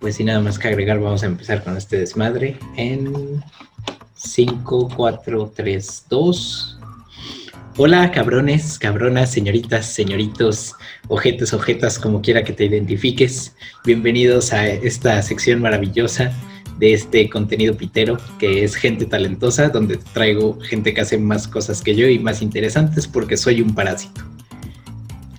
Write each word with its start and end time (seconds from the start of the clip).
Pues 0.00 0.16
sin 0.16 0.26
nada 0.26 0.40
más 0.40 0.58
que 0.58 0.68
agregar, 0.68 1.00
vamos 1.00 1.22
a 1.22 1.26
empezar 1.26 1.64
con 1.64 1.78
este 1.78 1.98
desmadre 1.98 2.58
en 2.76 3.42
5, 4.14 4.90
4, 4.94 5.52
3, 5.56 6.04
2. 6.10 6.78
Hola, 7.78 8.10
cabrones, 8.10 8.78
cabronas, 8.78 9.32
señoritas, 9.32 9.86
señoritos, 9.86 10.74
ojetes, 11.08 11.54
ojetas, 11.54 11.98
como 11.98 12.20
quiera 12.20 12.44
que 12.44 12.52
te 12.52 12.66
identifiques. 12.66 13.56
Bienvenidos 13.84 14.52
a 14.52 14.68
esta 14.68 15.22
sección 15.22 15.62
maravillosa 15.62 16.32
de 16.78 16.94
este 16.94 17.28
contenido 17.28 17.76
pitero, 17.76 18.18
que 18.38 18.64
es 18.64 18.74
gente 18.74 19.06
talentosa, 19.06 19.68
donde 19.68 19.98
traigo 20.12 20.58
gente 20.60 20.92
que 20.94 21.00
hace 21.00 21.18
más 21.18 21.46
cosas 21.48 21.82
que 21.82 21.94
yo 21.94 22.08
y 22.08 22.18
más 22.18 22.42
interesantes 22.42 23.06
porque 23.06 23.36
soy 23.36 23.60
un 23.60 23.74
parásito 23.74 24.22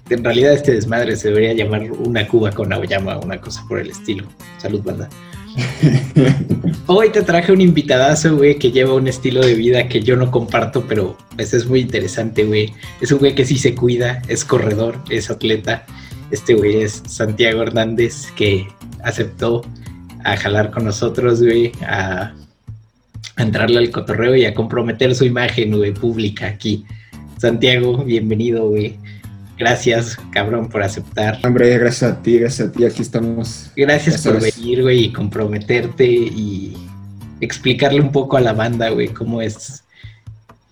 en 0.09 0.23
realidad 0.23 0.53
este 0.53 0.73
desmadre 0.73 1.15
se 1.15 1.29
debería 1.29 1.53
llamar 1.53 1.91
una 1.91 2.27
cuba 2.27 2.51
con 2.51 2.71
aoyama 2.71 3.17
o 3.17 3.25
una 3.25 3.41
cosa 3.41 3.65
por 3.67 3.79
el 3.79 3.89
estilo. 3.89 4.27
Salud, 4.57 4.81
banda. 4.83 5.09
Hoy 6.87 7.09
te 7.11 7.23
traje 7.23 7.51
un 7.51 7.61
invitadazo, 7.61 8.35
güey, 8.37 8.59
que 8.59 8.71
lleva 8.71 8.93
un 8.93 9.07
estilo 9.07 9.41
de 9.41 9.55
vida 9.55 9.87
que 9.87 10.01
yo 10.01 10.15
no 10.15 10.29
comparto, 10.29 10.85
pero 10.87 11.17
pues 11.35 11.53
es 11.53 11.65
muy 11.65 11.79
interesante, 11.79 12.43
güey. 12.43 12.73
Es 13.01 13.11
un 13.11 13.19
güey 13.19 13.33
que 13.33 13.45
sí 13.45 13.57
se 13.57 13.73
cuida, 13.73 14.21
es 14.27 14.45
corredor, 14.45 15.01
es 15.09 15.31
atleta. 15.31 15.85
Este 16.29 16.53
güey 16.53 16.83
es 16.83 17.01
Santiago 17.07 17.63
Hernández, 17.63 18.31
que 18.35 18.67
aceptó 19.03 19.63
a 20.25 20.35
jalar 20.35 20.71
con 20.71 20.83
nosotros, 20.83 21.41
güey, 21.41 21.71
a, 21.87 22.33
a 23.35 23.41
entrarle 23.41 23.77
al 23.77 23.91
cotorreo 23.91 24.35
y 24.35 24.45
a 24.45 24.55
comprometer 24.55 25.13
su 25.13 25.23
imagen, 25.23 25.77
güey, 25.77 25.93
pública 25.93 26.47
aquí. 26.47 26.83
Santiago, 27.37 28.03
bienvenido, 28.03 28.67
güey. 28.67 28.97
Gracias, 29.57 30.17
cabrón, 30.31 30.67
por 30.67 30.81
aceptar. 30.81 31.39
Hombre, 31.45 31.77
gracias 31.77 32.11
a 32.11 32.21
ti, 32.23 32.39
gracias 32.39 32.69
a 32.69 32.71
ti, 32.71 32.85
aquí 32.85 33.03
estamos. 33.03 33.71
Gracias 33.75 34.23
por 34.23 34.41
venir, 34.41 34.81
güey, 34.81 35.05
y 35.05 35.13
comprometerte 35.13 36.05
y 36.05 36.75
explicarle 37.39 38.01
un 38.01 38.11
poco 38.11 38.37
a 38.37 38.41
la 38.41 38.53
banda, 38.53 38.89
güey, 38.89 39.09
cómo 39.09 39.43
es 39.43 39.83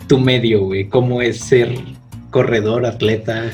tu 0.07 0.19
medio, 0.19 0.63
güey, 0.63 0.89
cómo 0.89 1.21
es 1.21 1.39
ser 1.39 1.77
corredor, 2.31 2.87
atleta, 2.87 3.51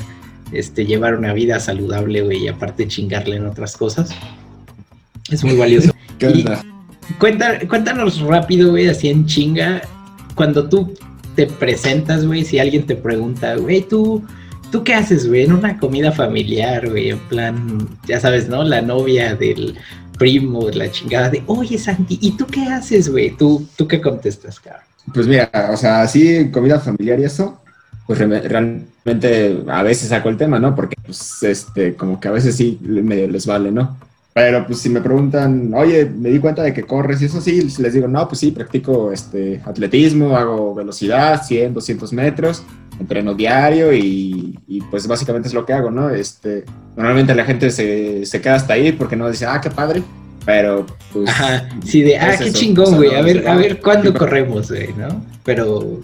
este, 0.50 0.86
llevar 0.86 1.14
una 1.14 1.34
vida 1.34 1.60
saludable, 1.60 2.22
güey, 2.22 2.44
y 2.44 2.48
aparte 2.48 2.88
chingarle 2.88 3.36
en 3.36 3.46
otras 3.46 3.76
cosas. 3.76 4.10
Es 5.30 5.44
muy 5.44 5.56
valioso. 5.56 5.92
¿Qué 6.18 6.28
onda? 6.28 6.62
cuéntanos 7.18 8.20
rápido, 8.20 8.70
güey, 8.70 8.88
así 8.88 9.08
en 9.08 9.26
chinga, 9.26 9.82
cuando 10.34 10.68
tú 10.68 10.94
te 11.34 11.46
presentas, 11.46 12.24
güey, 12.24 12.44
si 12.44 12.58
alguien 12.58 12.86
te 12.86 12.94
pregunta, 12.94 13.56
güey, 13.56 13.82
tú 13.82 14.22
¿Tú 14.70 14.84
qué 14.84 14.94
haces, 14.94 15.26
güey? 15.26 15.42
En 15.42 15.52
una 15.52 15.78
comida 15.78 16.12
familiar, 16.12 16.88
güey, 16.88 17.10
en 17.10 17.18
plan, 17.18 17.88
ya 18.06 18.20
sabes, 18.20 18.48
¿no? 18.48 18.62
La 18.62 18.80
novia 18.80 19.34
del 19.34 19.76
primo, 20.16 20.70
la 20.70 20.90
chingada 20.90 21.28
de, 21.28 21.42
oye, 21.46 21.76
Santi, 21.76 22.18
¿y 22.20 22.36
tú 22.36 22.46
qué 22.46 22.66
haces, 22.66 23.08
güey? 23.08 23.36
¿Tú, 23.36 23.66
¿Tú 23.76 23.88
qué 23.88 24.00
contestas, 24.00 24.60
cabrón? 24.60 24.84
Pues 25.12 25.26
mira, 25.26 25.50
o 25.72 25.76
sea, 25.76 26.02
así 26.02 26.50
comida 26.52 26.78
familiar 26.78 27.18
y 27.18 27.24
eso, 27.24 27.60
pues 28.06 28.20
realmente 28.20 29.64
a 29.66 29.82
veces 29.82 30.10
saco 30.10 30.28
el 30.28 30.36
tema, 30.36 30.60
¿no? 30.60 30.76
Porque, 30.76 30.94
pues, 31.04 31.42
este, 31.42 31.96
como 31.96 32.20
que 32.20 32.28
a 32.28 32.32
veces 32.32 32.54
sí 32.54 32.78
medio 32.80 33.26
les 33.26 33.46
vale, 33.46 33.72
¿no? 33.72 33.96
Pero 34.32 34.64
pues 34.64 34.78
si 34.78 34.88
me 34.88 35.00
preguntan, 35.00 35.72
oye, 35.74 36.04
me 36.04 36.30
di 36.30 36.38
cuenta 36.38 36.62
de 36.62 36.72
que 36.72 36.84
corres 36.84 37.20
y 37.20 37.24
eso 37.24 37.40
sí, 37.40 37.62
les 37.78 37.92
digo, 37.92 38.06
no, 38.06 38.28
pues 38.28 38.38
sí, 38.38 38.52
practico 38.52 39.10
este, 39.10 39.60
atletismo, 39.64 40.36
hago 40.36 40.72
velocidad, 40.72 41.42
100, 41.42 41.74
200 41.74 42.12
metros, 42.12 42.62
entreno 43.00 43.34
diario 43.34 43.92
y, 43.92 44.56
pues 44.90 45.08
básicamente 45.08 45.48
es 45.48 45.54
lo 45.54 45.66
que 45.66 45.72
hago, 45.72 45.90
¿no? 45.90 46.10
Este, 46.10 46.64
normalmente 46.96 47.34
la 47.34 47.44
gente 47.44 47.70
se, 47.70 48.24
se 48.24 48.40
queda 48.40 48.54
hasta 48.54 48.74
ahí 48.74 48.92
porque 48.92 49.16
no 49.16 49.28
dice, 49.28 49.46
ah, 49.46 49.60
qué 49.60 49.70
padre, 49.70 50.02
pero 50.44 50.86
pues... 51.12 51.28
Ajá, 51.28 51.68
sí, 51.84 52.02
de, 52.02 52.16
ah, 52.16 52.36
qué 52.38 52.52
chingón, 52.52 52.96
güey, 52.96 53.14
a 53.16 53.22
ver, 53.22 53.48
a 53.48 53.56
ver 53.56 53.80
cuándo 53.80 54.14
corremos, 54.14 54.70
güey, 54.70 54.94
¿no? 54.94 55.24
Pero... 55.44 56.00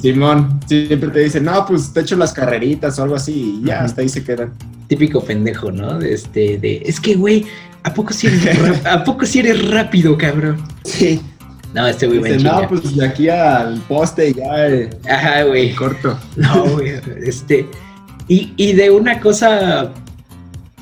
Simón, 0.00 0.60
siempre 0.66 1.10
te 1.10 1.20
dicen, 1.20 1.44
no, 1.44 1.66
pues 1.66 1.92
te 1.92 2.00
echo 2.00 2.16
las 2.16 2.32
carreritas 2.32 2.98
o 2.98 3.02
algo 3.02 3.16
así 3.16 3.60
y 3.62 3.66
ya, 3.66 3.82
hasta 3.82 4.02
ahí 4.02 4.08
se 4.08 4.22
quedan. 4.22 4.52
Típico 4.88 5.22
pendejo, 5.22 5.72
¿no? 5.72 5.98
De 5.98 6.12
este, 6.14 6.58
de, 6.58 6.82
es 6.84 7.00
que, 7.00 7.14
güey, 7.14 7.44
¿a 7.82 7.92
poco 7.92 8.12
si 8.12 8.28
eres, 8.28 8.46
¿a 8.86 9.02
poco 9.02 9.26
si 9.26 9.40
eres 9.40 9.68
rápido, 9.68 10.16
cabrón? 10.16 10.62
Sí, 10.84 11.20
no, 11.74 11.86
este 11.88 12.06
güey 12.06 12.22
Dice, 12.22 12.44
No, 12.44 12.68
pues 12.68 12.96
de 12.96 13.04
aquí 13.04 13.28
al 13.28 13.80
poste 13.88 14.32
ya. 14.32 14.68
Eh, 14.68 14.90
Ajá, 15.10 15.42
güey. 15.42 15.74
Corto. 15.74 16.16
No, 16.36 16.64
güey. 16.66 16.92
Este. 17.24 17.66
Y, 18.28 18.52
y 18.56 18.72
de 18.74 18.90
una 18.90 19.18
cosa 19.20 19.92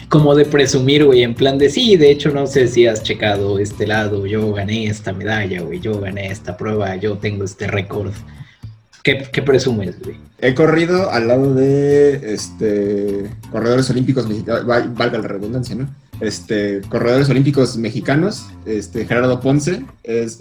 como 0.09 0.34
de 0.34 0.44
presumir, 0.44 1.06
güey, 1.06 1.22
en 1.22 1.34
plan 1.34 1.56
de 1.56 1.70
sí, 1.70 1.97
de 1.97 2.10
hecho 2.10 2.30
no 2.30 2.47
sé 2.47 2.69
si 2.69 2.86
has 2.86 3.03
checado 3.03 3.59
este 3.59 3.86
lado, 3.86 4.26
yo 4.26 4.53
gané 4.53 4.84
esta 4.84 5.10
medalla, 5.14 5.62
güey, 5.62 5.80
yo 5.80 5.98
gané 5.98 6.26
esta 6.26 6.54
prueba, 6.54 6.94
yo 6.97 7.16
tengo 7.16 7.44
este 7.44 7.66
récord. 7.66 8.12
¿Qué, 9.02 9.28
¿Qué, 9.32 9.42
presumes, 9.42 9.98
güey? 10.00 10.16
He 10.38 10.54
corrido 10.54 11.10
al 11.10 11.28
lado 11.28 11.54
de 11.54 12.34
este 12.34 13.30
corredores 13.50 13.90
olímpicos 13.90 14.28
mexicanos, 14.28 14.66
valga 14.66 15.18
la 15.18 15.28
redundancia, 15.28 15.74
¿no? 15.74 15.88
este, 16.22 16.80
corredores 16.88 17.28
olímpicos 17.28 17.76
mexicanos. 17.76 18.46
Este, 18.64 19.04
Gerardo 19.04 19.41
Ponce 19.41 19.84
es, 20.04 20.41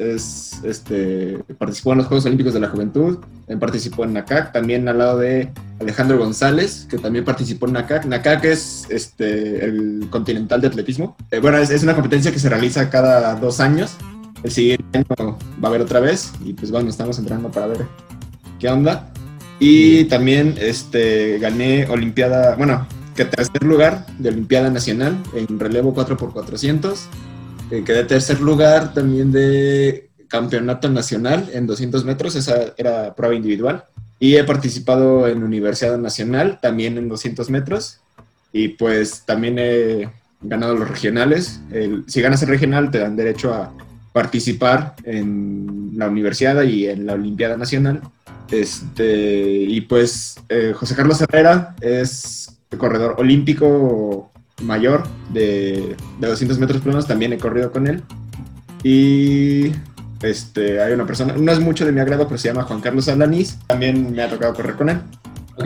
este, 0.64 1.40
participó 1.58 1.92
en 1.94 2.00
los 2.00 2.08
Juegos 2.08 2.26
Olímpicos 2.26 2.54
de 2.54 2.60
la 2.60 2.70
Juventud, 2.70 3.18
participó 3.60 4.06
en 4.06 4.14
NACAC, 4.14 4.54
también 4.54 4.88
al 4.88 5.00
lado 5.00 5.18
de 5.18 5.52
Alejandro 5.80 6.18
González, 6.18 6.88
que 6.90 6.98
también 6.98 7.26
participó 7.26 7.68
en 7.68 7.74
NACAC. 7.74 8.06
NACAC 8.06 8.46
es 8.46 8.86
este, 8.90 9.66
el 9.66 10.08
continental 10.10 10.62
de 10.62 10.68
atletismo. 10.68 11.18
Eh, 11.32 11.40
bueno, 11.40 11.58
es, 11.58 11.84
una 11.84 11.96
competencia 11.96 12.32
que 12.32 12.40
se 12.40 12.48
realiza 12.48 12.90
cada 12.90 13.36
dos 13.36 13.60
años. 13.60 13.98
El 14.44 14.52
siguiente 14.52 15.00
año 15.00 15.38
va 15.64 15.68
a 15.68 15.68
haber 15.68 15.82
otra 15.82 16.00
vez 16.00 16.32
y 16.44 16.54
pues 16.54 16.72
bueno, 16.72 16.90
estamos 16.90 17.18
entrando 17.20 17.52
para 17.52 17.68
ver 17.68 18.11
qué 18.62 18.70
onda. 18.70 19.12
Y 19.60 20.06
también 20.06 20.56
este, 20.60 21.40
gané 21.40 21.86
Olimpiada, 21.88 22.56
bueno, 22.56 22.88
que 23.16 23.26
tercer 23.26 23.64
lugar 23.64 24.06
de 24.18 24.30
Olimpiada 24.30 24.70
Nacional 24.70 25.18
en 25.36 25.60
relevo 25.60 25.94
4x400. 25.94 26.98
Eh, 27.72 27.84
quedé 27.86 28.04
tercer 28.06 28.40
lugar 28.40 28.94
también 28.94 29.32
de 29.32 30.10
Campeonato 30.28 30.90
Nacional 30.90 31.50
en 31.54 31.68
200 31.68 32.06
metros, 32.06 32.36
esa 32.36 32.74
era 32.78 33.14
prueba 33.16 33.36
individual. 33.36 33.84
Y 34.20 34.36
he 34.36 34.44
participado 34.44 35.28
en 35.28 35.44
Universidad 35.44 35.98
Nacional 35.98 36.60
también 36.62 36.98
en 36.98 37.10
200 37.10 37.50
metros. 37.50 38.00
Y 38.54 38.70
pues 38.70 39.24
también 39.26 39.58
he 39.58 40.10
ganado 40.42 40.76
los 40.76 40.88
regionales. 40.88 41.62
si 42.08 42.22
ganas 42.22 42.42
el 42.44 42.50
regional 42.50 42.92
te 42.92 43.00
dan 43.00 43.16
derecho 43.16 43.54
a 43.54 43.74
participar 44.14 44.96
en 45.04 45.92
la 45.96 46.08
universidad 46.08 46.62
y 46.64 46.88
en 46.88 47.06
la 47.06 47.14
Olimpiada 47.14 47.58
Nacional. 47.58 48.02
Este, 48.52 49.64
y 49.68 49.82
pues 49.82 50.36
eh, 50.50 50.74
José 50.76 50.96
Carlos 50.96 51.22
Herrera 51.22 51.76
es 51.80 52.58
corredor 52.78 53.16
olímpico 53.18 54.32
mayor 54.62 55.04
de, 55.34 55.96
200 56.20 56.60
metros 56.60 56.82
planos, 56.82 57.08
también 57.08 57.34
he 57.34 57.38
corrido 57.38 57.72
con 57.72 57.88
él. 57.88 58.04
Y 58.84 59.72
este, 60.22 60.82
hay 60.82 60.94
una 60.94 61.06
persona, 61.06 61.34
no 61.34 61.52
es 61.52 61.60
mucho 61.60 61.86
de 61.86 61.92
mi 61.92 62.00
agrado, 62.00 62.28
pero 62.28 62.38
se 62.38 62.50
llama 62.50 62.64
Juan 62.64 62.82
Carlos 62.82 63.08
Alanis, 63.08 63.58
también 63.68 64.14
me 64.14 64.22
ha 64.22 64.30
tocado 64.30 64.54
correr 64.54 64.76
con 64.76 64.90
él. 64.90 65.00
Ok, 65.58 65.66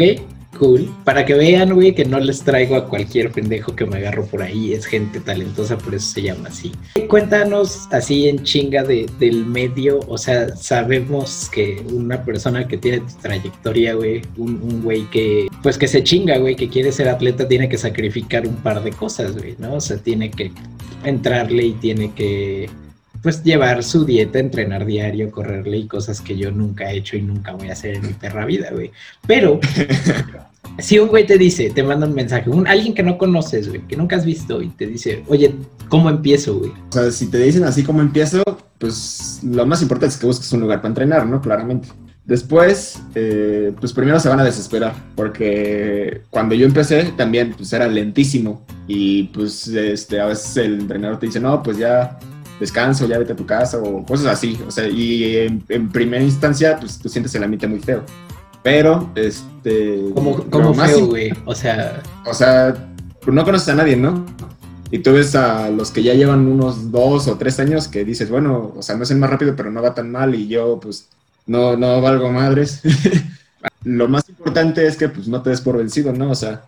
cool. 0.58 0.90
Para 1.04 1.26
que 1.26 1.34
vean, 1.34 1.74
güey, 1.74 1.94
que 1.94 2.06
no 2.06 2.20
les 2.20 2.44
traigo 2.44 2.76
a 2.76 2.88
cualquier 2.88 3.32
pendejo 3.32 3.76
que 3.76 3.86
me 3.86 3.98
agarro 3.98 4.26
por 4.26 4.42
ahí. 4.42 4.74
Es 4.74 4.86
gente 4.86 5.20
talentosa, 5.20 5.78
por 5.78 5.96
eso 5.96 6.14
se 6.14 6.22
llama 6.24 6.50
así. 6.50 6.72
Cuéntanos 7.08 7.88
así 7.92 8.28
en 8.28 8.44
chinga 8.44 8.84
de, 8.84 9.10
del 9.20 9.46
medio. 9.46 10.00
O 10.08 10.18
sea, 10.18 10.56
sabemos 10.56 11.50
que 11.52 11.84
una 11.92 12.24
persona 12.24 12.68
que 12.68 12.78
tiene 12.78 13.00
tu 13.00 13.14
trayectoria, 13.22 13.94
güey, 13.94 14.22
un 14.38 14.82
güey 14.84 15.10
que, 15.10 15.48
pues 15.62 15.78
que 15.78 15.88
se 15.88 16.04
chinga, 16.04 16.38
güey, 16.38 16.56
que 16.56 16.70
quiere 16.70 16.92
ser 16.92 17.10
atleta, 17.10 17.48
tiene 17.48 17.70
que 17.70 17.78
sacrificar 17.78 18.48
un 18.48 18.56
par 18.56 18.84
de 18.84 18.92
cosas, 18.92 19.38
güey, 19.38 19.56
¿no? 19.58 19.76
O 19.76 19.82
sea, 19.82 19.98
tiene 19.98 20.32
que 20.32 20.52
entrarle 21.04 21.66
y 21.66 21.74
tiene 21.74 22.14
que 22.14 22.70
pues 23.26 23.42
llevar 23.42 23.84
su 23.84 24.06
dieta, 24.06 24.38
entrenar 24.38 24.86
diario, 24.86 25.32
correrle 25.32 25.78
y 25.78 25.88
cosas 25.88 26.22
que 26.22 26.38
yo 26.38 26.52
nunca 26.52 26.92
he 26.92 26.98
hecho 26.98 27.18
y 27.18 27.24
nunca 27.24 27.54
voy 27.54 27.70
a 27.70 27.72
hacer 27.72 27.96
en 27.96 28.04
mi 28.04 28.14
perra 28.14 28.46
vida, 28.46 28.70
güey. 28.72 28.92
Pero 29.26 29.60
si 30.78 31.00
un 31.00 31.08
güey 31.08 31.26
te 31.26 31.40
dice, 31.40 31.72
te 31.72 31.82
manda 31.82 32.06
un 32.06 32.14
mensaje, 32.14 32.52
un, 32.52 32.68
alguien 32.68 32.94
que 32.94 33.02
no 33.02 33.18
conoces, 33.18 33.68
güey, 33.68 33.82
que 33.88 33.98
nunca 33.98 34.16
has 34.16 34.26
visto 34.26 34.62
y 34.62 34.68
te 34.68 34.86
dice, 34.86 35.24
oye, 35.28 35.56
¿cómo 35.90 36.12
empiezo, 36.12 36.60
güey? 36.60 36.70
O 36.70 36.92
sea, 36.92 37.10
si 37.10 37.26
te 37.26 37.40
dicen 37.40 37.64
así 37.64 37.82
cómo 37.82 38.00
empiezo, 38.00 38.44
pues 38.78 39.40
lo 39.42 39.66
más 39.66 39.82
importante 39.82 40.14
es 40.14 40.20
que 40.20 40.28
busques 40.28 40.54
un 40.54 40.60
lugar 40.60 40.78
para 40.78 40.90
entrenar, 40.90 41.26
¿no? 41.26 41.42
Claramente. 41.42 41.88
Después, 42.26 43.02
eh, 43.16 43.74
pues 43.80 43.92
primero 43.92 44.20
se 44.20 44.30
van 44.30 44.40
a 44.40 44.44
desesperar, 44.44 44.94
porque 45.16 46.22
cuando 46.30 46.54
yo 46.54 46.68
empecé 46.68 47.06
también 47.18 47.56
pues 47.58 47.74
era 47.74 47.88
lentísimo 47.88 48.64
y 48.88 49.24
pues 49.24 49.68
este, 49.68 50.20
a 50.20 50.28
veces 50.28 50.58
el 50.58 50.82
entrenador 50.82 51.18
te 51.18 51.26
dice, 51.26 51.40
no, 51.40 51.64
pues 51.64 51.80
ya 51.80 52.20
descanso, 52.60 53.08
ya 53.08 53.18
vete 53.18 53.34
a 53.34 53.36
tu 53.36 53.46
casa 53.46 53.78
o 53.78 54.06
cosas 54.06 54.28
así. 54.28 54.60
O 54.68 54.72
sea, 54.72 54.88
y 54.88 55.38
en, 55.70 55.90
primera 55.92 56.24
instancia, 56.24 56.78
pues 56.80 57.00
tú 57.00 57.10
sientes 57.10 57.34
el 57.36 57.44
ambiente 57.44 57.68
muy 57.68 57.80
feo. 57.80 58.04
Pero, 58.64 59.12
este... 59.16 60.02
¿Cómo, 60.14 60.44
cómo 60.50 60.74
feo, 60.74 61.08
güey? 61.08 61.32
O 61.46 61.54
sea, 61.54 62.02
O 62.26 62.34
sea, 62.34 62.76
no 63.28 63.44
conoces 63.44 63.70
a 63.70 63.76
nadie, 63.76 63.96
¿no? 63.96 64.26
Y 64.92 65.00
tú 65.00 65.14
ves 65.14 65.36
a 65.36 65.70
los 65.70 65.92
que 65.92 66.04
ya 66.04 66.14
llevan 66.14 66.48
unos 66.48 66.92
dos 66.92 67.28
o 67.28 67.38
tres 67.38 67.60
años 67.60 67.88
que 67.88 68.06
dices, 68.06 68.30
bueno, 68.30 68.74
o 68.76 68.82
sea, 68.82 68.96
no 68.96 69.04
es 69.04 69.12
el 69.12 69.18
más 69.18 69.30
rápido, 69.30 69.56
pero 69.56 69.72
no 69.72 69.82
va 69.82 69.94
tan 69.94 70.12
mal 70.12 70.36
y 70.36 70.48
yo, 70.48 70.80
pues, 70.80 71.10
no, 71.48 71.76
no 71.76 72.02
valgo 72.02 72.32
madres. 72.32 72.82
Lo 73.84 74.08
más 74.08 74.28
importante 74.30 74.86
es 74.88 74.98
que, 74.98 75.10
pues, 75.10 75.28
no 75.28 75.42
te 75.42 75.50
des 75.50 75.62
por 75.62 75.78
vencido, 75.78 76.14
¿no? 76.14 76.32
O 76.32 76.36
sea, 76.36 76.64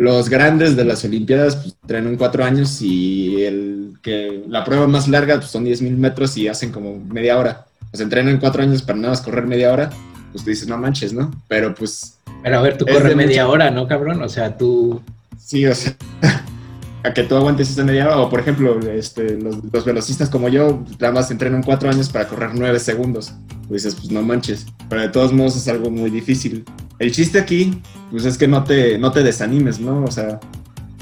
los 0.00 0.30
grandes 0.30 0.76
de 0.76 0.84
las 0.86 1.04
Olimpiadas, 1.04 1.56
pues, 1.56 1.76
entrenan 1.82 2.16
cuatro 2.16 2.42
años 2.42 2.80
y 2.80 3.44
el 3.44 3.92
que 4.02 4.42
la 4.48 4.64
prueba 4.64 4.86
más 4.86 5.08
larga, 5.08 5.36
pues, 5.36 5.50
son 5.50 5.64
10 5.64 5.82
mil 5.82 5.96
metros 5.98 6.36
y 6.38 6.48
hacen 6.48 6.72
como 6.72 6.98
media 6.98 7.36
hora. 7.38 7.66
O 7.92 7.96
sea, 7.96 8.04
entrenan 8.04 8.38
cuatro 8.38 8.62
años 8.62 8.80
para 8.80 8.96
nada 8.98 9.10
más 9.10 9.20
correr 9.20 9.46
media 9.46 9.70
hora, 9.72 9.90
pues, 10.32 10.42
tú 10.42 10.48
dices, 10.50 10.66
no 10.68 10.78
manches, 10.78 11.12
¿no? 11.12 11.30
Pero, 11.48 11.74
pues, 11.74 12.16
pero 12.42 12.58
a 12.58 12.62
ver, 12.62 12.78
tú 12.78 12.86
Es 12.88 12.94
corres 12.94 13.14
media 13.14 13.42
mucho- 13.44 13.52
hora, 13.52 13.70
¿no, 13.70 13.86
cabrón? 13.86 14.22
O 14.22 14.28
sea, 14.30 14.56
tú... 14.56 15.02
Sí, 15.38 15.66
o 15.66 15.74
sea, 15.74 15.94
a 17.02 17.14
que 17.14 17.22
tú 17.22 17.34
aguantes 17.36 17.70
esa 17.70 17.84
media 17.84 18.06
hora, 18.06 18.18
o 18.18 18.28
por 18.28 18.40
ejemplo, 18.40 18.78
este, 18.90 19.38
los, 19.38 19.58
los 19.72 19.84
velocistas 19.84 20.28
como 20.28 20.48
yo, 20.48 20.84
nada 20.98 21.12
más 21.12 21.30
entrenan 21.30 21.62
cuatro 21.62 21.88
años 21.88 22.08
para 22.08 22.28
correr 22.28 22.50
nueve 22.54 22.78
segundos. 22.78 23.32
Pues 23.68 23.84
dices, 23.84 23.98
pues 23.98 24.10
no 24.10 24.22
manches, 24.22 24.66
pero 24.88 25.02
de 25.02 25.08
todos 25.08 25.32
modos 25.32 25.56
es 25.56 25.68
algo 25.68 25.90
muy 25.90 26.10
difícil. 26.10 26.64
El 26.98 27.12
chiste 27.12 27.38
aquí, 27.38 27.80
pues 28.10 28.24
es 28.24 28.36
que 28.36 28.48
no 28.48 28.64
te, 28.64 28.98
no 28.98 29.12
te 29.12 29.22
desanimes, 29.22 29.80
¿no? 29.80 30.04
O 30.04 30.10
sea, 30.10 30.40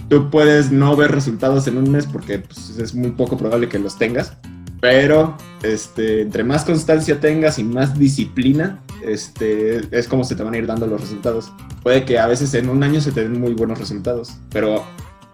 tú 0.09 0.31
puedes 0.31 0.71
no 0.71 0.95
ver 0.95 1.11
resultados 1.11 1.67
en 1.67 1.79
un 1.79 1.91
mes 1.91 2.07
porque 2.07 2.41
pues, 2.41 2.79
es 2.79 2.95
muy 2.95 3.11
poco 3.13 3.37
probable 3.37 3.69
que 3.69 3.79
los 3.79 3.99
tengas, 3.99 4.35
pero 4.81 5.37
este, 5.63 6.23
entre 6.23 6.45
más 6.45 6.65
constancia 6.65 7.19
tengas 7.19 7.59
y 7.59 7.65
más 7.65 7.99
disciplina, 7.99 8.81
este, 9.05 9.81
es 9.91 10.07
como 10.07 10.25
se 10.25 10.37
te 10.37 10.43
van 10.43 10.55
a 10.55 10.59
ir 10.59 10.67
dando 10.67 10.87
los 10.87 11.01
resultados. 11.01 11.51
Puede 11.83 12.05
que 12.05 12.19
a 12.19 12.27
veces 12.27 12.55
en 12.55 12.69
un 12.69 12.83
año 12.83 13.01
se 13.01 13.13
te 13.13 13.23
den 13.23 13.41
muy 13.41 13.55
buenos 13.55 13.79
resultados, 13.79 14.35
pero 14.51 14.85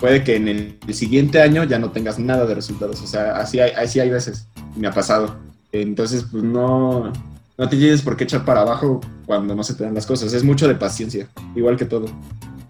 puede 0.04 0.22
que 0.22 0.36
en 0.36 0.48
el, 0.48 0.76
siguiente 0.92 1.40
año 1.40 1.64
ya 1.64 1.78
no 1.78 1.90
tengas 1.90 2.18
nada 2.18 2.44
de 2.44 2.54
resultados. 2.54 3.00
O 3.00 3.06
sea, 3.06 3.38
así 3.38 3.58
hay, 3.58 3.70
así 3.70 4.00
hay 4.00 4.10
veces, 4.10 4.46
me 4.76 4.86
ha 4.86 4.92
pasado. 4.92 5.34
Entonces, 5.72 6.26
pues 6.30 6.44
no, 6.44 7.10
no 7.56 7.68
te 7.70 7.78
lleves 7.78 8.02
por 8.02 8.14
qué 8.14 8.24
echar 8.24 8.44
para 8.44 8.60
abajo 8.60 9.00
cuando 9.24 9.54
no 9.54 9.64
se 9.64 9.72
te 9.72 9.82
dan 9.82 9.94
las 9.94 10.04
cosas. 10.04 10.34
Es 10.34 10.44
mucho 10.44 10.68
de 10.68 10.74
paciencia, 10.74 11.26
igual 11.56 11.78
que 11.78 11.86
todo. 11.86 12.04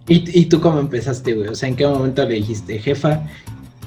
¿Y, 0.06 0.42
y 0.42 0.46
tú 0.46 0.60
cómo 0.60 0.78
empezaste, 0.78 1.34
güey? 1.34 1.48
O 1.48 1.56
sea, 1.56 1.68
¿en 1.68 1.74
qué 1.74 1.84
momento 1.88 2.24
le 2.24 2.34
dijiste, 2.34 2.78
jefa, 2.78 3.24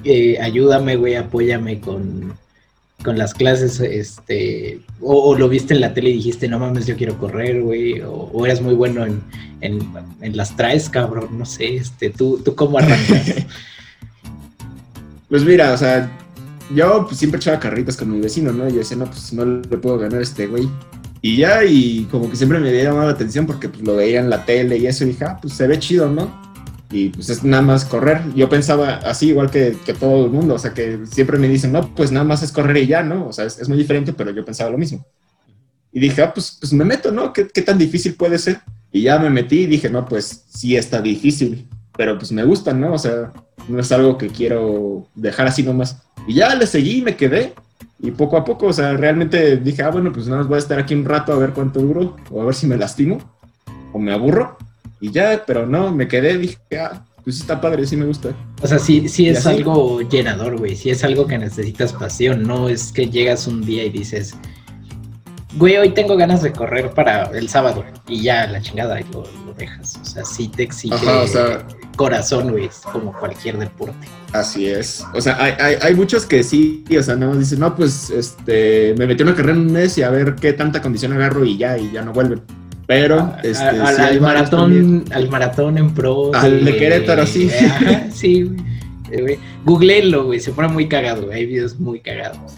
eh, 0.03 0.37
ayúdame, 0.41 0.97
güey, 0.97 1.15
apóyame 1.15 1.79
con, 1.79 2.33
con 3.03 3.17
las 3.17 3.33
clases, 3.33 3.79
este, 3.79 4.81
o, 5.01 5.29
o 5.29 5.37
lo 5.37 5.47
viste 5.49 5.73
en 5.73 5.81
la 5.81 5.93
tele 5.93 6.09
y 6.09 6.13
dijiste, 6.13 6.47
no 6.47 6.59
mames, 6.59 6.87
yo 6.87 6.97
quiero 6.97 7.17
correr, 7.17 7.61
güey, 7.61 8.01
o, 8.01 8.45
eras 8.45 8.61
muy 8.61 8.73
bueno 8.73 9.05
en, 9.05 9.21
en, 9.61 10.37
las 10.37 10.55
traes, 10.55 10.89
cabrón, 10.89 11.37
no 11.37 11.45
sé, 11.45 11.75
este, 11.75 12.09
¿tú, 12.09 12.41
tú 12.43 12.55
cómo 12.55 12.77
arrancas? 12.77 13.33
Pues 15.29 15.43
mira, 15.43 15.73
o 15.73 15.77
sea, 15.77 16.09
yo 16.73 17.05
pues, 17.05 17.17
siempre 17.17 17.37
echaba 17.37 17.59
carritas 17.59 17.97
con 17.97 18.09
mi 18.09 18.21
vecino, 18.21 18.53
¿no? 18.53 18.69
Yo 18.69 18.77
decía, 18.77 18.95
no, 18.95 19.07
pues 19.07 19.33
no 19.33 19.43
le 19.43 19.77
puedo 19.77 19.97
ganar 19.97 20.19
a 20.19 20.23
este 20.23 20.47
güey. 20.47 20.69
Y 21.21 21.35
ya, 21.35 21.65
y 21.65 22.07
como 22.09 22.29
que 22.29 22.37
siempre 22.37 22.59
me 22.59 22.69
había 22.69 22.85
llamado 22.85 23.07
la 23.07 23.11
atención 23.11 23.45
porque 23.45 23.67
pues, 23.67 23.83
lo 23.83 23.97
veía 23.97 24.21
en 24.21 24.29
la 24.29 24.45
tele 24.45 24.77
y 24.77 24.87
eso, 24.87 25.03
y 25.03 25.07
dije, 25.07 25.25
ah, 25.25 25.37
pues 25.41 25.53
se 25.53 25.67
ve 25.67 25.79
chido, 25.79 26.09
¿no? 26.09 26.46
Y 26.89 27.09
pues 27.09 27.29
es 27.29 27.43
nada 27.43 27.61
más 27.61 27.85
correr. 27.85 28.21
Yo 28.33 28.47
pensaba 28.47 28.95
así, 28.97 29.29
igual 29.29 29.51
que, 29.51 29.77
que 29.85 29.93
todo 29.93 30.25
el 30.25 30.31
mundo, 30.31 30.55
o 30.55 30.59
sea, 30.59 30.73
que 30.73 30.99
siempre 31.05 31.37
me 31.37 31.47
dicen, 31.47 31.71
no, 31.71 31.93
pues 31.93 32.11
nada 32.11 32.25
más 32.25 32.43
es 32.43 32.51
correr 32.51 32.77
y 32.77 32.87
ya, 32.87 33.03
¿no? 33.03 33.27
O 33.27 33.33
sea, 33.33 33.45
es, 33.45 33.59
es 33.59 33.67
muy 33.67 33.77
diferente, 33.77 34.13
pero 34.13 34.31
yo 34.31 34.45
pensaba 34.45 34.69
lo 34.69 34.77
mismo. 34.77 35.05
Y 35.91 35.99
dije, 35.99 36.21
ah, 36.21 36.33
pues, 36.33 36.57
pues 36.59 36.71
me 36.73 36.85
meto, 36.85 37.11
¿no? 37.11 37.33
¿Qué, 37.33 37.47
¿Qué 37.47 37.61
tan 37.61 37.77
difícil 37.77 38.15
puede 38.15 38.37
ser? 38.37 38.59
Y 38.91 39.01
ya 39.01 39.19
me 39.19 39.29
metí 39.29 39.61
y 39.61 39.65
dije, 39.65 39.89
no, 39.89 40.05
pues 40.05 40.45
sí 40.47 40.77
está 40.77 41.01
difícil, 41.01 41.67
pero 41.95 42.17
pues 42.17 42.31
me 42.31 42.43
gusta, 42.43 42.73
¿no? 42.73 42.93
O 42.93 42.97
sea, 42.97 43.33
no 43.67 43.79
es 43.79 43.91
algo 43.91 44.17
que 44.17 44.29
quiero 44.29 45.07
dejar 45.15 45.47
así 45.47 45.63
nomás. 45.63 46.01
Y 46.27 46.35
ya 46.35 46.55
le 46.55 46.67
seguí 46.67 46.99
y 46.99 47.01
me 47.01 47.15
quedé. 47.15 47.53
Y 47.99 48.11
poco 48.11 48.37
a 48.37 48.45
poco, 48.45 48.67
o 48.67 48.73
sea, 48.73 48.93
realmente 48.93 49.57
dije, 49.57 49.81
ah, 49.81 49.89
bueno, 49.89 50.11
pues 50.13 50.27
nada 50.27 50.39
más 50.39 50.47
voy 50.47 50.57
a 50.57 50.59
estar 50.59 50.77
aquí 50.77 50.93
un 50.93 51.03
rato 51.03 51.33
a 51.33 51.37
ver 51.37 51.51
cuánto 51.51 51.81
duro, 51.81 52.15
o 52.29 52.41
a 52.41 52.45
ver 52.45 52.53
si 52.53 52.67
me 52.67 52.77
lastimo, 52.77 53.17
o 53.91 53.99
me 53.99 54.13
aburro. 54.13 54.57
Y 54.99 55.11
ya, 55.11 55.43
pero 55.45 55.65
no, 55.65 55.91
me 55.91 56.07
quedé, 56.07 56.37
dije, 56.37 56.57
ah, 56.79 57.03
pues 57.23 57.39
está 57.39 57.59
padre, 57.59 57.85
sí 57.85 57.95
me 57.97 58.05
gusta. 58.05 58.29
O 58.61 58.67
sea, 58.67 58.79
sí, 58.79 59.07
sí 59.09 59.27
es 59.27 59.45
algo 59.45 60.01
llenador, 60.01 60.57
güey, 60.57 60.75
sí 60.75 60.89
es 60.89 61.03
algo 61.03 61.27
que 61.27 61.37
necesitas 61.37 61.93
pasión, 61.93 62.43
no 62.43 62.69
es 62.69 62.91
que 62.91 63.09
llegas 63.09 63.47
un 63.47 63.63
día 63.63 63.83
y 63.83 63.89
dices, 63.89 64.35
güey, 65.57 65.77
hoy 65.77 65.89
tengo 65.89 66.15
ganas 66.15 66.41
de 66.41 66.51
correr 66.51 66.91
para 66.91 67.25
el 67.37 67.49
sábado, 67.49 67.83
y 68.07 68.21
ya 68.21 68.47
la 68.47 68.61
chingada 68.61 68.99
y 69.01 69.03
lo, 69.11 69.23
lo 69.45 69.53
dejas. 69.53 69.99
O 70.01 70.05
sea, 70.05 70.25
sí 70.25 70.47
te 70.47 70.63
exige 70.63 70.95
Ajá, 70.95 71.21
o 71.21 71.27
sea- 71.27 71.67
corazón, 71.95 72.51
güey, 72.51 72.65
es 72.65 72.77
como 72.91 73.11
cualquier 73.11 73.57
deporte. 73.57 74.07
Así 74.31 74.67
es. 74.67 75.03
O 75.15 75.19
sea, 75.19 75.35
hay, 75.43 75.53
hay, 75.59 75.75
hay 75.81 75.95
muchos 75.95 76.25
que 76.25 76.43
sí, 76.43 76.85
o 76.97 77.01
sea, 77.01 77.15
más 77.17 77.39
dicen, 77.39 77.59
no, 77.59 77.75
pues, 77.75 78.09
este, 78.11 78.93
me 78.97 79.07
metí 79.07 79.23
una 79.23 79.33
carrera 79.35 79.57
en 79.57 79.65
un 79.67 79.73
mes 79.73 79.97
y 79.97 80.03
a 80.03 80.09
ver 80.11 80.35
qué 80.35 80.53
tanta 80.53 80.81
condición 80.81 81.13
agarro 81.13 81.43
y 81.43 81.57
ya, 81.57 81.77
y 81.77 81.91
ya 81.91 82.03
no 82.03 82.13
vuelven. 82.13 82.41
Pero, 82.87 83.19
A- 83.19 83.39
este, 83.43 83.63
a- 83.63 83.69
al, 83.69 83.75
sí 83.75 83.83
al 83.83 83.95
también. 83.97 84.21
maratón, 84.21 85.05
al 85.11 85.29
maratón 85.29 85.77
en 85.77 85.93
pro. 85.93 86.33
Al 86.33 86.63
de 86.65 86.77
Querétaro, 86.77 87.25
sí. 87.27 87.49
Ajá, 87.69 88.07
sí, 88.11 88.43
güey. 88.43 88.57
Eh, 89.11 89.21
güey. 89.21 89.39
Googleenlo, 89.65 90.25
güey, 90.25 90.39
se 90.39 90.51
pone 90.51 90.67
muy 90.69 90.87
cagado, 90.87 91.25
güey, 91.27 91.39
hay 91.39 91.45
videos 91.45 91.79
muy 91.79 91.99
cagados. 91.99 92.53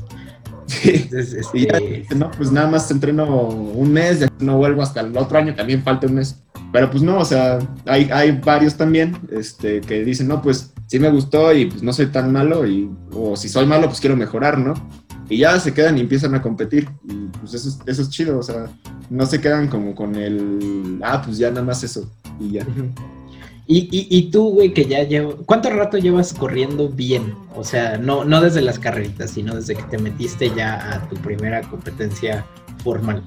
Sí. 0.67 0.91
Entonces, 0.93 1.47
Y 1.53 1.65
ya, 1.65 1.77
este, 1.77 2.13
no, 2.15 2.29
pues 2.31 2.51
nada 2.51 2.67
más 2.67 2.89
entreno 2.91 3.25
un 3.47 3.91
mes, 3.91 4.23
no 4.39 4.57
vuelvo 4.57 4.83
hasta 4.83 5.01
el 5.01 5.17
otro 5.17 5.37
año, 5.39 5.55
también 5.55 5.81
falta 5.81 6.05
un 6.05 6.13
mes. 6.15 6.35
Pero 6.71 6.91
pues 6.91 7.01
no, 7.01 7.17
o 7.17 7.25
sea, 7.25 7.57
hay, 7.87 8.07
hay 8.13 8.31
varios 8.43 8.75
también 8.75 9.17
este, 9.31 9.81
que 9.81 10.03
dicen, 10.03 10.27
no, 10.27 10.43
pues 10.43 10.71
sí 10.85 10.99
me 10.99 11.09
gustó 11.09 11.51
y 11.53 11.65
pues 11.65 11.81
no 11.81 11.91
soy 11.91 12.05
tan 12.07 12.31
malo, 12.31 12.67
y, 12.67 12.87
o 13.11 13.35
si 13.35 13.49
soy 13.49 13.65
malo, 13.65 13.87
pues 13.87 13.99
quiero 13.99 14.15
mejorar, 14.15 14.59
¿no? 14.59 14.75
Y 15.29 15.37
ya 15.37 15.59
se 15.59 15.73
quedan 15.73 15.97
y 15.97 16.01
empiezan 16.01 16.33
a 16.35 16.41
competir. 16.41 16.89
Y 17.07 17.13
pues 17.39 17.53
eso, 17.53 17.69
es- 17.69 17.79
eso 17.85 18.01
es 18.01 18.09
chido, 18.09 18.39
o 18.39 18.43
sea, 18.43 18.65
no 19.09 19.25
se 19.25 19.39
quedan 19.39 19.67
como 19.67 19.95
con 19.95 20.15
el, 20.15 20.99
ah, 21.03 21.21
pues 21.23 21.37
ya 21.37 21.49
nada 21.49 21.63
más 21.63 21.83
eso, 21.83 22.09
y 22.39 22.51
ya. 22.53 22.65
Y, 23.71 23.81
y, 23.91 24.07
y 24.09 24.31
tú, 24.31 24.49
güey, 24.49 24.73
que 24.73 24.85
ya 24.85 25.03
llevo... 25.03 25.35
¿Cuánto 25.45 25.69
rato 25.69 25.99
llevas 25.99 26.33
corriendo 26.33 26.89
bien? 26.89 27.35
O 27.55 27.63
sea, 27.63 27.99
no, 27.99 28.25
no 28.25 28.41
desde 28.41 28.61
las 28.61 28.79
carreritas, 28.79 29.29
sino 29.29 29.53
desde 29.55 29.75
que 29.75 29.83
te 29.83 29.99
metiste 29.99 30.51
ya 30.55 30.95
a 30.95 31.07
tu 31.07 31.15
primera 31.17 31.61
competencia 31.61 32.43
formal. 32.83 33.21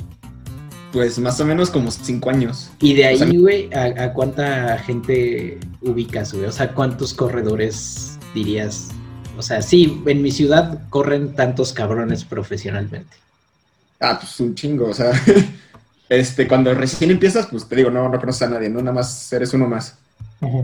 Pues 0.93 1.17
más 1.21 1.39
o 1.41 1.45
menos 1.47 1.71
como 1.71 1.93
cinco 1.93 2.29
años. 2.31 2.71
Y 2.81 2.95
de 2.95 3.15
O 3.15 3.19
sea, 3.19 3.27
ahí, 3.29 3.37
güey, 3.39 3.73
¿a, 3.73 4.03
a 4.07 4.13
cuánta 4.13 4.77
gente 4.79 5.61
ubicas, 5.81 6.35
güey? 6.35 6.47
O 6.47 6.53
sea, 6.53 6.75
¿cuántos 6.75 7.15
corredores 7.15 8.19
dirías? 8.35 8.89
O 9.37 9.43
sea, 9.43 9.63
sí, 9.63 10.03
en 10.07 10.23
mi 10.23 10.31
ciudad 10.31 10.81
corren 10.91 11.35
tantos 11.35 11.73
cabrones 11.73 12.25
profesionalmente. 12.25 13.17
Ah, 14.01 14.19
pues 14.21 14.39
un 14.41 14.55
chingo, 14.55 14.89
o 14.89 14.95
sea, 14.95 15.13
este, 16.09 16.49
cuando 16.49 16.75
recién 16.75 17.11
empiezas, 17.11 17.47
pues 17.47 17.67
te 17.67 17.77
digo, 17.77 17.91
no, 17.91 18.09
no 18.09 18.19
conoces 18.19 18.43
a 18.43 18.51
nadie, 18.51 18.69
no 18.69 18.81
nada 18.81 18.93
más 18.93 19.33
eres 19.33 19.55
uno 19.55 19.69
más. 19.69 19.97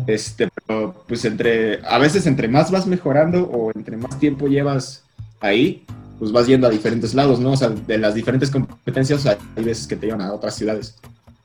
Este, 0.08 0.48
pero 0.66 1.04
pues 1.06 1.24
entre, 1.24 1.80
a 1.86 1.98
veces 1.98 2.26
entre 2.26 2.48
más 2.48 2.70
vas 2.70 2.86
mejorando 2.86 3.44
o 3.44 3.70
entre 3.72 3.96
más 3.96 4.18
tiempo 4.18 4.48
llevas 4.48 5.04
ahí, 5.40 5.84
pues 6.18 6.32
vas 6.32 6.48
yendo 6.48 6.66
a 6.66 6.70
diferentes 6.70 7.14
lados, 7.14 7.38
¿no? 7.38 7.52
O 7.52 7.56
sea, 7.56 7.68
de 7.68 7.96
las 7.96 8.14
diferentes 8.14 8.50
competencias 8.50 9.24
hay 9.24 9.64
veces 9.64 9.86
que 9.86 9.94
te 9.94 10.06
llevan 10.06 10.22
a 10.22 10.32
otras 10.32 10.56
ciudades. 10.56 10.96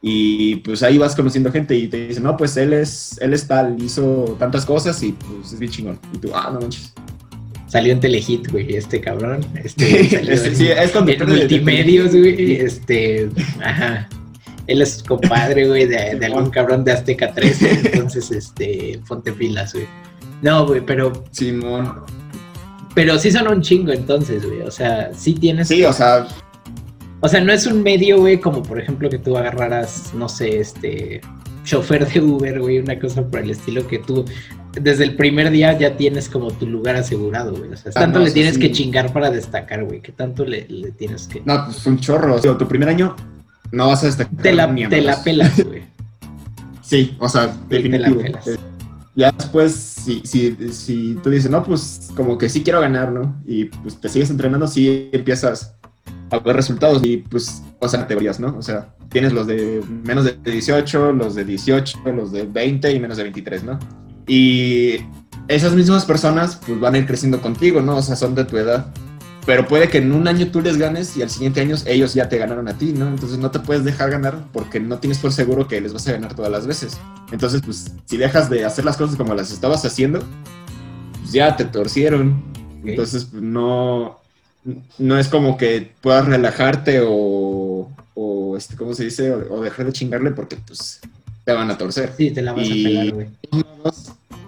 Y 0.01 0.57
pues 0.57 0.83
ahí 0.83 0.97
vas 0.97 1.15
conociendo 1.15 1.51
gente 1.51 1.75
y 1.75 1.87
te 1.87 2.07
dicen, 2.07 2.23
no, 2.23 2.35
pues 2.35 2.57
él 2.57 2.73
es, 2.73 3.17
él 3.21 3.33
es 3.33 3.47
tal, 3.47 3.81
hizo 3.81 4.35
tantas 4.37 4.65
cosas 4.65 5.01
y 5.03 5.13
pues 5.13 5.53
es 5.53 5.59
bien 5.59 5.71
chingón. 5.71 5.99
Y 6.11 6.17
tú, 6.17 6.31
ah, 6.33 6.49
no 6.51 6.59
manches. 6.59 6.91
Salió 7.73 7.91
en 7.93 7.99
Telehit, 7.99 8.51
güey, 8.51 8.75
este 8.75 9.01
cabrón. 9.01 9.43
Este, 9.63 10.07
salió 10.07 10.31
Este, 10.33 10.47
en- 10.49 10.55
sí, 10.55 10.67
es 10.67 10.95
en 10.95 11.05
de- 11.07 11.15
de 11.15 11.25
multimedios, 11.25 12.11
güey. 12.11 12.57
Este, 12.57 13.29
ajá. 13.63 14.07
Él 14.67 14.83
es 14.83 15.01
compadre, 15.01 15.67
güey, 15.67 15.87
de, 15.87 16.15
de 16.19 16.25
algún 16.27 16.51
cabrón 16.51 16.83
de 16.83 16.91
Azteca 16.91 17.33
13. 17.33 17.81
Entonces, 17.93 18.29
este, 18.29 18.99
ponte 19.07 19.31
pilas, 19.33 19.73
güey. 19.73 19.87
No, 20.43 20.67
güey, 20.67 20.81
pero, 20.85 21.11
Simón. 21.31 22.01
pero 22.93 23.17
sí 23.17 23.31
son 23.31 23.47
un 23.47 23.61
chingo 23.63 23.91
entonces, 23.91 24.45
güey. 24.45 24.61
O 24.61 24.69
sea, 24.69 25.09
sí 25.15 25.33
tienes. 25.33 25.67
Sí, 25.69 25.83
o 25.83 25.91
sea, 25.93 26.27
O 27.21 27.27
sea, 27.27 27.41
no 27.41 27.51
es 27.53 27.65
un 27.65 27.81
medio, 27.81 28.19
güey, 28.19 28.39
como 28.39 28.61
por 28.61 28.79
ejemplo 28.79 29.09
que 29.09 29.17
tú 29.17 29.35
agarraras, 29.35 30.13
no 30.13 30.29
sé, 30.29 30.59
este, 30.59 31.21
chofer 31.63 32.07
de 32.07 32.21
Uber, 32.21 32.59
güey, 32.59 32.77
una 32.79 32.99
cosa 32.99 33.25
por 33.27 33.39
el 33.39 33.49
estilo 33.49 33.87
que 33.87 33.97
tú 33.97 34.25
desde 34.73 35.03
el 35.03 35.15
primer 35.15 35.51
día 35.51 35.77
ya 35.77 35.95
tienes 35.97 36.29
como 36.29 36.51
tu 36.51 36.67
lugar 36.67 36.95
asegurado, 36.95 37.55
güey. 37.55 37.71
O 37.71 37.77
sea, 37.77 37.91
Ah, 37.95 38.01
tanto 38.01 38.19
no, 38.19 38.25
le 38.25 38.31
tienes 38.31 38.55
sí. 38.55 38.59
que 38.61 38.71
chingar 38.71 39.13
para 39.13 39.29
destacar, 39.31 39.83
güey. 39.85 40.01
¿Qué 40.01 40.11
tanto 40.11 40.45
le, 40.45 40.67
le 40.67 40.91
tienes 40.91 41.27
que... 41.27 41.41
no, 41.45 41.65
pues 41.65 41.85
un 41.85 41.99
chorro. 41.99 42.35
O 42.35 42.39
sea, 42.41 42.57
tu 42.57 42.67
primer 42.67 42.89
año 42.89 43.15
no 43.71 43.87
vas 43.87 44.03
a 44.03 44.07
destacar. 44.07 44.35
Te 44.41 44.53
la, 44.53 44.73
te 44.73 45.01
la 45.01 45.23
pelas, 45.23 45.63
güey. 45.65 45.83
Sí, 46.81 47.15
o 47.19 47.29
sea, 47.29 47.51
te 47.69 47.79
la 47.79 48.07
definitivo. 48.09 48.21
pelas. 48.21 48.49
Ya 49.15 49.31
después, 49.31 49.73
si, 49.73 50.21
si, 50.25 50.55
si 50.71 51.17
tú 51.23 51.29
dices, 51.29 51.49
no, 51.51 51.63
pues 51.63 52.09
como 52.15 52.37
que 52.37 52.49
sí 52.49 52.63
quiero 52.63 52.81
ganar, 52.81 53.11
¿no? 53.11 53.35
Y 53.45 53.65
pues 53.65 53.99
te 54.01 54.09
sigues 54.09 54.31
entrenando, 54.31 54.67
sí 54.67 55.09
empiezas 55.11 55.75
a 56.31 56.39
ver 56.39 56.55
resultados 56.55 57.05
y 57.05 57.17
pues, 57.17 57.61
o 57.79 57.87
sea, 57.87 58.07
teorías, 58.07 58.39
¿no? 58.39 58.57
O 58.57 58.61
sea, 58.63 58.89
tienes 59.09 59.31
los 59.33 59.45
de 59.45 59.83
menos 60.03 60.25
de 60.25 60.35
18, 60.51 61.11
los 61.13 61.35
de 61.35 61.45
18, 61.45 61.99
los 62.15 62.31
de 62.31 62.45
20 62.47 62.91
y 62.91 62.99
menos 62.99 63.17
de 63.17 63.23
23, 63.23 63.63
¿no? 63.63 63.79
Y 64.27 64.97
esas 65.47 65.73
mismas 65.73 66.05
personas 66.05 66.59
pues 66.65 66.79
van 66.79 66.95
a 66.95 66.97
ir 66.99 67.05
creciendo 67.05 67.41
contigo, 67.41 67.81
¿no? 67.81 67.97
O 67.97 68.01
sea, 68.01 68.15
son 68.15 68.35
de 68.35 68.45
tu 68.45 68.57
edad. 68.57 68.93
Pero 69.45 69.67
puede 69.67 69.89
que 69.89 69.97
en 69.97 70.13
un 70.13 70.27
año 70.27 70.49
tú 70.51 70.61
les 70.61 70.77
ganes 70.77 71.17
y 71.17 71.21
al 71.21 71.29
siguiente 71.29 71.59
año 71.59 71.75
ellos 71.85 72.13
ya 72.13 72.29
te 72.29 72.37
ganaron 72.37 72.67
a 72.69 72.77
ti, 72.77 72.93
¿no? 72.93 73.09
Entonces 73.09 73.37
no 73.37 73.51
te 73.51 73.59
puedes 73.59 73.83
dejar 73.83 74.09
ganar 74.09 74.45
porque 74.53 74.79
no 74.79 74.99
tienes 74.99 75.19
por 75.19 75.33
seguro 75.33 75.67
que 75.67 75.81
les 75.81 75.91
vas 75.91 76.07
a 76.07 76.13
ganar 76.13 76.33
todas 76.33 76.51
las 76.51 76.65
veces. 76.65 76.97
Entonces, 77.31 77.61
pues, 77.63 77.91
si 78.05 78.15
dejas 78.15 78.49
de 78.49 78.63
hacer 78.63 78.85
las 78.85 78.95
cosas 78.95 79.17
como 79.17 79.33
las 79.33 79.51
estabas 79.51 79.83
haciendo, 79.83 80.23
pues 81.19 81.33
ya 81.33 81.57
te 81.57 81.65
torcieron. 81.65 82.41
Entonces, 82.85 83.25
pues, 83.25 83.43
no, 83.43 84.19
no 84.97 85.19
es 85.19 85.27
como 85.27 85.57
que 85.57 85.91
puedas 85.99 86.25
relajarte 86.25 87.01
o, 87.05 87.91
o 88.13 88.57
este, 88.57 88.75
¿cómo 88.75 88.93
se 88.93 89.05
dice? 89.05 89.31
O, 89.31 89.61
dejar 89.61 89.85
de 89.85 89.93
chingarle 89.93 90.31
porque, 90.31 90.57
pues, 90.65 91.01
te 91.45 91.53
van 91.53 91.69
a 91.71 91.77
torcer. 91.77 92.13
Sí, 92.17 92.31
te 92.31 92.41
la 92.41 92.53
vas 92.53 92.67
a 92.67 92.73
pegar, 92.73 93.11
güey. 93.11 93.27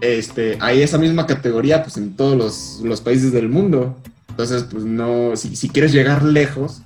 Este, 0.02 0.58
hay 0.60 0.82
esa 0.82 0.98
misma 0.98 1.26
categoría, 1.26 1.84
pues, 1.84 1.98
en 1.98 2.16
todos 2.16 2.38
los, 2.38 2.80
los 2.84 3.02
países 3.02 3.32
del 3.32 3.50
mundo. 3.50 3.96
Entonces, 4.30 4.66
pues 4.70 4.84
no, 4.84 5.36
si, 5.36 5.56
si 5.56 5.70
quieres 5.70 5.94
llegar 5.94 6.24
lejos, 6.24 6.82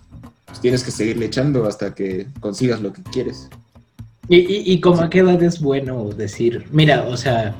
pues 0.45 0.59
tienes 0.61 0.83
que 0.83 0.91
seguirle 0.91 1.25
echando 1.25 1.65
hasta 1.65 1.95
que 1.95 2.27
consigas 2.39 2.81
lo 2.81 2.93
que 2.93 3.01
quieres. 3.03 3.49
¿Y, 4.27 4.37
y, 4.37 4.73
y 4.73 4.79
como 4.79 5.01
a 5.01 5.09
qué 5.09 5.19
edad 5.19 5.41
es 5.41 5.59
bueno 5.59 6.09
decir, 6.09 6.67
mira, 6.71 7.03
o 7.07 7.17
sea, 7.17 7.55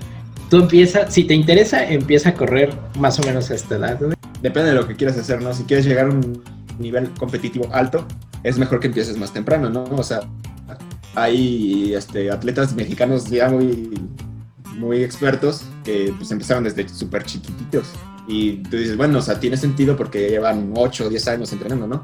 tú 0.49 0.57
empiezas, 0.57 1.11
si 1.11 1.23
te 1.23 1.33
interesa, 1.33 1.83
empieza 1.83 2.29
a 2.29 2.33
correr 2.35 2.71
más 2.99 3.19
o 3.19 3.23
menos 3.23 3.49
a 3.51 3.55
esta 3.55 3.75
edad, 3.75 3.99
Depende 4.41 4.69
de 4.69 4.75
lo 4.75 4.87
que 4.87 4.95
quieras 4.95 5.17
hacer, 5.17 5.41
¿no? 5.41 5.53
Si 5.53 5.63
quieres 5.63 5.85
llegar 5.85 6.05
a 6.05 6.09
un 6.11 6.41
nivel 6.79 7.09
competitivo 7.19 7.67
alto, 7.73 8.05
es 8.43 8.57
mejor 8.57 8.79
que 8.79 8.87
empieces 8.87 9.17
más 9.17 9.33
temprano, 9.33 9.69
¿no? 9.69 9.83
O 9.83 10.03
sea, 10.03 10.21
hay 11.21 11.93
este, 11.93 12.31
atletas 12.31 12.75
mexicanos 12.75 13.29
ya 13.29 13.49
muy, 13.49 13.89
muy 14.77 15.03
expertos 15.03 15.63
que 15.83 16.13
pues 16.17 16.31
empezaron 16.31 16.63
desde 16.63 16.87
súper 16.89 17.23
chiquititos. 17.23 17.89
Y 18.27 18.57
tú 18.63 18.77
dices, 18.77 18.95
bueno, 18.95 19.19
o 19.19 19.21
sea, 19.21 19.39
tiene 19.39 19.57
sentido 19.57 19.97
porque 19.97 20.29
llevan 20.29 20.73
8 20.75 21.05
o 21.05 21.09
10 21.09 21.27
años 21.29 21.51
entrenando, 21.51 21.87
¿no? 21.87 22.03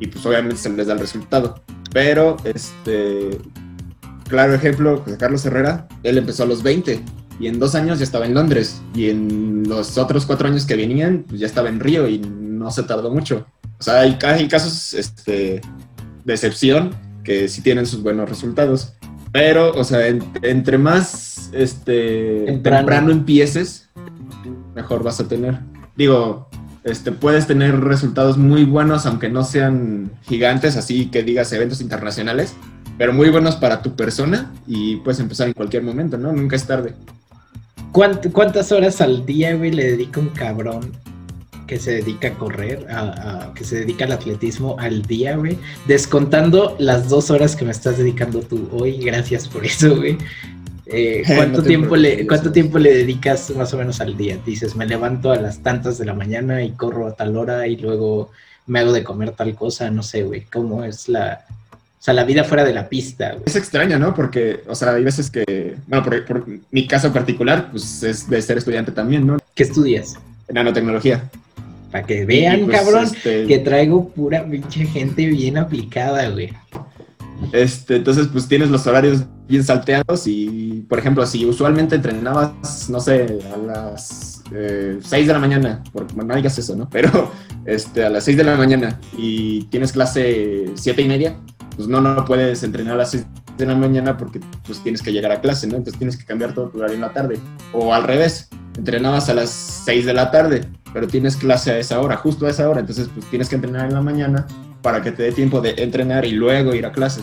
Y 0.00 0.08
pues 0.08 0.24
obviamente 0.26 0.56
se 0.56 0.70
les 0.70 0.86
da 0.86 0.94
el 0.94 0.98
resultado. 0.98 1.62
Pero, 1.92 2.36
este, 2.44 3.38
claro 4.28 4.54
ejemplo, 4.54 5.02
pues, 5.04 5.16
Carlos 5.16 5.44
Herrera, 5.46 5.86
él 6.02 6.18
empezó 6.18 6.42
a 6.42 6.46
los 6.46 6.62
20 6.62 7.02
y 7.38 7.46
en 7.46 7.58
dos 7.58 7.74
años 7.74 7.98
ya 7.98 8.04
estaba 8.04 8.26
en 8.26 8.34
Londres. 8.34 8.82
Y 8.94 9.10
en 9.10 9.68
los 9.68 9.96
otros 9.96 10.26
cuatro 10.26 10.48
años 10.48 10.66
que 10.66 10.76
venían, 10.76 11.24
pues 11.28 11.40
ya 11.40 11.46
estaba 11.46 11.68
en 11.68 11.80
Río 11.80 12.08
y 12.08 12.18
no 12.18 12.70
se 12.70 12.82
tardó 12.82 13.10
mucho. 13.10 13.46
O 13.78 13.82
sea, 13.82 14.00
hay, 14.00 14.18
hay 14.22 14.48
casos 14.48 14.92
este, 14.92 15.60
de 16.24 16.32
excepción 16.32 16.90
que 17.30 17.48
sí 17.48 17.62
tienen 17.62 17.86
sus 17.86 18.02
buenos 18.02 18.28
resultados. 18.28 18.94
Pero, 19.30 19.72
o 19.74 19.84
sea, 19.84 20.08
entre 20.08 20.78
más 20.78 21.48
este, 21.52 22.58
temprano 22.64 23.12
empieces, 23.12 23.88
mejor 24.74 25.04
vas 25.04 25.20
a 25.20 25.28
tener. 25.28 25.60
Digo, 25.96 26.48
este, 26.82 27.12
puedes 27.12 27.46
tener 27.46 27.78
resultados 27.78 28.36
muy 28.36 28.64
buenos, 28.64 29.06
aunque 29.06 29.28
no 29.28 29.44
sean 29.44 30.10
gigantes, 30.22 30.76
así 30.76 31.06
que 31.06 31.22
digas 31.22 31.52
eventos 31.52 31.80
internacionales, 31.80 32.54
pero 32.98 33.12
muy 33.12 33.30
buenos 33.30 33.54
para 33.54 33.80
tu 33.80 33.94
persona 33.94 34.52
y 34.66 34.96
puedes 34.96 35.20
empezar 35.20 35.46
en 35.46 35.54
cualquier 35.54 35.84
momento, 35.84 36.18
¿no? 36.18 36.32
Nunca 36.32 36.56
es 36.56 36.66
tarde. 36.66 36.94
¿Cuántas 37.92 38.72
horas 38.72 39.00
al 39.00 39.24
día, 39.24 39.54
güey, 39.54 39.70
le 39.70 39.92
dedica 39.92 40.18
un 40.18 40.30
cabrón 40.30 40.90
que 41.70 41.78
se 41.78 41.92
dedica 41.92 42.26
a 42.26 42.34
correr, 42.34 42.84
a, 42.90 43.52
que 43.54 43.62
se 43.62 43.76
dedica 43.78 44.04
al 44.04 44.10
atletismo 44.10 44.74
al 44.80 45.02
día, 45.02 45.36
güey? 45.36 45.56
Descontando 45.86 46.74
las 46.80 47.08
dos 47.08 47.30
horas 47.30 47.54
que 47.54 47.64
me 47.64 47.70
estás 47.70 47.96
dedicando 47.96 48.40
tú 48.40 48.68
hoy, 48.72 48.98
gracias 48.98 49.46
por 49.46 49.64
eso, 49.64 49.94
güey. 49.94 50.18
Eh, 50.86 51.22
¿cuánto, 51.36 51.62
tiempo 51.62 51.94
le, 51.94 52.26
¿Cuánto 52.26 52.50
tiempo 52.50 52.80
le 52.80 52.92
dedicas 52.92 53.50
más 53.50 53.72
o 53.72 53.78
menos 53.78 54.00
al 54.00 54.16
día? 54.16 54.36
Dices, 54.44 54.74
me 54.74 54.84
levanto 54.84 55.30
a 55.30 55.36
las 55.36 55.60
tantas 55.60 55.96
de 55.96 56.06
la 56.06 56.12
mañana 56.12 56.64
y 56.64 56.72
corro 56.72 57.06
a 57.06 57.14
tal 57.14 57.36
hora 57.36 57.64
y 57.68 57.76
luego 57.76 58.32
me 58.66 58.80
hago 58.80 58.92
de 58.92 59.04
comer 59.04 59.30
tal 59.30 59.54
cosa, 59.54 59.92
no 59.92 60.02
sé, 60.02 60.24
güey, 60.24 60.46
¿cómo 60.50 60.82
es 60.82 61.08
la, 61.08 61.44
o 61.70 62.02
sea, 62.02 62.14
la 62.14 62.24
vida 62.24 62.42
fuera 62.42 62.64
de 62.64 62.74
la 62.74 62.88
pista. 62.88 63.36
Es 63.46 63.54
extraña, 63.54 63.96
¿no? 63.96 64.12
Porque, 64.12 64.64
o 64.66 64.74
sea, 64.74 64.94
hay 64.94 65.04
veces 65.04 65.30
que, 65.30 65.76
bueno, 65.86 66.04
por, 66.04 66.46
mi 66.72 66.88
caso 66.88 67.12
particular, 67.12 67.68
pues 67.70 68.02
es 68.02 68.28
de 68.28 68.42
ser 68.42 68.58
estudiante 68.58 68.90
también, 68.90 69.24
¿no? 69.24 69.38
¿Qué 69.54 69.62
estudias? 69.62 70.16
Nanotecnología. 70.48 71.30
Para 71.90 72.06
que 72.06 72.24
vean, 72.24 72.66
pues, 72.66 72.78
cabrón, 72.78 73.04
este 73.04 73.46
que 73.46 73.58
traigo 73.58 74.08
pura 74.08 74.46
pinche 74.48 74.86
gente 74.86 75.26
bien 75.26 75.58
aplicada, 75.58 76.28
güey. 76.28 76.50
Este, 77.52 77.96
entonces, 77.96 78.28
pues 78.28 78.46
tienes 78.46 78.70
los 78.70 78.86
horarios 78.86 79.24
bien 79.48 79.64
salteados 79.64 80.26
y, 80.26 80.84
por 80.88 80.98
ejemplo, 80.98 81.26
si 81.26 81.44
usualmente 81.46 81.96
entrenabas, 81.96 82.88
no 82.90 83.00
sé, 83.00 83.38
a 83.52 83.56
las 83.56 84.44
eh, 84.52 84.98
6 85.02 85.26
de 85.26 85.32
la 85.32 85.38
mañana, 85.38 85.82
porque 85.92 86.14
bueno, 86.14 86.28
no 86.28 86.36
digas 86.36 86.58
eso, 86.58 86.76
¿no? 86.76 86.88
Pero 86.90 87.32
este, 87.64 88.04
a 88.04 88.10
las 88.10 88.24
6 88.24 88.36
de 88.36 88.44
la 88.44 88.56
mañana 88.56 89.00
y 89.16 89.64
tienes 89.64 89.92
clase 89.92 90.66
7 90.74 91.02
y 91.02 91.08
media, 91.08 91.36
pues 91.76 91.88
no, 91.88 92.00
no 92.00 92.24
puedes 92.24 92.62
entrenar 92.62 92.94
a 92.94 92.98
las 92.98 93.10
6 93.12 93.26
de 93.58 93.66
la 93.66 93.74
mañana 93.74 94.16
porque 94.16 94.40
pues 94.66 94.82
tienes 94.82 95.02
que 95.02 95.12
llegar 95.12 95.32
a 95.32 95.40
clase, 95.40 95.66
¿no? 95.66 95.76
Entonces 95.76 95.98
tienes 95.98 96.16
que 96.16 96.24
cambiar 96.24 96.54
todo 96.54 96.68
tu 96.68 96.78
horario 96.78 96.96
en 96.96 97.02
la 97.02 97.12
tarde. 97.12 97.38
O 97.72 97.92
al 97.94 98.04
revés, 98.04 98.48
entrenabas 98.76 99.28
a 99.28 99.34
las 99.34 99.50
6 99.84 100.06
de 100.06 100.14
la 100.14 100.30
tarde, 100.30 100.68
pero 100.92 101.06
tienes 101.06 101.36
clase 101.36 101.70
a 101.70 101.78
esa 101.78 102.00
hora, 102.00 102.16
justo 102.16 102.46
a 102.46 102.50
esa 102.50 102.68
hora, 102.68 102.80
entonces 102.80 103.08
pues 103.12 103.26
tienes 103.26 103.48
que 103.48 103.56
entrenar 103.56 103.86
en 103.86 103.94
la 103.94 104.02
mañana 104.02 104.46
para 104.82 105.02
que 105.02 105.12
te 105.12 105.24
dé 105.24 105.32
tiempo 105.32 105.60
de 105.60 105.74
entrenar 105.76 106.24
y 106.24 106.32
luego 106.32 106.74
ir 106.74 106.86
a 106.86 106.92
clase. 106.92 107.20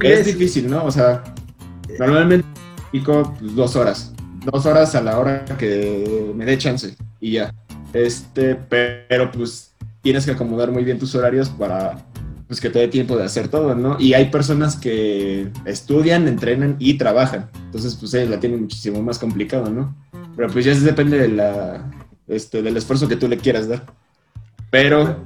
Es 0.00 0.26
difícil, 0.26 0.70
¿no? 0.70 0.84
O 0.84 0.90
sea, 0.90 1.22
normalmente 1.98 2.46
pico 2.90 3.34
pues, 3.38 3.54
dos 3.54 3.76
horas. 3.76 4.12
Dos 4.44 4.66
horas 4.66 4.94
a 4.94 5.02
la 5.02 5.18
hora 5.18 5.44
que 5.58 6.32
me 6.34 6.44
dé 6.44 6.58
chance 6.58 6.96
y 7.20 7.32
ya. 7.32 7.54
Este, 7.92 8.56
pero 8.56 9.30
pues 9.30 9.72
tienes 10.02 10.24
que 10.24 10.32
acomodar 10.32 10.70
muy 10.70 10.84
bien 10.84 10.98
tus 10.98 11.14
horarios 11.14 11.48
para 11.48 12.04
pues 12.46 12.60
que 12.60 12.68
te 12.68 12.78
dé 12.78 12.88
tiempo 12.88 13.16
de 13.16 13.24
hacer 13.24 13.48
todo, 13.48 13.74
¿no? 13.74 13.96
Y 13.98 14.12
hay 14.12 14.26
personas 14.26 14.76
que 14.76 15.48
estudian, 15.64 16.28
entrenan 16.28 16.76
y 16.78 16.94
trabajan. 16.94 17.48
Entonces, 17.66 17.94
pues 17.94 18.12
ellos 18.14 18.30
la 18.30 18.38
tienen 18.38 18.60
muchísimo 18.60 19.02
más 19.02 19.18
complicado, 19.18 19.70
¿no? 19.70 19.96
Pero 20.36 20.48
pues 20.50 20.64
ya 20.64 20.74
depende 20.74 21.18
de 21.18 21.28
la, 21.28 21.90
este, 22.28 22.62
del 22.62 22.76
esfuerzo 22.76 23.08
que 23.08 23.16
tú 23.16 23.28
le 23.28 23.38
quieras 23.38 23.68
dar. 23.68 23.84
Pero 24.70 25.24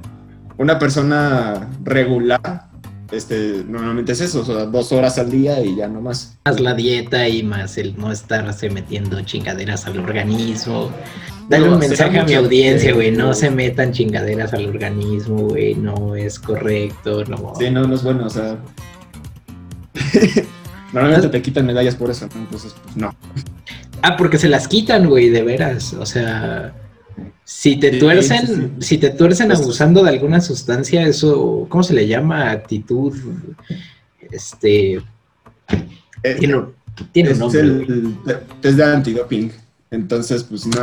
una 0.57 0.77
persona 0.77 1.69
regular, 1.83 2.69
este, 3.11 3.63
normalmente 3.67 4.11
es 4.11 4.21
eso, 4.21 4.41
o 4.41 4.45
sea, 4.45 4.65
dos 4.65 4.91
horas 4.91 5.17
al 5.17 5.31
día 5.31 5.63
y 5.63 5.75
ya 5.77 5.87
no 5.87 6.01
más. 6.01 6.37
Más 6.45 6.59
la 6.59 6.73
dieta 6.73 7.27
y 7.27 7.41
más 7.43 7.77
el 7.77 7.97
no 7.97 8.11
estarse 8.11 8.69
metiendo 8.69 9.19
chingaderas 9.21 9.87
al 9.87 9.99
organismo. 9.99 10.91
Dale 11.47 11.67
un 11.67 11.79
mensaje 11.79 12.19
a 12.19 12.25
mi 12.25 12.35
audiencia, 12.35 12.93
güey, 12.93 13.11
no 13.11 13.33
se 13.33 13.49
metan 13.49 13.91
chingaderas 13.91 14.53
al 14.53 14.67
organismo, 14.67 15.47
güey, 15.47 15.73
no 15.73 16.15
es 16.15 16.37
correcto, 16.37 17.23
no. 17.25 17.53
Sí, 17.57 17.71
no, 17.71 17.87
no 17.87 17.95
es 17.95 18.03
bueno, 18.03 18.27
o 18.27 18.29
sea... 18.29 18.57
Normalmente 20.93 21.29
te 21.29 21.41
quitan 21.41 21.65
medallas 21.65 21.95
por 21.95 22.11
eso, 22.11 22.27
entonces, 22.35 22.75
pues 22.83 22.97
no. 22.97 23.15
Ah, 24.01 24.15
porque 24.17 24.37
se 24.37 24.49
las 24.49 24.67
quitan, 24.67 25.07
güey, 25.07 25.29
de 25.29 25.41
veras, 25.41 25.93
o 25.93 26.05
sea... 26.05 26.73
Si 27.43 27.77
te 27.77 27.91
tuercen, 27.91 28.75
si 28.79 28.97
te 28.97 29.09
tuercen 29.09 29.51
abusando 29.51 30.03
de 30.03 30.09
alguna 30.09 30.41
sustancia, 30.41 31.05
eso, 31.05 31.65
¿cómo 31.69 31.83
se 31.83 31.93
le 31.93 32.07
llama? 32.07 32.51
Actitud, 32.51 33.15
este, 34.31 35.01
eh, 36.23 36.35
tiene, 36.39 36.61
tiene 37.11 37.31
un 37.33 37.39
nombre. 37.39 37.61
El, 37.61 38.17
es 38.61 38.77
de 38.77 38.83
antidoping, 38.83 39.51
entonces, 39.91 40.43
pues 40.43 40.67
no, 40.67 40.81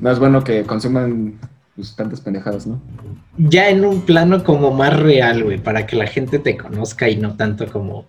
no 0.00 0.10
es 0.10 0.18
bueno 0.18 0.44
que 0.44 0.64
consuman 0.64 1.38
pues, 1.74 1.96
tantas 1.96 2.20
pendejadas, 2.20 2.66
¿no? 2.66 2.80
Ya 3.38 3.68
en 3.68 3.84
un 3.84 4.02
plano 4.02 4.44
como 4.44 4.70
más 4.70 4.94
real, 4.98 5.44
güey, 5.44 5.58
para 5.58 5.86
que 5.86 5.96
la 5.96 6.06
gente 6.06 6.38
te 6.38 6.56
conozca 6.56 7.08
y 7.08 7.16
no 7.16 7.36
tanto 7.36 7.66
como 7.66 8.06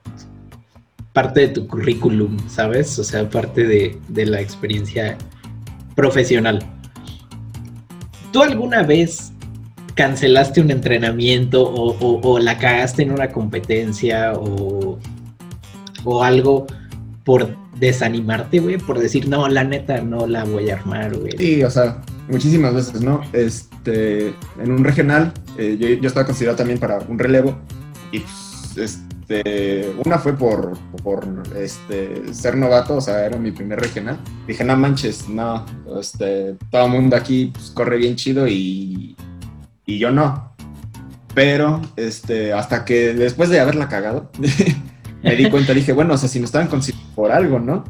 parte 1.14 1.42
de 1.42 1.48
tu 1.48 1.68
currículum, 1.68 2.38
¿sabes? 2.50 3.00
O 3.00 3.04
sea, 3.04 3.30
parte 3.30 3.66
de, 3.66 3.98
de 4.10 4.26
la 4.26 4.42
experiencia 4.42 5.18
profesional. 5.96 6.60
¿Tú 8.36 8.44
alguna 8.44 8.84
vez 8.84 9.32
cancelaste 9.94 10.60
un 10.60 10.70
entrenamiento 10.70 11.64
o, 11.74 12.38
la 12.38 12.58
cagaste 12.58 13.04
en 13.04 13.12
una 13.12 13.30
competencia 13.30 14.34
o, 14.34 15.00
algo 16.22 16.68
por 17.24 17.56
desanimarte, 17.80 18.60
güey? 18.60 18.78
Por 18.78 19.00
decir, 19.00 19.30
no, 19.30 19.48
la 19.48 19.64
neta 19.64 20.02
no 20.02 20.28
la 20.28 20.44
voy 20.44 20.70
a 20.70 20.74
armar, 20.74 21.16
güey. 21.16 21.32
Sí, 21.38 21.64
o 21.64 21.72
sea, 21.72 22.02
muchísimas 22.28 22.74
veces, 22.74 23.02
¿no? 23.02 23.22
Este, 23.32 24.34
en 24.62 24.70
un 24.70 24.84
regional, 24.84 25.32
eh, 25.58 25.78
yo, 25.80 25.88
yo, 25.88 26.06
estaba 26.06 26.26
considerado 26.26 26.58
también 26.58 26.78
para 26.78 26.98
un 27.08 27.18
relevo 27.18 27.58
y 28.12 28.20
pues, 28.20 28.78
este, 28.78 29.15
una 30.06 30.20
fue 30.20 30.34
por, 30.38 30.78
este, 31.56 32.34
ser 32.34 32.56
novato, 32.58 32.98
o 32.98 33.02
sea, 33.02 33.26
era 33.26 33.38
mi 33.38 33.52
primer 33.52 33.80
regional. 33.80 34.20
Dije, 34.48 34.64
no 34.64 34.76
manches, 34.78 35.28
no, 35.28 35.66
este, 36.00 36.56
todo 36.70 36.86
el 36.86 36.92
mundo 36.92 37.16
aquí 37.16 37.52
pues, 37.54 37.72
corre 37.72 37.98
bien 37.98 38.16
chido 38.16 38.48
y, 38.48 39.16
yo 39.88 40.12
no. 40.12 40.54
Pero 41.34 41.82
este, 41.96 42.54
hasta 42.54 42.86
que 42.86 43.14
después 43.14 43.50
de 43.50 43.60
haberla 43.60 43.90
cagado, 43.90 44.32
me 45.24 45.36
di 45.36 45.50
cuenta, 45.50 45.74
dije, 45.74 45.94
bueno, 45.94 46.14
o 46.14 46.18
sea, 46.18 46.30
si 46.30 46.40
me 46.40 46.46
estaban 46.46 46.68
considerando 46.68 47.16
por 47.16 47.32
algo, 47.32 47.60
¿no? 47.60 47.84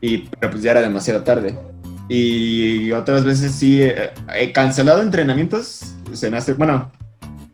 Y 0.00 0.18
pero 0.18 0.52
pues 0.52 0.62
ya 0.62 0.70
era 0.72 0.80
demasiado 0.80 1.22
tarde. 1.22 1.58
Y 2.08 2.90
otras 2.92 3.24
veces 3.24 3.52
sí 3.52 3.82
eh, 3.82 4.10
he 4.34 4.52
cancelado 4.52 5.02
entrenamientos, 5.02 5.94
se 6.12 6.30
me 6.30 6.40
bueno, 6.56 6.90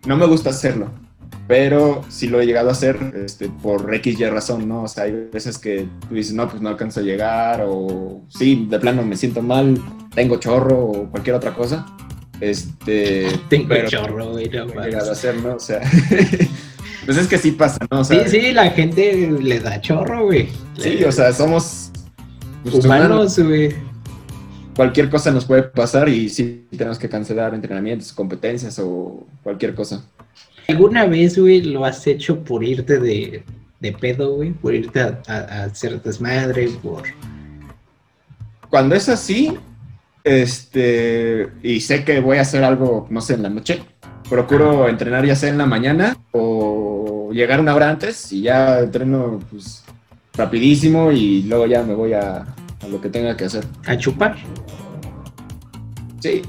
no 0.06 0.16
me 0.16 0.26
gusta 0.26 0.50
hacerlo, 0.50 0.90
pero 1.46 2.02
sí 2.08 2.28
lo 2.28 2.40
he 2.40 2.46
llegado 2.46 2.70
a 2.70 2.72
hacer 2.72 2.98
este, 3.24 3.48
por 3.48 3.94
X 3.94 4.18
y 4.18 4.24
razón, 4.24 4.68
¿no? 4.68 4.84
O 4.84 4.88
sea, 4.88 5.04
hay 5.04 5.12
veces 5.32 5.58
que 5.58 5.86
tú 6.08 6.14
dices, 6.14 6.32
no, 6.32 6.48
pues 6.48 6.62
no 6.62 6.70
alcanzo 6.70 7.00
a 7.00 7.02
llegar, 7.02 7.64
o 7.66 8.22
sí, 8.28 8.66
de 8.68 8.78
plano 8.78 9.02
me 9.02 9.16
siento 9.16 9.42
mal, 9.42 9.78
tengo 10.14 10.36
chorro, 10.36 10.78
o 10.78 11.10
cualquier 11.10 11.36
otra 11.36 11.52
cosa. 11.52 11.86
Este, 12.40 13.28
tengo 13.48 13.74
chorro, 13.86 14.32
güey, 14.32 14.48
no 14.48 14.82
he 14.82 14.86
llegado 14.86 15.10
a 15.10 15.12
hacer, 15.12 15.36
¿no? 15.36 15.56
O 15.56 15.60
sea, 15.60 15.80
pues 17.04 17.16
es 17.18 17.26
que 17.26 17.38
sí 17.38 17.52
pasa, 17.52 17.78
¿no? 17.90 18.00
O 18.00 18.04
sea, 18.04 18.26
sí, 18.26 18.40
sí, 18.40 18.52
la 18.52 18.70
gente 18.70 19.30
le 19.40 19.60
da 19.60 19.80
chorro, 19.80 20.24
güey. 20.24 20.48
Sí, 20.78 21.04
o 21.04 21.12
sea, 21.12 21.32
somos 21.32 21.90
pues, 22.62 22.84
humanos, 22.84 23.38
güey. 23.38 23.74
Cualquier 24.74 25.08
cosa 25.08 25.30
nos 25.30 25.44
puede 25.44 25.62
pasar 25.62 26.08
y 26.08 26.28
sí 26.28 26.66
tenemos 26.76 26.98
que 26.98 27.08
cancelar 27.08 27.54
entrenamientos, 27.54 28.12
competencias 28.12 28.76
o 28.80 29.24
cualquier 29.44 29.74
cosa. 29.74 30.04
¿Alguna 30.68 31.06
vez, 31.06 31.38
güey, 31.38 31.62
lo 31.62 31.84
has 31.84 32.06
hecho 32.06 32.42
por 32.42 32.64
irte 32.64 32.98
de, 32.98 33.42
de 33.80 33.92
pedo, 33.92 34.36
güey? 34.36 34.50
Por 34.52 34.74
irte 34.74 35.00
a, 35.00 35.20
a, 35.26 35.64
hacer 35.64 36.02
desmadre, 36.02 36.68
por... 36.82 37.02
Cuando 38.70 38.94
es 38.94 39.08
así, 39.08 39.56
este, 40.24 41.48
y 41.62 41.80
sé 41.80 42.04
que 42.04 42.20
voy 42.20 42.38
a 42.38 42.42
hacer 42.42 42.64
algo, 42.64 43.06
no 43.10 43.20
sé, 43.20 43.34
en 43.34 43.42
la 43.42 43.50
noche, 43.50 43.82
procuro 44.28 44.88
entrenar 44.88 45.24
ya 45.26 45.36
sea 45.36 45.50
en 45.50 45.58
la 45.58 45.66
mañana 45.66 46.16
o 46.32 47.30
llegar 47.32 47.60
una 47.60 47.74
hora 47.74 47.90
antes 47.90 48.32
y 48.32 48.42
ya 48.42 48.80
entreno, 48.80 49.40
pues, 49.50 49.84
rapidísimo 50.34 51.12
y 51.12 51.42
luego 51.42 51.66
ya 51.66 51.82
me 51.82 51.94
voy 51.94 52.14
a, 52.14 52.38
a 52.38 52.88
lo 52.90 53.00
que 53.00 53.10
tenga 53.10 53.36
que 53.36 53.44
hacer. 53.44 53.64
¿A 53.86 53.96
chupar? 53.96 54.36
Sí. 56.20 56.42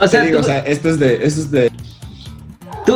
O 0.00 0.06
sea, 0.06 0.22
digo, 0.24 0.38
o 0.38 0.42
sea 0.42 0.60
esto 0.60 0.88
es 0.88 0.98
de, 0.98 1.14
esto 1.24 1.40
es 1.40 1.50
de 1.50 1.72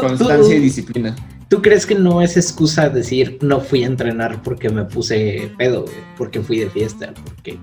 Constancia 0.00 0.54
y 0.54 0.61
disciplina. 0.61 1.16
¿Tú 1.49 1.61
crees 1.61 1.84
que 1.84 1.94
no 1.94 2.22
es 2.22 2.37
excusa 2.37 2.88
decir 2.88 3.38
no 3.42 3.61
fui 3.61 3.84
a 3.84 3.87
entrenar 3.87 4.42
porque 4.42 4.70
me 4.70 4.84
puse 4.84 5.50
pedo, 5.58 5.84
porque 6.16 6.40
fui 6.40 6.61
de 6.61 6.70
fiesta, 6.70 7.12
porque... 7.25 7.58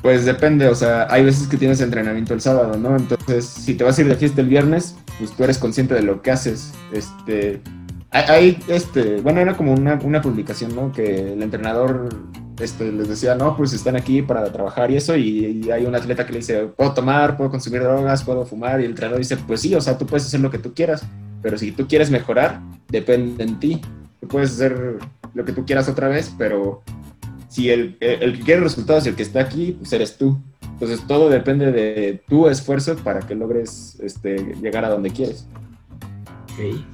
Pues 0.00 0.24
depende, 0.24 0.68
o 0.68 0.74
sea, 0.74 1.06
hay 1.10 1.24
veces 1.24 1.48
que 1.48 1.56
tienes 1.56 1.80
entrenamiento 1.80 2.32
el 2.32 2.40
sábado, 2.40 2.78
¿no? 2.78 2.96
Entonces, 2.96 3.44
si 3.44 3.74
te 3.74 3.84
vas 3.84 3.98
a 3.98 4.02
ir 4.02 4.08
de 4.08 4.14
fiesta 4.14 4.40
el 4.40 4.48
viernes, 4.48 4.96
pues 5.18 5.32
tú 5.32 5.44
eres 5.44 5.58
consciente 5.58 5.94
de 5.94 6.02
lo 6.02 6.22
que 6.22 6.30
haces. 6.30 6.72
Este, 6.92 7.60
hay, 8.10 8.58
este, 8.68 9.20
bueno, 9.20 9.40
era 9.40 9.56
como 9.56 9.72
una, 9.72 9.98
una 10.02 10.22
publicación, 10.22 10.74
¿no? 10.74 10.92
Que 10.92 11.32
el 11.32 11.42
entrenador 11.42 12.08
este, 12.60 12.92
les 12.92 13.08
decía, 13.08 13.34
no, 13.34 13.56
pues 13.56 13.72
están 13.72 13.96
aquí 13.96 14.22
para 14.22 14.50
trabajar 14.52 14.90
y 14.90 14.96
eso, 14.96 15.16
y, 15.16 15.70
hay 15.70 15.84
un 15.86 15.94
atleta 15.94 16.26
que 16.26 16.32
le 16.32 16.38
dice, 16.38 16.66
puedo 16.76 16.92
tomar, 16.92 17.36
puedo 17.36 17.50
consumir 17.50 17.82
drogas, 17.82 18.22
puedo 18.22 18.44
fumar, 18.44 18.80
y 18.80 18.84
el 18.84 18.90
entrenador 18.90 19.18
dice, 19.18 19.36
pues 19.36 19.60
sí, 19.60 19.74
o 19.74 19.80
sea, 19.80 19.96
tú 19.96 20.06
puedes 20.06 20.26
hacer 20.26 20.40
lo 20.40 20.50
que 20.50 20.58
tú 20.58 20.74
quieras, 20.74 21.02
pero 21.42 21.58
si 21.58 21.72
tú 21.72 21.86
quieres 21.86 22.10
mejorar, 22.10 22.60
depende 22.88 23.46
de 23.46 23.52
ti. 23.54 23.80
Tú 24.20 24.28
puedes 24.28 24.50
hacer 24.52 24.98
lo 25.32 25.44
que 25.44 25.52
tú 25.52 25.64
quieras 25.64 25.88
otra 25.88 26.08
vez, 26.08 26.34
pero 26.36 26.82
si 27.48 27.70
el, 27.70 27.96
el, 28.00 28.38
que 28.38 28.44
quiere 28.44 28.60
resultados 28.60 29.06
y 29.06 29.08
el 29.08 29.16
que 29.16 29.22
está 29.22 29.40
aquí, 29.40 29.72
pues 29.78 29.92
eres 29.92 30.18
tú. 30.18 30.38
Entonces 30.62 31.06
todo 31.06 31.28
depende 31.28 31.72
de 31.72 32.22
tu 32.28 32.48
esfuerzo 32.48 32.96
para 32.96 33.20
que 33.20 33.34
logres 33.34 33.98
este, 34.00 34.54
llegar 34.60 34.84
a 34.84 34.90
donde 34.90 35.10
quieres. 35.10 35.46
Okay. 36.52 36.84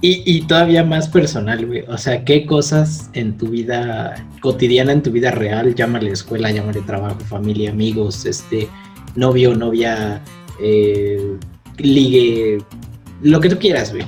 Y, 0.00 0.42
todavía 0.42 0.84
más 0.84 1.08
personal, 1.08 1.66
güey. 1.66 1.82
O 1.88 1.98
sea, 1.98 2.24
¿qué 2.24 2.46
cosas 2.46 3.10
en 3.14 3.36
tu 3.36 3.48
vida 3.48 4.24
cotidiana, 4.40 4.92
en 4.92 5.02
tu 5.02 5.10
vida 5.10 5.32
real, 5.32 5.74
llámale 5.74 6.12
escuela, 6.12 6.52
llámale 6.52 6.82
trabajo, 6.82 7.18
familia, 7.20 7.70
amigos, 7.70 8.24
este, 8.24 8.68
novio, 9.16 9.56
novia, 9.56 10.22
eh, 10.62 11.36
ligue, 11.78 12.58
lo 13.22 13.40
que 13.40 13.48
tú 13.48 13.58
quieras, 13.58 13.92
güey? 13.92 14.06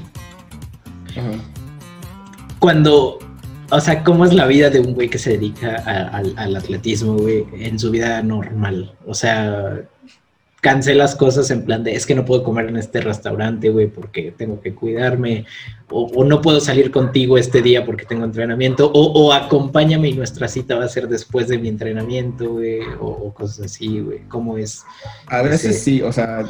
Cuando, 2.61 3.19
o 3.73 3.81
sea, 3.81 4.05
¿cómo 4.05 4.25
es 4.25 4.33
la 4.33 4.47
vida 4.47 4.71
de 4.71 4.79
un 4.79 4.95
güey 4.95 5.09
que 5.09 5.19
se 5.19 5.31
dedica 5.31 5.75
al 6.13 6.55
atletismo, 6.55 7.15
güey, 7.15 7.47
en 7.55 7.81
su 7.81 7.91
vida 7.91 8.23
normal? 8.23 8.95
O 9.09 9.15
sea, 9.15 9.81
cancelas 10.61 11.17
cosas 11.17 11.51
en 11.51 11.65
plan 11.65 11.83
de 11.83 11.95
es 11.95 12.07
que 12.07 12.15
no 12.15 12.25
puedo 12.25 12.43
comer 12.43 12.67
en 12.67 12.77
este 12.77 13.01
restaurante, 13.01 13.71
güey, 13.71 13.87
porque 13.87 14.33
tengo 14.37 14.61
que 14.61 14.75
cuidarme, 14.75 15.47
o, 15.89 16.25
no 16.25 16.41
puedo 16.41 16.61
salir 16.61 16.91
contigo 16.91 17.37
este 17.39 17.63
día 17.63 17.85
porque 17.85 18.05
tengo 18.05 18.25
entrenamiento, 18.25 18.91
o, 18.93 19.33
acompáñame 19.33 20.11
y 20.11 20.15
nuestra 20.15 20.49
cita 20.49 20.77
va 20.77 20.85
a 20.85 20.89
ser 20.89 21.09
después 21.09 21.49
de 21.49 21.59
mi 21.59 21.69
entrenamiento, 21.69 22.53
güey, 22.53 22.81
o, 23.01 23.33
cosas 23.33 23.67
así, 23.67 24.01
güey, 24.01 24.21
¿cómo 24.29 24.59
es? 24.59 24.85
A 25.27 25.43
veces 25.43 25.83
sí, 25.83 26.03
o 26.03 26.13
sea, 26.13 26.45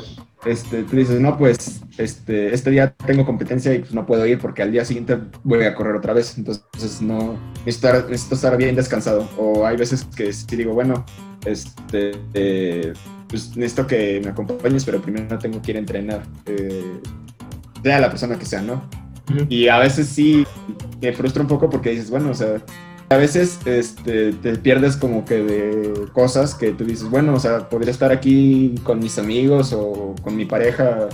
este, 0.44 0.82
tú 0.82 0.96
dices, 0.96 1.20
no, 1.20 1.38
pues 1.38 1.80
este, 1.96 2.52
este 2.52 2.70
día 2.70 2.94
tengo 3.06 3.24
competencia 3.24 3.72
y 3.74 3.78
pues 3.80 3.94
no 3.94 4.06
puedo 4.06 4.26
ir 4.26 4.38
porque 4.38 4.62
al 4.62 4.72
día 4.72 4.84
siguiente 4.84 5.18
voy 5.44 5.64
a 5.64 5.74
correr 5.74 5.94
otra 5.94 6.14
vez, 6.14 6.36
entonces 6.36 7.00
no, 7.00 7.38
necesito 7.64 8.34
estar, 8.34 8.56
bien 8.56 8.74
descansado, 8.74 9.28
o 9.38 9.64
hay 9.64 9.76
veces 9.76 10.04
que 10.16 10.32
sí 10.32 10.56
digo, 10.56 10.74
bueno, 10.74 11.04
este... 11.46 12.12
Eh, 12.34 12.92
pues 13.30 13.56
necesito 13.56 13.86
que 13.86 14.20
me 14.22 14.30
acompañes, 14.30 14.84
pero 14.84 15.00
primero 15.00 15.38
tengo 15.38 15.62
que 15.62 15.70
ir 15.70 15.76
a 15.76 15.80
entrenar, 15.80 16.22
eh, 16.46 17.00
sea 17.82 18.00
la 18.00 18.10
persona 18.10 18.38
que 18.38 18.44
sea, 18.44 18.60
¿no? 18.60 18.82
Y 19.48 19.68
a 19.68 19.78
veces 19.78 20.08
sí 20.08 20.44
me 21.00 21.12
frustra 21.12 21.42
un 21.42 21.48
poco 21.48 21.70
porque 21.70 21.90
dices, 21.90 22.10
bueno, 22.10 22.30
o 22.30 22.34
sea, 22.34 22.60
a 23.08 23.16
veces 23.16 23.60
este, 23.64 24.32
te 24.32 24.56
pierdes 24.56 24.96
como 24.96 25.24
que 25.24 25.42
de 25.42 26.06
cosas 26.12 26.54
que 26.54 26.72
tú 26.72 26.84
dices, 26.84 27.08
bueno, 27.08 27.34
o 27.34 27.40
sea, 27.40 27.68
podría 27.68 27.92
estar 27.92 28.10
aquí 28.10 28.74
con 28.82 28.98
mis 28.98 29.18
amigos 29.18 29.72
o 29.72 30.16
con 30.22 30.36
mi 30.36 30.46
pareja, 30.46 31.08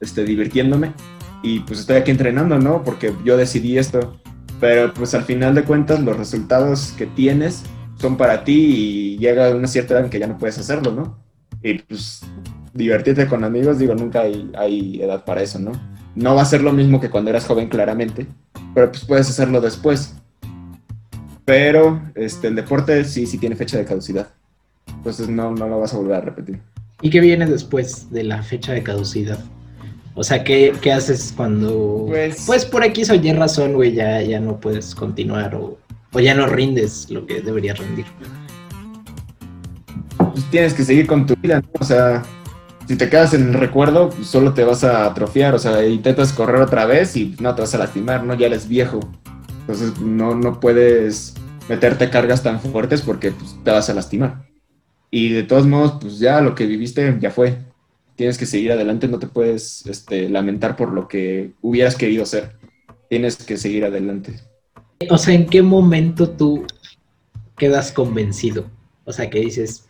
este, 0.00 0.24
divirtiéndome 0.24 0.92
y 1.42 1.60
pues 1.60 1.80
estoy 1.80 1.96
aquí 1.96 2.10
entrenando, 2.10 2.58
¿no? 2.58 2.82
Porque 2.84 3.14
yo 3.24 3.36
decidí 3.36 3.76
esto, 3.78 4.18
pero 4.60 4.94
pues 4.94 5.14
al 5.14 5.24
final 5.24 5.54
de 5.54 5.64
cuentas 5.64 6.00
los 6.00 6.16
resultados 6.16 6.92
que 6.96 7.06
tienes 7.06 7.64
son 7.96 8.16
para 8.16 8.44
ti 8.44 8.52
y 8.54 9.18
llega 9.18 9.54
una 9.54 9.66
cierta 9.66 9.94
edad 9.94 10.04
en 10.04 10.10
que 10.10 10.18
ya 10.18 10.26
no 10.26 10.38
puedes 10.38 10.58
hacerlo, 10.58 10.92
¿no? 10.92 11.21
Y 11.62 11.78
pues 11.78 12.22
divertirte 12.74 13.26
con 13.26 13.44
amigos, 13.44 13.78
digo, 13.78 13.94
nunca 13.94 14.22
hay, 14.22 15.00
edad 15.00 15.24
para 15.24 15.42
eso, 15.42 15.58
¿no? 15.58 15.72
No 16.14 16.34
va 16.34 16.42
a 16.42 16.46
ser 16.46 16.62
lo 16.62 16.72
mismo 16.72 17.00
que 17.00 17.10
cuando 17.10 17.30
eras 17.30 17.46
joven, 17.46 17.68
claramente, 17.68 18.26
pero 18.74 18.90
pues 18.90 19.04
puedes 19.04 19.28
hacerlo 19.28 19.60
después. 19.60 20.14
Pero 21.44 22.02
este, 22.14 22.48
el 22.48 22.54
deporte 22.54 23.04
sí, 23.04 23.26
sí 23.26 23.38
tiene 23.38 23.56
fecha 23.56 23.78
de 23.78 23.84
caducidad. 23.84 24.28
Entonces 24.86 25.28
no, 25.28 25.52
no 25.52 25.68
lo 25.68 25.80
vas 25.80 25.94
a 25.94 25.98
volver 25.98 26.16
a 26.16 26.20
repetir. 26.20 26.60
¿Y 27.00 27.10
qué 27.10 27.20
viene 27.20 27.46
después 27.46 28.10
de 28.10 28.24
la 28.24 28.42
fecha 28.42 28.72
de 28.72 28.82
caducidad? 28.82 29.38
O 30.14 30.22
sea, 30.22 30.44
¿qué, 30.44 30.72
haces 30.94 31.32
cuando... 31.36 32.04
Pues, 32.08 32.44
pues 32.46 32.64
por 32.64 32.84
aquí 32.84 33.04
soy 33.04 33.32
razón, 33.32 33.72
güey, 33.72 33.92
ya, 33.92 34.20
ya 34.22 34.38
no 34.38 34.60
puedes 34.60 34.94
continuar 34.94 35.54
o, 35.54 35.78
o 36.12 36.20
ya 36.20 36.34
no 36.34 36.46
rindes 36.46 37.10
lo 37.10 37.26
que 37.26 37.40
deberías 37.40 37.78
rendir 37.78 38.04
pues, 40.32 40.44
tienes 40.50 40.74
que 40.74 40.84
seguir 40.84 41.06
con 41.06 41.26
tu 41.26 41.34
vida, 41.36 41.60
¿no? 41.60 41.68
O 41.80 41.84
sea, 41.84 42.22
si 42.86 42.96
te 42.96 43.08
quedas 43.08 43.34
en 43.34 43.48
el 43.48 43.54
recuerdo, 43.54 44.10
pues, 44.10 44.26
solo 44.26 44.54
te 44.54 44.64
vas 44.64 44.84
a 44.84 45.06
atrofiar, 45.06 45.54
o 45.54 45.58
sea, 45.58 45.86
intentas 45.86 46.32
correr 46.32 46.60
otra 46.60 46.86
vez 46.86 47.16
y 47.16 47.36
no 47.40 47.54
te 47.54 47.62
vas 47.62 47.74
a 47.74 47.78
lastimar, 47.78 48.24
¿no? 48.24 48.34
Ya 48.34 48.46
eres 48.46 48.68
viejo. 48.68 49.00
Entonces 49.60 50.00
no, 50.00 50.34
no 50.34 50.58
puedes 50.58 51.34
meterte 51.68 52.10
cargas 52.10 52.42
tan 52.42 52.60
fuertes 52.60 53.02
porque 53.02 53.30
pues, 53.30 53.56
te 53.62 53.70
vas 53.70 53.88
a 53.88 53.94
lastimar. 53.94 54.46
Y 55.10 55.28
de 55.28 55.42
todos 55.42 55.66
modos, 55.66 55.98
pues 56.00 56.18
ya 56.18 56.40
lo 56.40 56.54
que 56.54 56.66
viviste 56.66 57.18
ya 57.20 57.30
fue. 57.30 57.58
Tienes 58.16 58.38
que 58.38 58.46
seguir 58.46 58.72
adelante, 58.72 59.08
no 59.08 59.18
te 59.18 59.26
puedes 59.26 59.86
este, 59.86 60.28
lamentar 60.28 60.76
por 60.76 60.92
lo 60.92 61.06
que 61.06 61.52
hubieras 61.60 61.96
querido 61.96 62.22
hacer. 62.22 62.56
Tienes 63.08 63.36
que 63.36 63.56
seguir 63.56 63.84
adelante. 63.84 64.40
O 65.10 65.18
sea, 65.18 65.34
¿en 65.34 65.46
qué 65.46 65.62
momento 65.62 66.30
tú 66.30 66.66
quedas 67.56 67.92
convencido? 67.92 68.66
O 69.04 69.12
sea, 69.12 69.28
que 69.28 69.40
dices, 69.40 69.86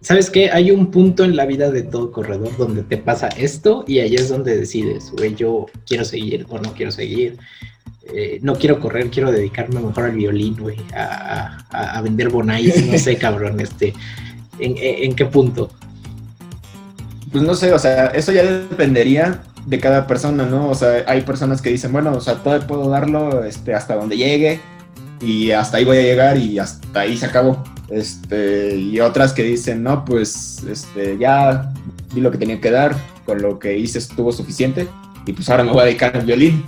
¿sabes 0.00 0.30
qué? 0.30 0.50
Hay 0.50 0.70
un 0.70 0.90
punto 0.90 1.24
en 1.24 1.36
la 1.36 1.46
vida 1.46 1.70
de 1.70 1.82
todo 1.82 2.12
corredor 2.12 2.56
donde 2.56 2.82
te 2.82 2.96
pasa 2.96 3.28
esto 3.28 3.84
y 3.86 3.98
ahí 3.98 4.14
es 4.14 4.28
donde 4.28 4.56
decides, 4.56 5.10
güey, 5.12 5.34
yo 5.34 5.66
quiero 5.86 6.04
seguir 6.04 6.46
o 6.48 6.58
no 6.58 6.72
quiero 6.74 6.92
seguir. 6.92 7.38
Eh, 8.10 8.38
no 8.40 8.54
quiero 8.54 8.80
correr, 8.80 9.10
quiero 9.10 9.30
dedicarme 9.30 9.80
mejor 9.80 10.04
al 10.04 10.12
violín, 10.12 10.56
güey, 10.58 10.78
a, 10.94 12.00
vender 12.02 12.30
bonais, 12.30 12.86
no 12.86 12.98
sé, 12.98 13.16
cabrón, 13.18 13.60
este, 13.60 13.92
¿en, 14.58 15.14
qué 15.14 15.26
punto? 15.26 15.70
Pues 17.30 17.44
no 17.44 17.54
sé, 17.54 17.70
o 17.74 17.78
sea, 17.78 18.06
eso 18.06 18.32
ya 18.32 18.44
dependería 18.44 19.42
de 19.66 19.78
cada 19.78 20.06
persona, 20.06 20.46
¿no? 20.46 20.70
O 20.70 20.74
sea, 20.74 21.04
hay 21.06 21.20
personas 21.20 21.60
que 21.60 21.68
dicen, 21.68 21.92
bueno, 21.92 22.12
o 22.12 22.20
sea, 22.22 22.36
todo 22.36 22.58
puedo 22.66 22.88
darlo 22.88 23.44
este, 23.44 23.74
hasta 23.74 23.94
donde 23.94 24.16
llegue 24.16 24.58
y 25.20 25.50
hasta 25.50 25.76
ahí 25.76 25.84
voy 25.84 25.98
a 25.98 26.02
llegar 26.02 26.38
y 26.38 26.58
hasta 26.58 27.00
ahí 27.00 27.14
se 27.14 27.26
acabó. 27.26 27.62
Este, 27.90 28.76
y 28.76 29.00
otras 29.00 29.32
que 29.32 29.42
dicen, 29.42 29.82
no, 29.82 30.04
pues 30.04 30.62
este, 30.68 31.16
ya 31.18 31.72
di 32.14 32.20
lo 32.20 32.30
que 32.30 32.38
tenía 32.38 32.60
que 32.60 32.70
dar, 32.70 32.94
con 33.24 33.40
lo 33.40 33.58
que 33.58 33.76
hice 33.76 33.98
estuvo 33.98 34.32
suficiente 34.32 34.88
y 35.26 35.32
pues 35.32 35.48
ahora 35.50 35.62
me 35.62 35.72
voy 35.72 35.82
a 35.82 35.84
dedicar 35.84 36.16
al 36.16 36.24
violín. 36.24 36.64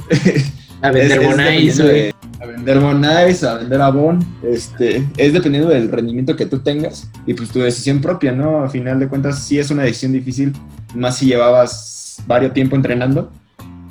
A 0.83 0.91
vender 0.93 1.21
bonais, 1.27 1.81
güey. 1.81 2.13
A 2.41 2.47
vender 2.47 2.79
bonais, 2.79 3.43
a 3.43 3.55
vender 3.55 3.81
abón. 3.81 4.25
Este, 4.43 5.03
es 5.17 5.33
dependiendo 5.33 5.71
del 5.71 5.91
rendimiento 5.91 6.37
que 6.37 6.47
tú 6.47 6.59
tengas 6.59 7.11
y 7.27 7.35
pues 7.35 7.51
tu 7.51 7.61
decisión 7.61 8.01
propia, 8.01 8.33
¿no? 8.33 8.63
A 8.63 8.69
final 8.69 9.01
de 9.01 9.09
cuentas 9.09 9.43
sí 9.43 9.59
es 9.59 9.71
una 9.71 9.85
decisión 9.85 10.13
difícil, 10.13 10.53
más 10.95 11.17
si 11.17 11.27
llevabas 11.27 12.23
varios 12.27 12.53
tiempo 12.53 12.77
entrenando, 12.77 13.31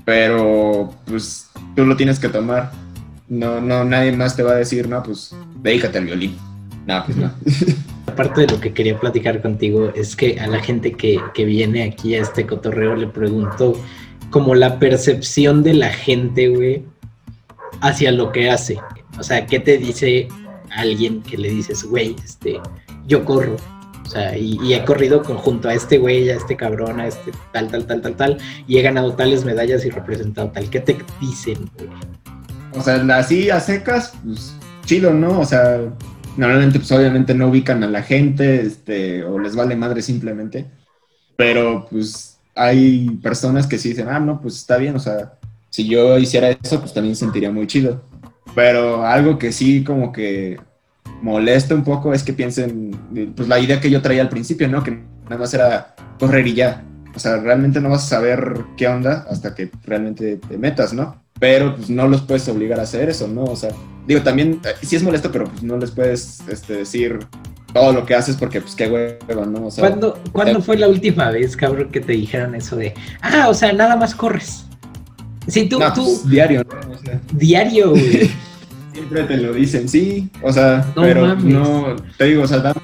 pero 0.06 0.94
pues 1.06 1.48
tú 1.76 1.86
lo 1.86 1.96
tienes 1.96 2.20
que 2.20 2.30
tomar. 2.30 2.72
No, 3.28 3.62
no, 3.62 3.84
nadie 3.84 4.12
más 4.12 4.36
te 4.36 4.44
va 4.44 4.52
a 4.52 4.56
decir, 4.56 4.88
no, 4.88 5.02
pues 5.02 5.36
dedícate 5.62 5.98
al 5.98 6.06
violín. 6.06 6.49
No, 6.86 7.04
pues 7.06 7.18
no. 7.18 7.32
Aparte 8.08 8.42
de 8.42 8.48
lo 8.48 8.60
que 8.60 8.74
quería 8.74 9.00
platicar 9.00 9.42
contigo, 9.42 9.92
es 9.96 10.16
que 10.16 10.40
a 10.40 10.48
la 10.48 10.60
gente 10.60 10.94
que, 10.94 11.20
que 11.34 11.46
viene 11.46 11.84
aquí 11.84 12.16
a 12.16 12.22
este 12.22 12.46
cotorreo 12.46 12.96
le 12.96 13.08
pregunto 13.08 13.80
como 14.30 14.56
la 14.56 14.80
percepción 14.80 15.64
de 15.64 15.74
la 15.74 15.90
gente, 15.90 16.50
güey, 16.50 16.84
hacia 17.82 18.12
lo 18.12 18.32
que 18.32 18.50
hace. 18.50 18.80
O 19.20 19.24
sea, 19.24 19.46
¿qué 19.46 19.60
te 19.60 19.78
dice 19.78 20.28
alguien 20.76 21.22
que 21.22 21.38
le 21.38 21.50
dices, 21.50 21.84
güey, 21.84 22.16
este, 22.24 22.60
yo 23.08 23.26
corro? 23.26 23.56
O 24.06 24.12
sea, 24.12 24.36
y, 24.36 24.74
he 24.74 24.84
corrido 24.86 25.24
junto 25.24 25.70
a 25.70 25.76
este 25.76 26.00
güey, 26.00 26.30
a 26.30 26.36
este 26.36 26.56
cabrón, 26.56 27.00
a 27.00 27.08
este 27.08 27.32
tal, 27.54 27.68
tal, 27.68 27.86
tal, 27.86 28.02
tal, 28.02 28.16
tal, 28.16 28.38
y 28.68 28.78
he 28.78 28.82
ganado 28.82 29.14
tales 29.14 29.46
medallas 29.46 29.86
y 29.86 29.92
representado 29.92 30.50
tal. 30.50 30.68
¿Qué 30.70 30.80
te 30.80 30.98
dicen, 31.22 31.70
güey? 31.78 31.90
O 32.74 32.82
sea, 32.82 32.96
así 33.16 33.50
a 33.50 33.60
secas, 33.60 34.14
pues 34.24 34.56
chido, 34.86 35.14
¿no? 35.14 35.40
O 35.40 35.46
sea, 35.46 35.80
normalmente, 36.40 36.80
pues 36.80 36.92
obviamente 36.92 37.34
no 37.34 37.50
ubican 37.50 37.84
a 37.84 37.88
la 37.88 38.02
gente, 38.02 38.62
este, 38.62 39.24
o 39.24 39.38
les 39.38 39.56
vale 39.56 39.76
madre 39.76 40.02
simplemente. 40.02 40.66
Pero, 41.36 41.88
pues, 41.90 42.40
hay 42.56 43.10
personas 43.22 43.68
que 43.68 43.78
sí 43.78 43.90
dicen, 43.90 44.10
ah, 44.10 44.20
no, 44.20 44.42
pues 44.42 44.56
está 44.56 44.78
bien, 44.78 44.96
o 44.96 45.00
sea, 45.00 45.34
si 45.70 45.88
yo 45.88 46.18
hiciera 46.18 46.50
eso, 46.50 46.80
pues 46.80 46.94
también 46.94 47.16
sentiría 47.16 47.52
muy 47.52 47.68
chido. 47.68 48.02
Pero 48.56 49.06
algo 49.06 49.38
que 49.38 49.52
sí 49.52 49.84
como 49.84 50.12
que 50.12 50.60
molesta 51.22 51.76
un 51.76 51.84
poco 51.84 52.14
es 52.14 52.24
que 52.24 52.34
piensen, 52.34 52.92
pues 53.36 53.48
la 53.48 53.60
idea 53.60 53.80
que 53.80 53.90
yo 53.90 54.02
traía 54.02 54.22
al 54.22 54.30
principio, 54.30 54.68
¿no? 54.68 54.84
Que 54.84 54.92
nada 55.24 55.38
más 55.38 55.54
era 55.54 55.96
correr 56.20 56.48
y 56.48 56.54
ya. 56.54 56.84
O 57.16 57.20
sea, 57.20 57.38
realmente 57.38 57.82
no 57.82 57.90
vas 57.90 58.06
a 58.06 58.10
saber 58.10 58.66
qué 58.78 58.88
onda 58.88 59.26
hasta 59.30 59.54
que 59.54 59.70
realmente 59.86 60.38
te 60.38 60.58
metas, 60.58 60.94
¿no? 60.94 61.22
Pero 61.40 61.76
pues 61.76 61.90
no 61.90 62.08
los 62.08 62.22
puedes 62.22 62.48
obligar 62.50 62.80
a 62.80 62.84
hacer 62.84 63.10
eso, 63.10 63.28
¿no? 63.28 63.44
O 63.44 63.56
sea, 63.56 63.72
digo, 64.10 64.24
también 64.24 64.60
eh, 64.66 64.74
sí 64.82 64.96
es 64.96 65.04
molesto, 65.04 65.32
pero 65.32 65.46
pues 65.46 65.62
no 65.62 65.78
les 65.78 65.92
puedes 65.92 66.42
este, 66.50 66.74
decir, 66.74 67.20
todo 67.74 67.94
lo 67.94 68.08
que 68.08 68.16
haces 68.16 68.36
porque 68.36 68.60
pues 68.60 68.74
qué 68.74 68.90
huevo, 68.90 69.46
¿no? 69.46 69.68
O 69.68 69.72
sea, 69.72 69.96
¿Cuándo, 70.32 70.62
fue 70.64 70.78
la 70.78 70.88
última 70.88 71.30
vez, 71.30 71.56
cabrón, 71.56 71.90
que 71.92 72.00
te 72.00 72.14
dijeron 72.14 72.56
eso 72.56 72.76
de, 72.76 72.96
ah, 73.22 73.48
o 73.48 73.54
sea, 73.54 73.72
nada 73.72 73.96
más 73.96 74.16
corres? 74.16 74.66
Sí, 75.48 75.70
tú, 75.70 75.78
tú... 75.94 76.06
Pues, 76.06 76.28
diario, 76.28 76.64
¿no? 76.64 77.14
diario, 77.34 77.92
güey. 77.92 78.32
Siempre 78.94 79.24
te 79.26 79.38
lo 79.38 79.54
dicen, 79.54 79.88
sí, 79.88 80.28
o 80.42 80.52
sea, 80.52 80.92
pero 80.96 81.36
no, 81.36 81.96
te 82.18 82.26
digo, 82.26 82.44
o 82.44 82.48
sea, 82.48 82.58
da, 82.58 82.76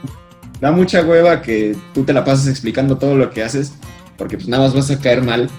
da, 0.62 0.72
mucha 0.72 1.02
hueva 1.04 1.42
que 1.42 1.76
tú 1.96 2.04
te 2.04 2.14
la 2.14 2.24
pases 2.24 2.48
explicando 2.48 3.00
todo 3.00 3.16
lo 3.16 3.32
que 3.32 3.44
haces, 3.44 3.74
porque 4.16 4.38
pues 4.38 4.48
nada 4.48 4.64
más 4.64 4.76
vas 4.76 4.92
a 4.92 5.00
caer 5.00 5.24
mal, 5.24 5.50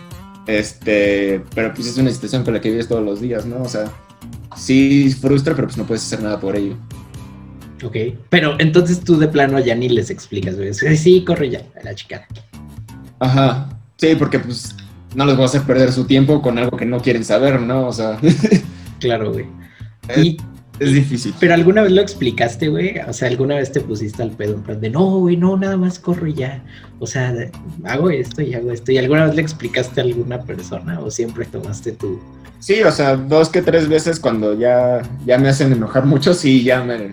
este, 0.46 1.42
pero 1.56 1.74
pues 1.74 1.88
es 1.88 1.98
una 1.98 2.10
situación 2.12 2.44
con 2.44 2.54
la 2.54 2.60
que 2.60 2.70
vives 2.70 2.86
todos 2.86 3.04
los 3.04 3.20
días, 3.20 3.44
¿no? 3.44 3.60
O 3.60 3.68
sea, 3.68 3.90
sí 4.56 5.10
frustra, 5.20 5.54
pero 5.54 5.68
pues 5.68 5.78
no 5.78 5.86
puedes 5.86 6.04
hacer 6.04 6.22
nada 6.22 6.40
por 6.40 6.56
ello. 6.56 6.76
Ok, 7.84 7.96
pero 8.30 8.56
entonces 8.58 9.00
tú 9.00 9.18
de 9.18 9.28
plano 9.28 9.58
ya 9.60 9.74
ni 9.74 9.88
les 9.88 10.10
explicas, 10.10 10.56
güey. 10.56 10.72
Sí, 10.74 11.24
corre 11.24 11.50
ya, 11.50 11.62
a 11.78 11.84
la 11.84 11.94
chica. 11.94 12.26
Ajá, 13.18 13.68
sí, 13.96 14.14
porque 14.18 14.38
pues 14.38 14.74
no 15.14 15.26
les 15.26 15.36
voy 15.36 15.42
a 15.42 15.46
hacer 15.46 15.62
perder 15.62 15.92
su 15.92 16.04
tiempo 16.04 16.40
con 16.40 16.58
algo 16.58 16.76
que 16.76 16.86
no 16.86 17.00
quieren 17.00 17.24
saber, 17.24 17.60
¿no? 17.60 17.86
O 17.86 17.92
sea. 17.92 18.18
claro, 19.00 19.32
güey. 19.32 19.46
Es, 20.08 20.36
es 20.78 20.92
difícil. 20.92 21.34
Pero 21.40 21.54
alguna 21.54 21.82
vez 21.82 21.92
lo 21.92 22.02
explicaste, 22.02 22.68
güey. 22.68 22.98
O 23.08 23.12
sea, 23.12 23.28
alguna 23.28 23.56
vez 23.56 23.72
te 23.72 23.80
pusiste 23.80 24.22
al 24.22 24.30
pedo 24.30 24.54
en 24.54 24.62
plan 24.62 24.80
de 24.80 24.90
no, 24.90 25.20
güey, 25.20 25.36
no, 25.36 25.56
nada 25.56 25.76
más 25.76 25.98
corro 25.98 26.26
y 26.26 26.34
ya. 26.34 26.62
O 26.98 27.06
sea, 27.06 27.34
hago 27.84 28.10
esto 28.10 28.42
y 28.42 28.54
hago 28.54 28.70
esto. 28.70 28.92
¿Y 28.92 28.98
alguna 28.98 29.26
vez 29.26 29.34
le 29.34 29.42
explicaste 29.42 30.00
a 30.00 30.04
alguna 30.04 30.42
persona 30.42 31.00
o 31.00 31.10
siempre 31.10 31.46
tomaste 31.46 31.92
tu. 31.92 32.20
Sí, 32.58 32.82
o 32.82 32.90
sea, 32.90 33.16
dos 33.16 33.48
que 33.48 33.62
tres 33.62 33.88
veces 33.88 34.18
cuando 34.18 34.58
ya, 34.58 35.02
ya 35.24 35.38
me 35.38 35.48
hacen 35.48 35.72
enojar 35.72 36.06
mucho, 36.06 36.34
sí, 36.34 36.64
ya 36.64 36.82
me, 36.82 37.12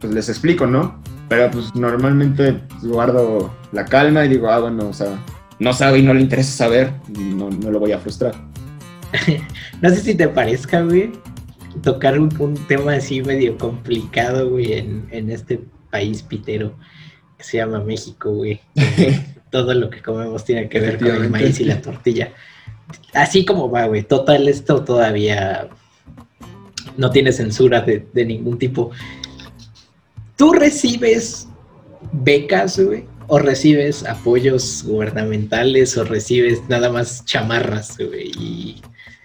pues 0.00 0.12
les 0.12 0.28
explico, 0.28 0.66
¿no? 0.66 1.00
Pero 1.28 1.50
pues 1.50 1.74
normalmente 1.74 2.60
guardo 2.82 3.54
la 3.72 3.84
calma 3.84 4.24
y 4.24 4.28
digo, 4.28 4.48
ah, 4.48 4.60
bueno, 4.60 4.88
o 4.88 4.92
sea, 4.92 5.18
no 5.58 5.72
sabe 5.72 5.98
y 5.98 6.02
no 6.02 6.12
le 6.12 6.20
interesa 6.20 6.52
saber, 6.52 6.92
no, 7.18 7.50
no 7.50 7.70
lo 7.70 7.78
voy 7.78 7.92
a 7.92 7.98
frustrar. 7.98 8.34
no 9.80 9.88
sé 9.90 9.96
si 9.96 10.14
te 10.14 10.28
parezca, 10.28 10.82
güey, 10.82 11.12
tocar 11.82 12.18
un, 12.18 12.54
tema 12.66 12.94
así 12.94 13.22
medio 13.22 13.56
complicado, 13.58 14.50
güey, 14.50 14.74
en, 14.74 15.08
en 15.10 15.30
este 15.30 15.60
país 15.90 16.22
pitero 16.22 16.74
que 17.40 17.44
se 17.44 17.56
llama 17.56 17.80
México, 17.80 18.32
güey. 18.32 18.60
Todo 19.50 19.74
lo 19.74 19.90
que 19.90 20.02
comemos 20.02 20.44
tiene 20.44 20.68
que 20.68 20.78
ver 20.78 20.98
con 20.98 21.08
el 21.08 21.30
maíz 21.30 21.58
y 21.58 21.64
la 21.64 21.80
tortilla. 21.80 22.32
Así 23.14 23.44
como 23.44 23.70
va, 23.70 23.86
güey. 23.86 24.02
Total, 24.02 24.46
esto 24.46 24.84
todavía 24.84 25.68
no 26.96 27.10
tiene 27.10 27.32
censura 27.32 27.80
de, 27.80 28.06
de 28.12 28.24
ningún 28.24 28.58
tipo. 28.58 28.90
¿Tú 30.36 30.52
recibes 30.52 31.48
becas, 32.12 32.78
güey? 32.78 33.04
¿O 33.26 33.38
recibes 33.38 34.04
apoyos 34.06 34.84
gubernamentales 34.86 35.96
o 35.96 36.04
recibes 36.04 36.60
nada 36.68 36.90
más 36.90 37.24
chamarras, 37.24 37.96
güey? 37.96 38.80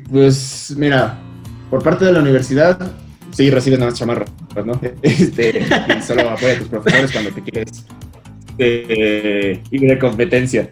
Pues 0.10 0.73
mira, 0.77 1.19
por 1.75 1.83
parte 1.83 2.05
de 2.05 2.13
la 2.13 2.21
universidad, 2.21 2.79
sí 3.31 3.49
recibes 3.49 3.77
nada 3.79 3.91
más 3.91 3.99
chamarras, 3.99 4.29
¿no? 4.65 4.79
Este, 5.01 5.59
y 5.59 6.01
solo 6.01 6.29
apoya 6.29 6.53
a 6.53 6.59
tus 6.59 6.69
profesores 6.69 7.11
cuando 7.11 7.31
te 7.31 7.41
quieres 7.41 7.83
eh, 8.57 9.61
ir 9.71 9.81
de 9.81 9.99
competencia. 9.99 10.69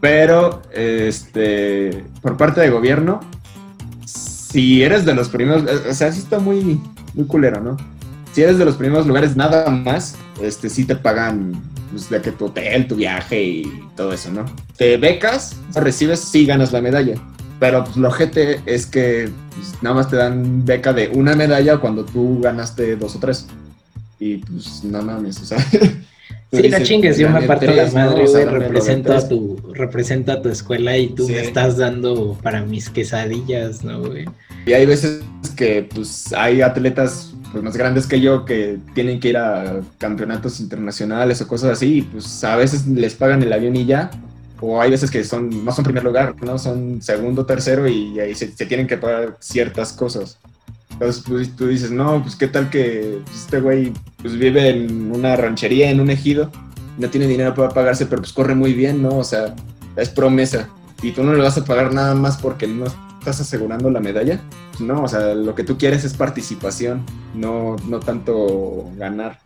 Pero, 0.00 0.62
este, 0.74 2.02
por 2.20 2.36
parte 2.36 2.62
de 2.62 2.70
gobierno, 2.70 3.20
si 4.04 4.82
eres 4.82 5.04
de 5.04 5.14
los 5.14 5.28
primeros, 5.28 5.62
o 5.88 5.94
sea, 5.94 6.10
sí 6.10 6.18
está 6.18 6.40
muy, 6.40 6.80
muy 7.14 7.26
culero, 7.28 7.60
¿no? 7.60 7.76
si 8.32 8.42
eres 8.42 8.58
de 8.58 8.64
los 8.64 8.74
primeros 8.74 9.06
lugares 9.06 9.36
nada 9.36 9.70
más, 9.70 10.16
este 10.42 10.68
sí 10.68 10.84
te 10.84 10.96
pagan 10.96 11.62
pues, 11.92 12.10
de 12.10 12.20
que 12.20 12.32
tu 12.32 12.46
hotel, 12.46 12.88
tu 12.88 12.96
viaje 12.96 13.40
y 13.40 13.84
todo 13.96 14.12
eso, 14.12 14.32
¿no? 14.32 14.46
Te 14.76 14.96
becas, 14.96 15.56
recibes, 15.76 16.18
sí 16.18 16.44
ganas 16.44 16.72
la 16.72 16.80
medalla. 16.80 17.14
Pero 17.60 17.84
pues, 17.84 17.96
lo 17.96 18.10
gente 18.10 18.60
es 18.66 18.86
que 18.86 19.30
pues, 19.54 19.74
nada 19.82 19.94
más 19.94 20.08
te 20.08 20.16
dan 20.16 20.64
beca 20.64 20.92
de 20.92 21.08
una 21.14 21.36
medalla 21.36 21.76
cuando 21.76 22.04
tú 22.04 22.40
ganaste 22.40 22.96
dos 22.96 23.14
o 23.14 23.20
tres. 23.20 23.46
Y 24.18 24.38
pues 24.38 24.82
no 24.82 25.02
mames, 25.02 25.40
o 25.40 25.44
sea. 25.44 25.58
Sí, 26.52 26.68
no 26.68 26.80
chingues, 26.80 27.16
yo 27.16 27.30
me 27.30 27.44
aparto 27.44 27.70
la 27.70 27.88
madre, 27.92 28.26
güey, 28.26 28.44
represento, 28.44 29.12
a 29.12 29.28
tu, 29.28 29.56
represento 29.72 30.32
a 30.32 30.42
tu 30.42 30.48
escuela 30.48 30.98
y 30.98 31.06
tú 31.10 31.28
me 31.28 31.38
estás 31.38 31.76
dando 31.76 32.36
para 32.42 32.62
mis 32.64 32.90
quesadillas, 32.90 33.84
¿no, 33.84 34.00
güey? 34.00 34.24
Y 34.66 34.72
hay 34.72 34.84
veces 34.84 35.22
que, 35.54 35.88
pues, 35.94 36.32
hay 36.32 36.60
atletas 36.60 37.32
pues, 37.52 37.62
más 37.62 37.76
grandes 37.76 38.08
que 38.08 38.20
yo 38.20 38.44
que 38.44 38.78
tienen 38.94 39.20
que 39.20 39.28
ir 39.28 39.36
a 39.36 39.80
campeonatos 39.98 40.58
internacionales 40.58 41.40
o 41.40 41.46
cosas 41.46 41.70
así, 41.70 41.98
y 41.98 42.02
pues 42.02 42.42
a 42.42 42.56
veces 42.56 42.84
les 42.84 43.14
pagan 43.14 43.44
el 43.44 43.52
avión 43.52 43.76
y 43.76 43.86
ya, 43.86 44.10
o 44.60 44.80
hay 44.80 44.90
veces 44.90 45.10
que 45.10 45.24
son 45.24 45.64
no 45.64 45.72
son 45.72 45.84
primer 45.84 46.04
lugar, 46.04 46.34
no 46.42 46.58
son 46.58 47.00
segundo, 47.02 47.46
tercero 47.46 47.88
y 47.88 48.18
ahí 48.20 48.34
se, 48.34 48.48
tienen 48.48 48.86
que 48.86 48.96
pagar 48.96 49.36
ciertas 49.40 49.92
cosas. 49.92 50.38
Entonces 50.90 51.24
pues, 51.26 51.56
tú 51.56 51.66
dices, 51.66 51.90
no, 51.90 52.22
pues 52.22 52.36
qué 52.36 52.48
tal 52.48 52.68
que 52.68 53.20
pues, 53.24 53.36
este 53.36 53.60
güey 53.60 53.92
pues, 54.20 54.38
vive 54.38 54.68
en 54.68 55.12
una 55.12 55.36
ranchería, 55.36 55.90
en 55.90 56.00
un 56.00 56.10
ejido, 56.10 56.50
no 56.98 57.08
tiene 57.08 57.26
dinero 57.26 57.54
para 57.54 57.70
pagarse, 57.70 58.06
pero 58.06 58.20
pues 58.22 58.32
corre 58.32 58.54
muy 58.54 58.74
bien, 58.74 59.02
¿no? 59.02 59.16
O 59.16 59.24
sea, 59.24 59.54
es 59.96 60.10
promesa. 60.10 60.68
Y 61.02 61.12
tú 61.12 61.22
no 61.22 61.32
le 61.32 61.42
vas 61.42 61.56
a 61.56 61.64
pagar 61.64 61.94
nada 61.94 62.14
más 62.14 62.36
porque 62.36 62.66
no 62.66 62.84
estás 63.18 63.40
asegurando 63.40 63.90
la 63.90 64.00
medalla. 64.00 64.40
No, 64.78 65.04
o 65.04 65.08
sea, 65.08 65.34
lo 65.34 65.54
que 65.54 65.64
tú 65.64 65.78
quieres 65.78 66.04
es 66.04 66.14
participación, 66.14 67.04
no, 67.34 67.76
no 67.86 68.00
tanto 68.00 68.90
ganar. 68.96 69.38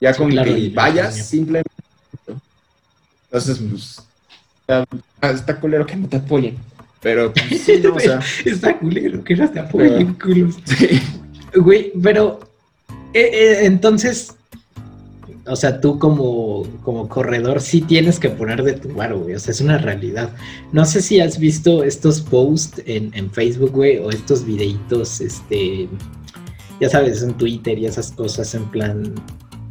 Ya 0.00 0.14
con 0.14 0.30
que 0.30 0.72
vayas, 0.74 1.28
simplemente. 1.28 1.70
Entonces, 3.24 3.58
pues, 3.58 4.02
está, 5.22 5.60
culero 5.60 5.86
que 5.86 5.96
no 5.96 6.08
te 6.08 6.16
apoyen. 6.16 6.56
Pero, 7.02 7.32
pues, 7.32 7.62
sí, 7.62 7.80
no, 7.82 7.94
o 7.94 8.00
sea. 8.00 8.20
está 8.44 8.78
culero 8.78 9.22
que 9.22 9.36
no 9.36 9.50
te 9.50 9.60
apoyen, 9.60 10.14
culos. 10.14 10.56
Sí. 10.64 11.00
Güey, 11.54 11.90
pero, 12.02 12.40
eh, 13.14 13.30
eh, 13.32 13.58
entonces, 13.62 14.34
o 15.46 15.56
sea, 15.56 15.80
tú 15.80 15.98
como, 15.98 16.66
como 16.82 17.08
corredor 17.08 17.60
sí 17.60 17.80
tienes 17.80 18.18
que 18.18 18.28
poner 18.28 18.62
de 18.62 18.74
tu 18.74 18.92
bar, 18.92 19.14
güey. 19.14 19.34
O 19.34 19.38
sea, 19.38 19.52
es 19.52 19.60
una 19.60 19.78
realidad. 19.78 20.30
No 20.72 20.84
sé 20.84 21.00
si 21.00 21.20
has 21.20 21.38
visto 21.38 21.82
estos 21.84 22.20
posts 22.20 22.82
en, 22.84 23.10
en 23.14 23.30
Facebook, 23.30 23.70
güey, 23.70 23.98
o 23.98 24.10
estos 24.10 24.44
videitos, 24.44 25.20
este, 25.20 25.88
ya 26.80 26.90
sabes, 26.90 27.22
en 27.22 27.34
Twitter 27.34 27.78
y 27.78 27.86
esas 27.86 28.12
cosas 28.12 28.54
en 28.54 28.64
plan 28.70 29.14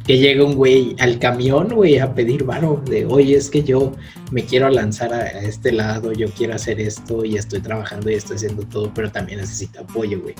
que 0.06 0.18
llega 0.18 0.44
un 0.44 0.54
güey 0.54 0.94
al 1.00 1.18
camión, 1.18 1.68
güey, 1.68 1.98
a 1.98 2.14
pedir 2.14 2.44
varo 2.44 2.80
de, 2.88 3.04
oye, 3.06 3.36
es 3.36 3.50
que 3.50 3.64
yo 3.64 3.92
me 4.30 4.44
quiero 4.44 4.68
lanzar 4.70 5.12
a, 5.12 5.26
este 5.40 5.72
lado, 5.72 6.12
yo 6.12 6.28
quiero 6.28 6.54
hacer 6.54 6.80
esto 6.80 7.24
y 7.24 7.36
estoy 7.36 7.60
trabajando 7.60 8.08
y 8.08 8.14
estoy 8.14 8.36
haciendo 8.36 8.62
todo, 8.62 8.92
pero 8.94 9.10
también 9.10 9.40
necesito 9.40 9.80
apoyo, 9.80 10.20
güey. 10.20 10.34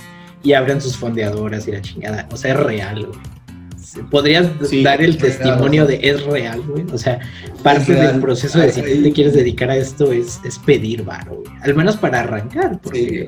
Y 0.45 0.53
abren 0.53 0.81
sus 0.81 0.97
fondeadoras 0.97 1.67
y 1.67 1.73
la 1.73 1.83
chingada. 1.83 2.29
O 2.31 2.37
sea, 2.37 2.53
es 2.53 2.61
real, 2.61 3.07
güey. 3.07 3.19
¿Podrías 4.11 4.49
dar 4.83 5.01
el 5.01 5.17
testimonio 5.17 5.87
de 5.87 5.99
es 6.03 6.23
real, 6.25 6.61
güey? 6.63 6.85
O 6.93 6.99
sea, 6.99 7.19
parte 7.63 7.95
del 7.95 8.21
proceso 8.21 8.59
de 8.59 8.71
si 8.71 8.83
te 8.83 9.13
quieres 9.13 9.35
dedicar 9.35 9.71
a 9.71 9.77
esto 9.77 10.13
es, 10.13 10.41
es 10.45 10.59
pedir 10.59 11.03
varo, 11.03 11.37
güey. 11.37 11.53
Al 11.63 11.75
menos 11.75 11.97
para 11.97 12.21
arrancar, 12.21 12.81
porque, 12.81 13.27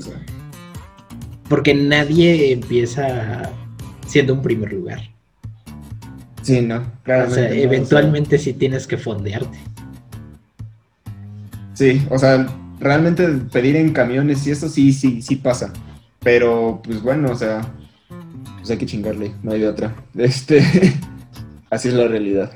porque 1.49 1.75
nadie 1.75 2.53
empieza 2.53 3.51
siendo 4.07 4.35
un 4.35 4.43
primer 4.43 4.73
lugar. 4.73 5.18
Sí, 6.49 6.63
no, 6.63 6.83
claro. 7.03 7.29
O 7.29 7.31
sea, 7.31 7.51
eventualmente 7.51 8.39
sí 8.39 8.55
tienes 8.55 8.87
que 8.87 8.97
fondearte. 8.97 9.59
Sí, 11.75 12.01
o 12.09 12.19
sea, 12.19 12.49
realmente 12.81 13.29
pedir 13.53 13.77
en 13.77 13.93
camiones 13.93 14.47
y 14.47 14.53
eso 14.53 14.67
sí, 14.71 14.95
sí, 14.95 15.21
sí 15.21 15.37
pasa. 15.37 15.75
Pero, 16.21 16.81
pues 16.83 17.03
bueno, 17.03 17.33
o 17.33 17.35
sea, 17.35 17.71
pues 18.57 18.71
hay 18.71 18.79
que 18.79 18.87
chingarle, 18.87 19.35
no 19.43 19.53
hay 19.53 19.61
de 19.61 19.69
otra. 19.69 19.95
Este, 20.17 20.65
así 21.69 21.89
es 21.89 21.95
la 21.95 22.09
realidad. 22.09 22.51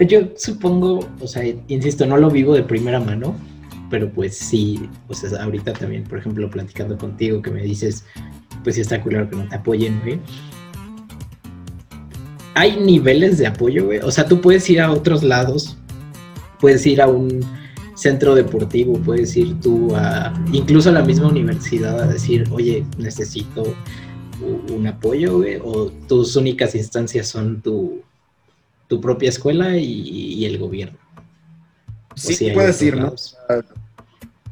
yo 0.00 0.30
supongo, 0.38 1.06
o 1.20 1.26
sea, 1.26 1.44
insisto, 1.68 2.06
no 2.06 2.16
lo 2.16 2.30
vivo 2.30 2.54
de 2.54 2.62
primera 2.62 3.00
mano, 3.00 3.36
pero 3.90 4.10
pues 4.10 4.34
sí, 4.38 4.88
o 5.08 5.14
sea, 5.14 5.42
ahorita 5.42 5.74
también, 5.74 6.04
por 6.04 6.20
ejemplo, 6.20 6.48
platicando 6.48 6.96
contigo, 6.96 7.42
que 7.42 7.50
me 7.50 7.60
dices, 7.60 8.06
pues 8.64 8.76
sí 8.76 8.80
está 8.80 8.98
culero 9.02 9.28
que 9.28 9.36
no 9.36 9.46
te 9.46 9.56
apoyen, 9.56 10.00
güey 10.02 10.18
hay 12.54 12.76
niveles 12.80 13.38
de 13.38 13.46
apoyo, 13.46 13.86
güey. 13.86 14.00
O 14.00 14.10
sea, 14.10 14.26
tú 14.26 14.40
puedes 14.40 14.68
ir 14.68 14.80
a 14.80 14.90
otros 14.90 15.22
lados, 15.22 15.76
puedes 16.60 16.86
ir 16.86 17.00
a 17.00 17.08
un 17.08 17.44
centro 17.94 18.34
deportivo, 18.34 18.94
puedes 18.98 19.36
ir 19.36 19.60
tú 19.60 19.94
a 19.94 20.32
incluso 20.52 20.88
a 20.90 20.92
la 20.92 21.02
misma 21.02 21.28
universidad 21.28 22.00
a 22.00 22.06
decir, 22.06 22.46
oye, 22.50 22.84
necesito 22.98 23.74
un 24.70 24.86
apoyo, 24.86 25.38
güey, 25.38 25.58
o 25.62 25.90
tus 26.08 26.34
únicas 26.36 26.74
instancias 26.74 27.28
son 27.28 27.62
tu, 27.62 28.02
tu 28.88 29.00
propia 29.00 29.28
escuela 29.28 29.76
y, 29.76 30.44
el 30.44 30.58
gobierno. 30.58 30.98
Sí, 32.16 32.50
puedes 32.52 32.82
ir, 32.82 32.96
¿no? 32.96 33.14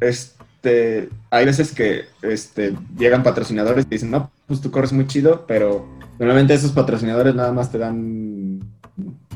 Este, 0.00 1.08
hay 1.30 1.44
veces 1.44 1.72
que 1.72 2.04
este, 2.22 2.74
llegan 2.96 3.22
patrocinadores 3.22 3.84
y 3.86 3.90
dicen, 3.90 4.10
no, 4.10 4.30
pues 4.46 4.60
tú 4.60 4.70
corres 4.70 4.92
muy 4.92 5.06
chido, 5.06 5.44
pero 5.46 5.86
Normalmente 6.20 6.52
esos 6.52 6.72
patrocinadores 6.72 7.34
nada 7.34 7.50
más 7.50 7.72
te 7.72 7.78
dan 7.78 8.60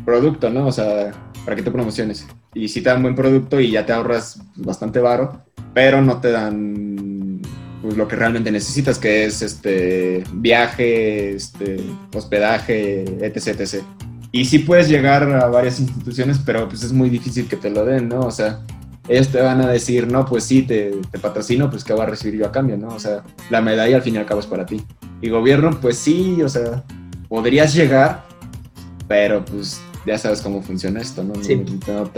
producto, 0.04 0.50
¿no? 0.50 0.66
O 0.66 0.72
sea, 0.72 1.12
para 1.46 1.56
que 1.56 1.62
te 1.62 1.70
promociones. 1.70 2.26
Y 2.52 2.68
sí 2.68 2.82
te 2.82 2.90
dan 2.90 3.02
buen 3.02 3.14
producto 3.14 3.58
y 3.58 3.70
ya 3.70 3.86
te 3.86 3.94
ahorras 3.94 4.42
bastante 4.56 5.00
varo, 5.00 5.44
pero 5.72 6.02
no 6.02 6.20
te 6.20 6.30
dan 6.30 7.40
pues, 7.80 7.96
lo 7.96 8.06
que 8.06 8.16
realmente 8.16 8.52
necesitas, 8.52 8.98
que 8.98 9.24
es 9.24 9.40
este 9.40 10.24
viaje, 10.34 11.34
este 11.34 11.80
hospedaje, 12.14 13.04
etc, 13.24 13.58
etc. 13.58 13.82
Y 14.30 14.44
sí 14.44 14.58
puedes 14.58 14.86
llegar 14.86 15.22
a 15.22 15.46
varias 15.46 15.80
instituciones, 15.80 16.38
pero 16.44 16.68
pues 16.68 16.82
es 16.82 16.92
muy 16.92 17.08
difícil 17.08 17.48
que 17.48 17.56
te 17.56 17.70
lo 17.70 17.86
den, 17.86 18.10
¿no? 18.10 18.20
O 18.20 18.30
sea, 18.30 18.60
ellos 19.08 19.28
te 19.28 19.40
van 19.40 19.60
a 19.60 19.68
decir, 19.68 20.10
no, 20.10 20.24
pues 20.24 20.44
sí, 20.44 20.62
te, 20.62 20.92
te 21.10 21.18
patrocino, 21.18 21.70
pues 21.70 21.84
¿qué 21.84 21.92
va 21.92 22.04
a 22.04 22.06
recibir 22.06 22.40
yo 22.40 22.46
a 22.46 22.52
cambio, 22.52 22.76
no? 22.76 22.88
O 22.88 22.98
sea, 22.98 23.22
la 23.50 23.60
medalla 23.60 23.96
al 23.96 24.02
fin 24.02 24.14
y 24.14 24.18
al 24.18 24.26
cabo 24.26 24.40
es 24.40 24.46
para 24.46 24.64
ti. 24.64 24.82
Y 25.20 25.28
gobierno, 25.28 25.78
pues 25.80 25.98
sí, 25.98 26.40
o 26.42 26.48
sea, 26.48 26.84
podrías 27.28 27.74
llegar, 27.74 28.24
pero 29.06 29.44
pues 29.44 29.80
ya 30.06 30.18
sabes 30.18 30.40
cómo 30.42 30.62
funciona 30.62 31.00
esto, 31.00 31.24
¿no? 31.24 31.34
Sí. 31.42 31.62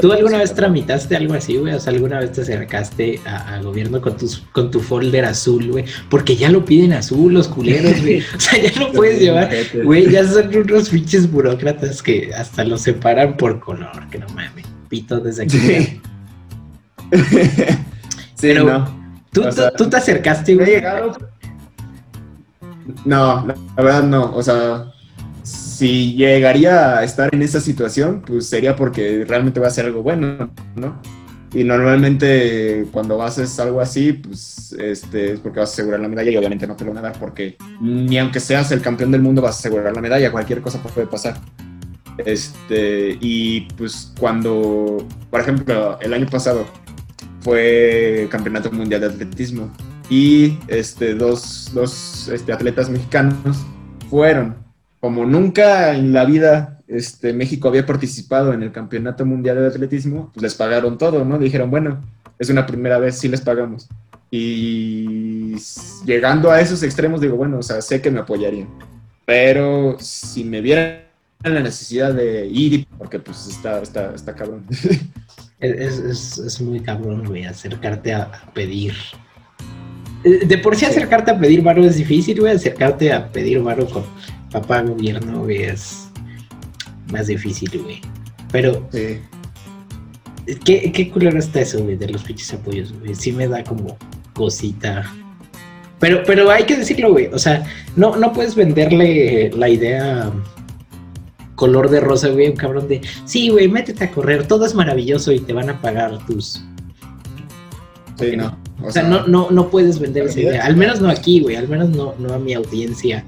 ¿Tú 0.01 0.13
alguna 0.13 0.39
vez 0.39 0.55
tramitaste 0.55 1.17
algo 1.17 1.35
así, 1.35 1.57
güey? 1.57 1.75
O 1.75 1.81
sea, 1.81 1.93
¿alguna 1.93 2.19
vez 2.19 2.33
te 2.33 2.43
acercaste 2.43 3.21
al 3.25 3.63
gobierno 3.63 4.01
con, 4.01 4.17
tus, 4.17 4.39
con 4.53 4.71
tu 4.71 4.81
folder 4.81 5.25
azul, 5.25 5.71
güey? 5.71 5.85
Porque 6.11 6.37
ya 6.37 6.51
lo 6.51 6.65
piden 6.65 6.93
azul 6.93 7.33
los 7.33 7.49
culeros, 7.49 8.01
güey. 8.01 8.23
O 8.37 8.41
sea, 8.41 8.61
ya 8.61 8.81
lo 8.81 8.93
puedes 8.93 9.21
llevar. 9.21 9.51
Güey, 9.85 10.11
ya 10.11 10.27
son 10.27 10.55
unos 10.55 10.89
pinches 10.89 11.31
burócratas 11.31 12.03
que 12.03 12.33
hasta 12.35 12.65
los 12.65 12.83
separan 12.83 13.37
por 13.37 13.61
color, 13.61 14.09
que 14.11 14.19
no 14.19 14.27
mames. 14.29 14.67
Pito 14.89 15.21
desde 15.21 15.45
aquí. 15.45 15.59
Sí, 15.59 16.01
sí 18.35 18.55
no. 18.55 18.87
¿tú, 19.33 19.43
tú, 19.77 19.91
te 19.91 19.97
acercaste, 19.97 20.55
güey. 20.55 20.83
No, 23.05 23.47
la 23.47 23.83
verdad 23.83 24.03
no. 24.03 24.35
O 24.35 24.43
sea, 24.43 24.93
si 25.43 26.15
llegaría 26.15 26.99
a 26.99 27.05
estar 27.05 27.35
en 27.35 27.43
esa 27.43 27.61
situación, 27.61 28.23
pues 28.27 28.49
sería 28.49 28.77
porque 28.77 29.25
realmente 29.27 29.61
va 29.61 29.69
a 29.69 29.71
ser 29.71 29.87
algo 29.87 30.03
bueno, 30.03 30.51
¿no? 30.75 31.01
Y 31.53 31.65
normalmente 31.65 32.87
cuando 32.93 33.23
haces 33.23 33.59
algo 33.61 33.81
así, 33.81 34.13
pues 34.13 34.75
este, 34.79 35.33
es 35.33 35.41
porque 35.41 35.61
vas 35.61 35.71
a 35.71 35.73
asegurar 35.73 36.01
la 36.01 36.09
medalla 36.09 36.31
y 36.31 36.37
obviamente 36.37 36.67
no 36.67 36.77
te 36.77 36.85
lo 36.85 36.93
van 36.93 36.99
a 37.05 37.09
dar 37.09 37.19
porque 37.19 37.57
ni 37.81 38.19
aunque 38.19 38.41
seas 38.41 38.73
el 38.73 38.83
campeón 38.83 39.11
del 39.11 39.23
mundo 39.23 39.41
vas 39.41 39.57
a 39.57 39.59
asegurar 39.61 39.95
la 39.95 40.01
medalla, 40.01 40.33
cualquier 40.33 40.61
cosa 40.61 40.83
puede 40.83 41.07
pasar. 41.07 41.39
Este, 42.19 43.17
y 43.21 43.63
pues 43.77 44.13
cuando, 44.19 45.07
por 45.31 45.41
ejemplo, 45.41 45.99
el 46.01 46.15
año 46.15 46.27
pasado 46.27 46.67
fue 47.47 48.27
Campeonato 48.29 48.73
Mundial 48.73 49.03
de 49.03 49.07
Atletismo 49.07 49.71
y 50.11 50.59
este, 50.67 51.15
dos, 51.15 51.71
dos 51.73 52.29
este, 52.29 52.53
atletas 52.53 52.91
mexicanos 52.91 53.59
fueron. 54.11 54.57
Como 54.99 55.25
nunca 55.25 55.95
en 55.95 56.13
la 56.13 56.25
vida 56.25 56.81
este, 56.89 57.33
México 57.33 57.69
había 57.69 57.87
participado 57.87 58.53
en 58.53 58.65
el 58.65 58.73
Campeonato 58.73 59.25
Mundial 59.25 59.59
de 59.59 59.69
Atletismo, 59.69 60.33
pues 60.35 60.43
les 60.43 60.57
pagaron 60.57 60.99
todo, 60.99 61.25
¿no? 61.25 61.39
Dijeron, 61.39 61.71
bueno, 61.71 62.03
es 62.37 62.51
una 62.51 62.67
primera 62.67 62.99
vez, 62.99 63.17
sí 63.17 63.29
les 63.29 63.43
pagamos. 63.43 63.89
Y 64.29 65.55
llegando 66.05 66.51
a 66.51 66.61
esos 66.61 66.83
extremos, 66.83 67.21
digo, 67.21 67.37
bueno, 67.37 67.59
o 67.59 67.63
sea, 67.63 67.81
sé 67.81 68.03
que 68.03 68.11
me 68.11 68.19
apoyarían. 68.19 68.69
Pero 69.25 69.97
si 70.01 70.43
me 70.43 70.61
vieran 70.61 71.03
la 71.45 71.61
necesidad 71.61 72.13
de 72.13 72.47
ir, 72.47 72.89
porque 72.99 73.21
pues 73.21 73.47
está, 73.47 73.81
está, 73.81 74.13
está 74.17 74.35
cabrón. 74.35 74.67
Es, 75.61 75.99
es, 75.99 76.39
es 76.39 76.61
muy 76.61 76.81
cabrón, 76.81 77.25
güey, 77.25 77.45
acercarte 77.45 78.13
a 78.13 78.31
pedir 78.53 78.95
eh, 80.27 80.45
de 80.45 80.59
por 80.59 80.75
sí 80.75 80.85
acercarte 80.85 81.31
a 81.31 81.39
pedir 81.39 81.63
varo 81.63 81.85
es 81.85 81.97
difícil, 81.97 82.41
güey. 82.41 82.53
Acercarte 82.53 83.13
a 83.13 83.31
pedir 83.31 83.61
varo 83.61 83.87
con 83.87 84.05
papá 84.51 84.83
gobierno, 84.83 85.45
güey, 85.45 85.63
es 85.63 86.09
más 87.13 87.29
difícil, 87.29 87.71
güey. 87.83 88.01
Pero. 88.51 88.89
Sí. 88.93 89.21
¿Qué, 90.65 90.93
qué 90.93 91.11
culero 91.11 91.39
está 91.39 91.61
eso, 91.61 91.83
güey, 91.83 91.97
de 91.97 92.09
los 92.09 92.23
pinches 92.23 92.53
apoyos, 92.55 92.93
güey? 92.99 93.15
Sí 93.15 93.33
me 93.33 93.49
da 93.49 93.63
como 93.65 93.97
cosita. 94.33 95.13
Pero, 95.99 96.23
pero 96.27 96.51
hay 96.51 96.65
que 96.65 96.77
decirlo, 96.77 97.13
güey. 97.13 97.27
O 97.27 97.39
sea, 97.39 97.65
no, 97.97 98.17
no 98.17 98.33
puedes 98.33 98.55
venderle 98.55 99.51
la 99.57 99.69
idea 99.69 100.33
color 101.57 101.91
de 101.91 102.01
rosa, 102.01 102.29
güey, 102.29 102.51
un 102.51 102.57
cabrón 102.57 102.87
de, 102.87 103.01
sí, 103.25 103.49
güey, 103.49 103.67
métete 103.69 104.05
a 104.05 104.11
correr, 104.13 104.47
todo 104.47 104.65
es 104.65 104.75
maravilloso 104.75 105.33
y 105.33 105.41
te 105.41 105.53
van 105.53 105.69
a 105.69 105.81
pagar 105.81 106.25
tus... 106.27 106.63
Sí, 108.19 108.37
no. 108.37 108.57
O, 108.83 108.91
sea, 108.91 109.03
no, 109.03 109.27
no, 109.27 109.51
no 109.51 109.69
puedes 109.69 109.99
vender 109.99 110.27
esa 110.27 110.41
idea. 110.41 110.65
Al 110.65 110.77
menos 110.77 111.01
no 111.01 111.09
aquí, 111.09 111.41
güey. 111.41 111.57
Al 111.57 111.69
menos 111.69 111.91
no, 111.91 112.15
no 112.19 112.33
a 112.33 112.39
mi 112.39 112.55
audiencia. 112.55 113.25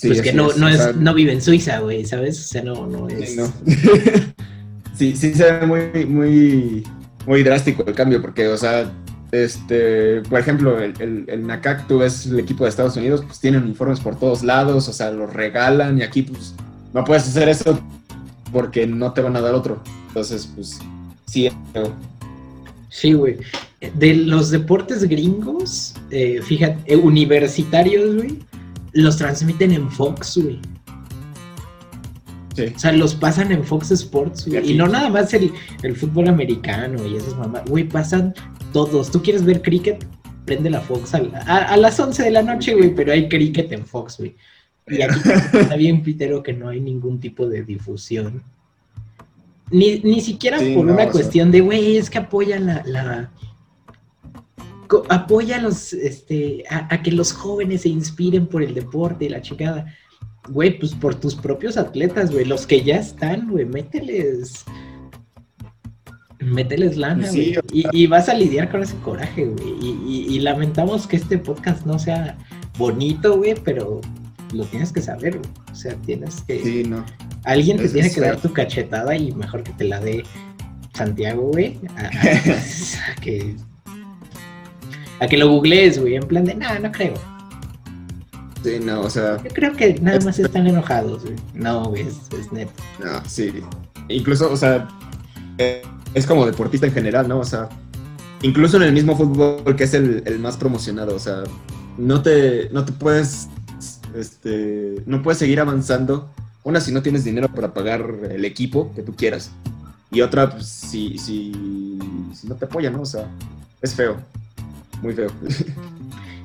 pues 0.00 0.22
que 0.22 0.32
no, 0.32 0.48
no, 0.54 0.68
es, 0.68 0.96
no 0.96 1.14
vive 1.14 1.32
en 1.32 1.42
Suiza, 1.42 1.80
güey, 1.80 2.04
¿sabes? 2.04 2.40
O 2.40 2.48
sea, 2.48 2.62
no, 2.62 2.86
no 2.86 3.08
es. 3.08 3.30
Sí, 3.30 3.36
no. 3.36 3.52
sí, 4.96 5.16
sí 5.16 5.34
se 5.34 5.52
ve 5.52 5.66
muy, 5.66 6.06
muy, 6.06 6.86
muy 7.26 7.42
drástico 7.42 7.84
el 7.86 7.94
cambio, 7.94 8.22
porque, 8.22 8.48
o 8.48 8.56
sea, 8.56 8.90
este, 9.34 10.22
por 10.22 10.38
ejemplo, 10.38 10.78
el, 10.78 10.94
el, 11.00 11.24
el 11.28 11.46
NACAC, 11.46 11.86
tú 11.86 11.98
ves 11.98 12.26
el 12.26 12.38
equipo 12.38 12.64
de 12.64 12.70
Estados 12.70 12.96
Unidos, 12.96 13.22
pues 13.26 13.40
tienen 13.40 13.64
uniformes 13.64 14.00
por 14.00 14.18
todos 14.18 14.42
lados, 14.42 14.88
o 14.88 14.92
sea, 14.92 15.10
los 15.10 15.32
regalan, 15.32 15.98
y 15.98 16.02
aquí, 16.02 16.22
pues, 16.22 16.54
no 16.92 17.04
puedes 17.04 17.26
hacer 17.28 17.48
eso 17.48 17.80
porque 18.52 18.86
no 18.86 19.12
te 19.12 19.20
van 19.20 19.36
a 19.36 19.40
dar 19.40 19.54
otro. 19.54 19.82
Entonces, 20.08 20.48
pues, 20.54 20.78
sí, 21.26 21.50
Sí, 22.94 23.12
güey. 23.12 23.38
De 23.96 24.14
los 24.14 24.50
deportes 24.50 25.02
gringos, 25.02 25.94
eh, 26.10 26.40
fíjate, 26.40 26.80
eh, 26.86 26.96
universitarios, 26.96 28.14
güey, 28.14 28.38
los 28.92 29.16
transmiten 29.16 29.72
en 29.72 29.90
Fox, 29.90 30.38
güey. 30.40 30.60
Sí. 32.54 32.72
O 32.74 32.78
sea, 32.78 32.92
los 32.92 33.16
pasan 33.16 33.50
en 33.50 33.64
Fox 33.64 33.90
Sports, 33.90 34.46
güey. 34.46 34.70
Y 34.70 34.74
no 34.74 34.86
nada 34.86 35.08
más 35.08 35.34
el, 35.34 35.50
fútbol 35.96 36.28
americano 36.28 37.04
y 37.04 37.16
esas 37.16 37.36
mamás. 37.36 37.64
Güey, 37.68 37.88
pasan 37.88 38.32
todos. 38.74 39.10
¿Tú 39.10 39.22
quieres 39.22 39.42
ver 39.42 39.62
cricket? 39.62 40.06
Prende 40.44 40.68
la 40.68 40.82
Fox 40.82 41.14
a, 41.14 41.18
a, 41.56 41.76
las 41.78 41.98
11 41.98 42.22
de 42.22 42.30
la 42.30 42.42
noche, 42.42 42.74
güey, 42.74 42.94
pero 42.94 43.12
hay 43.12 43.30
cricket 43.30 43.72
en 43.72 43.86
Fox, 43.86 44.18
güey. 44.18 44.36
Y 44.86 45.00
aquí 45.00 45.18
está 45.54 45.76
bien, 45.76 46.02
Pitero, 46.02 46.42
que 46.42 46.52
no 46.52 46.68
hay 46.68 46.80
ningún 46.80 47.18
tipo 47.18 47.46
de 47.46 47.62
difusión 47.62 48.42
ni, 49.70 49.98
ni 50.00 50.20
siquiera 50.20 50.58
por 50.58 50.86
una 50.86 51.08
cuestión 51.10 51.50
de, 51.50 51.60
güey, 51.60 51.96
es 51.96 52.10
que 52.10 52.18
apoya 52.18 52.58
la, 52.60 52.82
la 52.86 53.30
apoya 55.08 55.56
a 55.56 55.62
los, 55.62 55.92
este, 55.92 56.64
a, 56.68 57.02
que 57.02 57.10
los 57.10 57.32
jóvenes 57.32 57.82
se 57.82 57.88
inspiren 57.88 58.46
por 58.46 58.62
el 58.62 58.74
deporte 58.74 59.24
y 59.24 59.30
la 59.30 59.42
chingada. 59.42 59.86
güey, 60.48 60.78
pues 60.78 60.94
por 60.94 61.14
tus 61.14 61.34
propios 61.34 61.76
atletas, 61.76 62.30
güey, 62.30 62.44
los 62.44 62.66
que 62.66 62.82
ya 62.82 62.96
están, 62.96 63.50
güey, 63.50 63.64
mételes. 63.64 64.64
Mételes 66.44 66.96
lana, 66.96 67.26
Sí, 67.26 67.54
Y, 67.72 67.84
y 67.92 68.06
vas 68.06 68.28
a 68.28 68.34
lidiar 68.34 68.70
con 68.70 68.82
ese 68.82 68.96
coraje, 68.98 69.46
güey. 69.46 69.68
Y, 69.80 69.98
y- 70.06 70.34
y 70.34 70.38
lamentamos 70.40 71.06
que 71.06 71.16
este 71.16 71.38
podcast 71.38 71.84
no 71.86 71.98
sea 71.98 72.36
bonito, 72.78 73.36
güey, 73.36 73.54
pero 73.54 74.00
lo 74.52 74.64
tienes 74.64 74.92
que 74.92 75.00
saber, 75.02 75.38
güey. 75.38 75.50
O 75.72 75.74
sea, 75.74 75.94
tienes 76.06 76.40
que. 76.42 76.62
Sí, 76.62 76.84
no. 76.84 77.04
Alguien 77.44 77.76
te 77.78 77.88
tiene 77.88 78.10
que 78.10 78.20
dar 78.20 78.36
tu 78.40 78.52
cachetada 78.52 79.16
y 79.16 79.32
mejor 79.32 79.62
que 79.62 79.72
te 79.72 79.84
la 79.84 80.00
dé 80.00 80.22
Santiago, 80.94 81.42
güey. 81.52 81.78
A, 81.96 82.02
a- 82.06 82.08
a 83.12 83.20
que. 83.20 83.56
A 85.20 85.26
que 85.26 85.36
lo 85.36 85.48
googlees, 85.48 85.98
güey. 86.00 86.16
En 86.16 86.24
plan 86.26 86.44
de, 86.44 86.54
no, 86.54 86.78
no 86.78 86.90
creo. 86.92 87.14
Sí, 88.62 88.78
no, 88.82 89.02
o 89.02 89.10
sea, 89.10 89.42
Yo 89.42 89.50
creo 89.50 89.72
que 89.74 89.94
nada 90.00 90.18
más 90.20 90.38
están 90.38 90.66
enojados, 90.66 91.22
güey. 91.24 91.36
No, 91.52 91.84
güey, 91.90 92.02
es, 92.02 92.16
es 92.38 92.50
neto. 92.50 92.72
no, 93.02 93.22
sí. 93.26 93.52
Incluso, 94.08 94.50
o 94.50 94.56
sea, 94.56 94.88
eh, 95.58 95.82
es 96.14 96.26
como 96.26 96.46
deportista 96.46 96.86
en 96.86 96.92
general, 96.92 97.28
¿no? 97.28 97.38
O 97.38 97.44
sea, 97.44 97.68
incluso 98.42 98.76
en 98.76 98.84
el 98.84 98.92
mismo 98.92 99.16
fútbol 99.16 99.76
que 99.76 99.84
es 99.84 99.94
el, 99.94 100.38
más 100.38 100.56
promocionado, 100.56 101.14
o 101.14 101.18
sea, 101.18 101.42
no 101.98 102.22
te, 102.22 102.70
no 102.70 102.84
te 102.84 102.92
puedes, 102.92 103.48
este, 104.14 105.02
no 105.06 105.22
puedes 105.22 105.38
seguir 105.38 105.60
avanzando. 105.60 106.30
Una, 106.62 106.80
si 106.80 106.92
no 106.92 107.02
tienes 107.02 107.24
dinero 107.24 107.48
para 107.48 107.74
pagar 107.74 108.08
el 108.30 108.44
equipo 108.44 108.92
que 108.94 109.02
tú 109.02 109.14
quieras. 109.14 109.50
Y 110.10 110.22
otra, 110.22 110.50
pues, 110.50 110.66
si, 110.66 111.18
si, 111.18 111.52
si 112.32 112.46
no 112.46 112.54
te 112.54 112.64
apoyan, 112.64 112.94
¿no? 112.94 113.02
O 113.02 113.06
sea, 113.06 113.28
es 113.82 113.94
feo. 113.94 114.16
Muy 115.02 115.12
feo. 115.12 115.30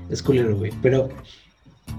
Es 0.09 0.23
culero, 0.23 0.57
güey. 0.57 0.73
Pero 0.81 1.09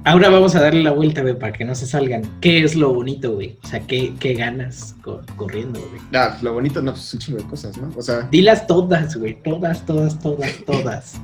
ahora 0.05 0.29
vamos 0.31 0.55
a 0.57 0.61
darle 0.61 0.83
la 0.83 0.93
vuelta, 0.93 1.23
güey, 1.23 1.39
para 1.39 1.53
que 1.53 1.65
no 1.65 1.75
se 1.75 1.87
salgan. 1.87 2.23
¿Qué 2.41 2.63
es 2.65 2.75
lo 2.75 2.93
bonito, 2.95 3.33
güey? 3.35 3.59
O 3.63 3.67
sea, 3.69 3.81
¿qué, 3.81 4.15
qué 4.19 4.35
ganas 4.35 4.95
co- 5.03 5.21
corriendo, 5.37 5.81
güey? 5.81 6.01
Ah, 6.15 6.37
lo 6.43 6.53
bonito, 6.55 6.81
no, 6.83 6.93
pues 6.93 7.13
un 7.15 7.21
chingo 7.21 7.39
de 7.39 7.45
cosas, 7.45 7.77
¿no? 7.79 7.91
O 7.97 8.03
sea, 8.03 8.23
Dilas 8.31 8.67
todas, 8.67 9.17
güey. 9.17 9.43
Todas, 9.43 9.85
todas, 9.87 10.19
todas, 10.21 10.53
todas. 10.67 11.21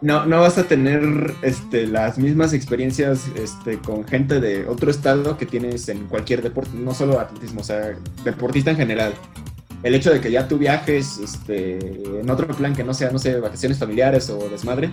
no, 0.00 0.26
no 0.26 0.40
vas 0.40 0.58
a 0.58 0.64
tener 0.64 1.02
este, 1.42 1.86
las 1.86 2.18
mismas 2.18 2.52
experiencias 2.52 3.26
este, 3.36 3.78
con 3.78 4.04
gente 4.04 4.40
de 4.40 4.66
otro 4.66 4.90
estado 4.90 5.36
que 5.36 5.46
tienes 5.46 5.88
en 5.88 6.06
cualquier 6.06 6.42
deporte, 6.42 6.70
no 6.74 6.94
solo 6.94 7.18
atletismo, 7.20 7.60
o 7.60 7.64
sea, 7.64 7.96
deportista 8.24 8.70
en 8.70 8.76
general. 8.76 9.12
El 9.84 9.94
hecho 9.94 10.10
de 10.12 10.20
que 10.20 10.30
ya 10.32 10.48
tú 10.48 10.58
viajes 10.58 11.18
este, 11.18 11.78
en 12.20 12.28
otro 12.30 12.48
plan 12.48 12.74
que 12.74 12.82
no 12.82 12.92
sea, 12.94 13.10
no 13.12 13.18
sé, 13.20 13.38
vacaciones 13.38 13.78
familiares 13.78 14.28
o 14.28 14.48
desmadre, 14.48 14.90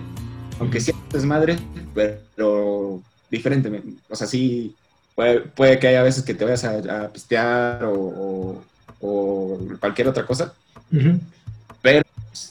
aunque 0.58 0.80
sea 0.80 0.94
desmadre, 1.12 1.56
pero 1.94 3.00
diferente. 3.30 3.82
O 4.08 4.16
sea, 4.16 4.26
sí, 4.26 4.74
puede, 5.14 5.40
puede 5.40 5.78
que 5.78 5.88
haya 5.88 6.02
veces 6.02 6.22
que 6.24 6.34
te 6.34 6.44
vayas 6.44 6.64
a, 6.64 7.04
a 7.04 7.08
pistear 7.08 7.84
o, 7.84 7.92
o- 7.94 8.62
o 9.00 9.58
cualquier 9.78 10.08
otra 10.08 10.24
cosa, 10.26 10.54
Ujú. 10.92 11.18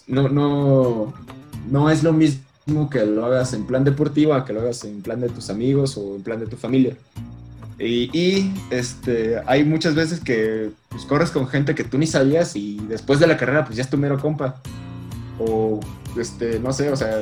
no, 0.07 0.29
no, 0.29 1.13
no 1.69 1.89
es 1.89 2.03
lo 2.03 2.13
mismo 2.13 2.89
que 2.89 3.05
lo 3.05 3.25
hagas 3.25 3.53
en 3.53 3.65
plan 3.65 3.83
deportivo 3.83 4.33
a 4.33 4.45
que 4.45 4.53
lo 4.53 4.61
hagas 4.61 4.83
en 4.83 5.01
plan 5.01 5.19
de 5.21 5.29
tus 5.29 5.49
amigos 5.49 5.97
o 5.97 6.15
en 6.15 6.23
plan 6.23 6.39
de 6.39 6.47
tu 6.47 6.55
familia. 6.57 6.95
Y, 7.77 8.09
y, 8.17 8.53
este, 8.69 9.41
hay 9.47 9.65
muchas 9.65 9.95
veces 9.95 10.19
que 10.21 10.71
pues, 10.89 11.03
corres 11.05 11.31
con 11.31 11.47
gente 11.47 11.75
que 11.75 11.83
tú 11.83 11.97
ni 11.97 12.07
sabías 12.07 12.55
y 12.55 12.77
después 12.87 13.19
de 13.19 13.27
la 13.27 13.37
carrera 13.37 13.65
pues 13.65 13.75
ya 13.75 13.83
es 13.83 13.89
tu 13.89 13.97
mero 13.97 14.17
compa. 14.19 14.61
O, 15.39 15.79
este, 16.17 16.59
no 16.59 16.71
sé, 16.71 16.89
o 16.91 16.95
sea, 16.95 17.21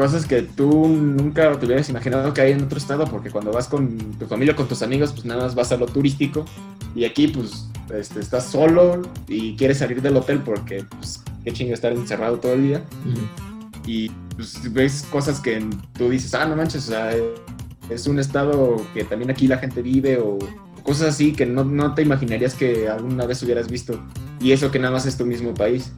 cosas 0.00 0.24
que 0.24 0.40
tú 0.40 0.88
nunca 0.88 1.52
te 1.58 1.66
hubieras 1.66 1.90
imaginado 1.90 2.32
que 2.32 2.40
hay 2.40 2.52
en 2.52 2.62
otro 2.62 2.78
estado 2.78 3.04
porque 3.04 3.30
cuando 3.30 3.52
vas 3.52 3.68
con 3.68 3.98
tu 4.18 4.26
familia 4.26 4.54
o 4.54 4.56
con 4.56 4.66
tus 4.66 4.80
amigos 4.80 5.12
pues 5.12 5.26
nada 5.26 5.42
más 5.42 5.54
vas 5.54 5.72
a 5.72 5.76
lo 5.76 5.84
turístico 5.84 6.46
y 6.94 7.04
aquí 7.04 7.28
pues 7.28 7.68
este, 7.94 8.20
estás 8.20 8.46
solo 8.46 9.02
y 9.28 9.54
quieres 9.56 9.76
salir 9.76 10.00
del 10.00 10.16
hotel 10.16 10.40
porque 10.42 10.86
pues 10.88 11.22
qué 11.44 11.52
chingo 11.52 11.74
estar 11.74 11.92
encerrado 11.92 12.38
todo 12.38 12.54
el 12.54 12.62
día 12.62 12.82
Ujú. 13.04 13.20
y 13.86 14.10
pues, 14.36 14.72
ves 14.72 15.06
cosas 15.10 15.38
que 15.38 15.62
tú 15.92 16.08
dices, 16.08 16.32
ah, 16.32 16.46
no 16.46 16.56
manches, 16.56 16.88
o 16.88 16.92
sea, 16.92 17.10
es 17.90 18.06
un 18.06 18.18
estado 18.18 18.82
que 18.94 19.04
también 19.04 19.30
aquí 19.30 19.48
la 19.48 19.58
gente 19.58 19.82
vive 19.82 20.16
o 20.16 20.38
cosas 20.82 21.08
así 21.08 21.34
que 21.34 21.44
no, 21.44 21.62
no 21.62 21.92
te 21.92 22.00
imaginarías 22.00 22.54
que 22.54 22.88
alguna 22.88 23.26
vez 23.26 23.42
hubieras 23.42 23.68
visto 23.68 24.00
y 24.40 24.52
eso 24.52 24.70
que 24.70 24.78
nada 24.78 24.94
más 24.94 25.04
es 25.04 25.18
tu 25.18 25.26
mismo 25.26 25.52
país. 25.52 25.92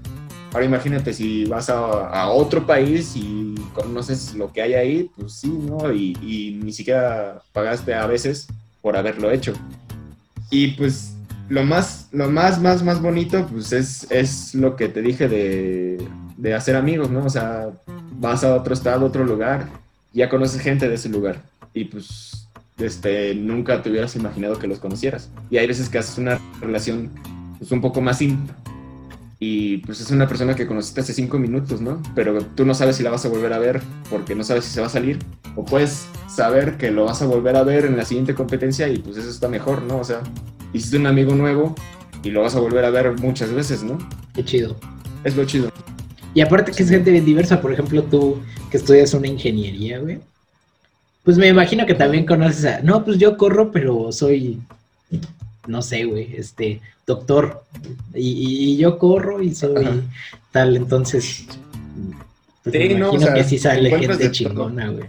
Ahora 0.53 0.67
imagínate 0.67 1.15
si 1.15 1.45
vas 1.45 1.71
a, 1.71 2.09
a 2.09 2.31
otro 2.31 2.67
país 2.67 3.17
y 3.17 3.55
conoces 3.73 4.35
lo 4.35 4.53
que 4.53 4.63
hay 4.63 4.75
ahí, 4.75 5.11
pues 5.17 5.35
sí, 5.35 5.49
¿no? 5.49 5.93
Y, 5.93 6.17
y 6.23 6.59
ni 6.63 6.73
siquiera 6.73 7.43
pagaste 7.53 7.95
a 7.95 8.07
veces 8.07 8.49
por 8.81 8.97
haberlo 8.97 9.31
hecho. 9.31 9.53
Y 10.51 10.69
pues 10.69 11.15
lo 11.49 11.65
más, 11.65 12.09
lo 12.13 12.31
más, 12.31 12.61
más, 12.61 12.83
más 12.83 13.01
bonito, 13.01 13.47
pues 13.51 13.73
es, 13.73 14.07
es 14.11 14.55
lo 14.55 14.77
que 14.77 14.89
te 14.89 15.03
dije 15.03 15.29
de, 15.29 16.07
de 16.37 16.55
hacer 16.55 16.77
amigos, 16.77 17.11
¿no? 17.11 17.25
O 17.25 17.31
sea, 17.31 17.71
vas 18.19 18.45
a 18.45 18.55
otro 18.55 18.75
estado, 18.75 19.07
otro 19.07 19.25
lugar, 19.25 19.69
ya 20.13 20.29
conoces 20.29 20.61
gente 20.61 20.89
de 20.89 20.95
ese 20.95 21.09
lugar 21.09 21.43
y 21.75 21.85
pues 21.85 22.47
este, 22.79 23.35
nunca 23.35 23.83
te 23.83 23.91
hubieras 23.91 24.17
imaginado 24.17 24.59
que 24.59 24.67
los 24.67 24.79
conocieras. 24.79 25.31
Y 25.51 25.59
hay 25.59 25.67
veces 25.67 25.89
que 25.89 25.99
haces 25.99 26.19
una 26.19 26.41
relación 26.61 27.11
pues, 27.59 27.73
un 27.73 27.81
poco 27.81 28.01
más 28.01 28.21
íntima 28.21 28.62
y 29.45 29.79
pues 29.79 30.01
es 30.01 30.09
una 30.13 30.29
persona 30.29 30.55
que 30.55 30.69
conociste 30.69 31.01
hace 31.01 31.13
cinco 31.13 31.37
minutos, 31.37 31.81
¿no? 31.81 32.01
Pero 32.15 32.45
tú 32.55 32.65
no 32.65 32.75
sabes 32.75 32.95
si 32.95 33.03
la 33.03 33.11
vas 33.11 33.25
a 33.25 33.29
volver 33.29 33.53
a 33.53 33.59
ver 33.59 33.83
porque 34.09 34.37
no 34.37 34.45
sabes 34.45 34.65
si 34.65 34.71
se 34.71 34.81
va 34.81 34.87
a 34.87 34.91
salir 34.91 35.19
o 35.57 35.65
puedes 35.65 36.07
saber 36.29 36.77
que 36.77 36.93
lo 36.93 37.07
vas 37.07 37.23
a 37.23 37.27
volver 37.27 37.57
a 37.57 37.65
ver 37.65 37.85
en 37.85 37.97
la 37.97 38.05
siguiente 38.05 38.37
competencia 38.37 38.87
y 38.87 38.99
pues 38.99 39.17
eso 39.17 39.29
está 39.29 39.49
mejor, 39.49 39.83
¿no? 39.83 39.99
O 39.99 40.05
sea, 40.05 40.21
hiciste 40.73 40.97
un 40.97 41.09
amigo 41.09 41.35
nuevo 41.35 41.75
y 42.23 42.31
lo 42.31 42.43
vas 42.43 42.55
a 42.55 42.61
volver 42.61 42.85
a 42.85 42.91
ver 42.91 43.19
muchas 43.19 43.53
veces, 43.53 43.83
¿no? 43.83 43.99
Qué 44.33 44.45
chido. 44.45 44.77
Es 45.25 45.35
lo 45.35 45.45
chido. 45.45 45.73
Y 46.35 46.41
aparte 46.41 46.71
que 46.71 46.85
es 46.85 46.89
gente 46.89 47.11
bien 47.11 47.25
diversa, 47.25 47.61
por 47.61 47.73
ejemplo, 47.73 48.05
tú 48.05 48.41
que 48.71 48.77
estudias 48.77 49.13
una 49.13 49.27
ingeniería, 49.27 49.99
güey. 49.99 50.21
Pues 51.25 51.37
me 51.37 51.49
imagino 51.49 51.85
que 51.85 51.95
también 51.95 52.27
conoces 52.27 52.65
a. 52.65 52.81
No, 52.83 53.05
pues 53.05 53.19
yo 53.19 53.37
corro, 53.37 53.73
pero 53.73 54.13
soy. 54.13 54.61
No 55.67 55.83
sé, 55.83 56.05
güey, 56.05 56.35
este, 56.37 56.81
doctor. 57.07 57.65
Y, 58.15 58.73
y- 58.75 58.77
yo 58.77 58.99
corro 58.99 59.43
y 59.43 59.55
soy 59.55 59.85
Ajá. 59.85 59.97
tal, 60.51 60.77
entonces. 60.77 61.45
Pues 62.63 62.73
Sí, 62.75 62.79
me 62.79 62.95
no, 62.95 63.11
o 63.11 63.15
imagino 63.15 63.27
sea, 63.27 63.35
que 63.35 63.45
sí 63.45 63.59
sale 63.59 63.91
gente 63.99 64.31
chingona, 64.31 64.89
güey. 64.89 65.05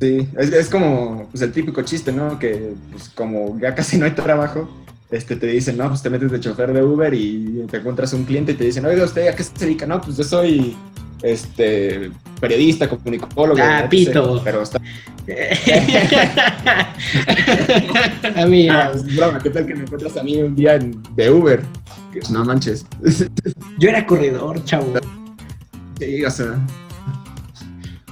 Sí, 0.00 0.26
es, 0.36 0.52
es 0.52 0.68
como 0.68 1.28
pues, 1.30 1.42
el 1.42 1.52
típico 1.52 1.82
chiste, 1.82 2.12
¿no? 2.12 2.38
Que 2.38 2.74
pues, 2.90 3.08
como 3.10 3.58
ya 3.60 3.74
casi 3.74 3.98
no 3.98 4.04
hay 4.04 4.10
trabajo, 4.12 4.68
este, 5.10 5.36
te 5.36 5.46
dicen, 5.46 5.76
no, 5.76 5.88
pues 5.88 6.02
te 6.02 6.10
metes 6.10 6.30
de 6.32 6.40
chofer 6.40 6.72
de 6.72 6.82
Uber 6.82 7.12
y 7.14 7.66
te 7.70 7.76
encuentras 7.76 8.12
un 8.14 8.24
cliente 8.24 8.52
y 8.52 8.54
te 8.56 8.64
dicen, 8.64 8.84
oiga, 8.84 9.04
¿usted 9.04 9.28
a 9.28 9.36
qué 9.36 9.44
se 9.44 9.52
dedica? 9.58 9.86
No, 9.86 10.00
pues 10.00 10.16
yo 10.16 10.24
soy 10.24 10.74
este, 11.22 12.10
periodista, 12.40 12.88
comunicólogo. 12.88 13.60
Ah, 13.62 13.86
pito. 13.88 14.40
Pero 14.42 14.62
está... 14.62 14.80
Amiga, 18.36 18.92
es 18.94 19.16
broma, 19.16 19.38
¿qué 19.38 19.50
tal 19.50 19.66
que 19.66 19.74
me 19.74 19.82
encuentras 19.82 20.16
a 20.16 20.22
mí 20.22 20.40
un 20.42 20.54
día 20.54 20.74
en- 20.76 21.02
de 21.16 21.30
Uber? 21.30 21.62
No 22.30 22.44
manches. 22.44 22.86
yo 23.78 23.88
era 23.88 24.06
corredor, 24.06 24.62
chavo. 24.64 24.92
sí, 25.98 26.24
o 26.24 26.30
sea... 26.30 26.58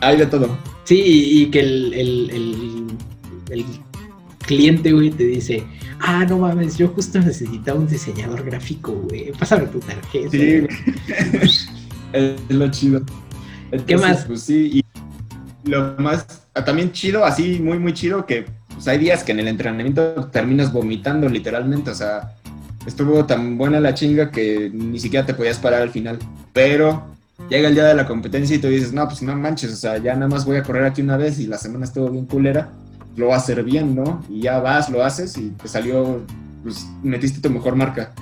Hay 0.02 0.16
de 0.16 0.24
todo. 0.26 0.56
Sí, 0.84 1.02
y 1.42 1.50
que 1.50 1.60
el, 1.60 1.92
el, 1.92 2.30
el, 2.30 2.86
el 3.50 3.64
cliente, 4.46 4.92
güey, 4.92 5.10
te 5.10 5.24
dice, 5.24 5.62
ah, 6.00 6.24
no 6.26 6.38
mames, 6.38 6.78
yo 6.78 6.88
justo 6.88 7.18
necesitaba 7.20 7.78
un 7.78 7.86
diseñador 7.86 8.42
gráfico, 8.44 8.92
güey, 8.92 9.30
pásame 9.32 9.66
tu 9.66 9.78
tarjeta. 9.80 10.30
Sí, 10.30 10.62
es 12.14 12.40
lo 12.48 12.70
chido. 12.70 13.02
¿Qué 13.86 13.96
más? 13.98 14.24
Pues 14.24 14.40
sí, 14.42 14.70
y 14.72 14.79
lo 15.70 15.94
más, 15.98 16.26
ah, 16.54 16.64
también 16.64 16.92
chido, 16.92 17.24
así 17.24 17.60
muy, 17.60 17.78
muy 17.78 17.94
chido, 17.94 18.26
que 18.26 18.46
pues, 18.74 18.86
hay 18.88 18.98
días 18.98 19.24
que 19.24 19.32
en 19.32 19.40
el 19.40 19.48
entrenamiento 19.48 20.28
terminas 20.30 20.72
vomitando 20.72 21.28
literalmente, 21.28 21.90
o 21.90 21.94
sea, 21.94 22.34
estuvo 22.86 23.24
tan 23.24 23.56
buena 23.56 23.80
la 23.80 23.94
chinga 23.94 24.30
que 24.30 24.70
ni 24.72 24.98
siquiera 24.98 25.24
te 25.24 25.34
podías 25.34 25.58
parar 25.58 25.82
al 25.82 25.90
final, 25.90 26.18
pero 26.52 27.04
llega 27.48 27.68
el 27.68 27.74
día 27.74 27.84
de 27.84 27.94
la 27.94 28.06
competencia 28.06 28.56
y 28.56 28.58
tú 28.58 28.68
dices, 28.68 28.92
no, 28.92 29.06
pues 29.06 29.22
no 29.22 29.34
manches, 29.36 29.72
o 29.72 29.76
sea, 29.76 29.98
ya 29.98 30.14
nada 30.14 30.28
más 30.28 30.44
voy 30.44 30.56
a 30.56 30.62
correr 30.62 30.84
aquí 30.84 31.02
una 31.02 31.16
vez 31.16 31.38
y 31.38 31.46
la 31.46 31.58
semana 31.58 31.84
estuvo 31.84 32.10
bien 32.10 32.26
culera, 32.26 32.70
lo 33.16 33.26
voy 33.26 33.34
a 33.34 33.38
hacer 33.38 33.62
bien, 33.62 33.94
¿no? 33.94 34.24
Y 34.28 34.42
ya 34.42 34.60
vas, 34.60 34.90
lo 34.90 35.04
haces 35.04 35.36
y 35.36 35.50
te 35.50 35.68
salió, 35.68 36.22
pues 36.62 36.86
metiste 37.02 37.40
tu 37.40 37.50
mejor 37.50 37.76
marca. 37.76 38.12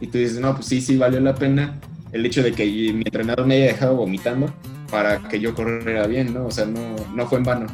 Y 0.00 0.08
tú 0.08 0.18
dices, 0.18 0.40
no, 0.40 0.54
pues 0.54 0.66
sí, 0.66 0.80
sí, 0.80 0.96
valió 0.96 1.20
la 1.20 1.34
pena 1.34 1.78
el 2.12 2.26
hecho 2.26 2.42
de 2.42 2.52
que 2.52 2.64
mi 2.64 3.02
entrenador 3.04 3.46
me 3.46 3.54
haya 3.54 3.66
dejado 3.66 3.96
vomitando 3.96 4.52
para 4.92 5.26
que 5.26 5.40
yo 5.40 5.54
corriera 5.54 6.06
bien, 6.06 6.34
¿no? 6.34 6.44
O 6.44 6.50
sea, 6.50 6.66
no, 6.66 6.94
no 7.14 7.26
fue 7.26 7.38
en 7.38 7.44
vano. 7.44 7.66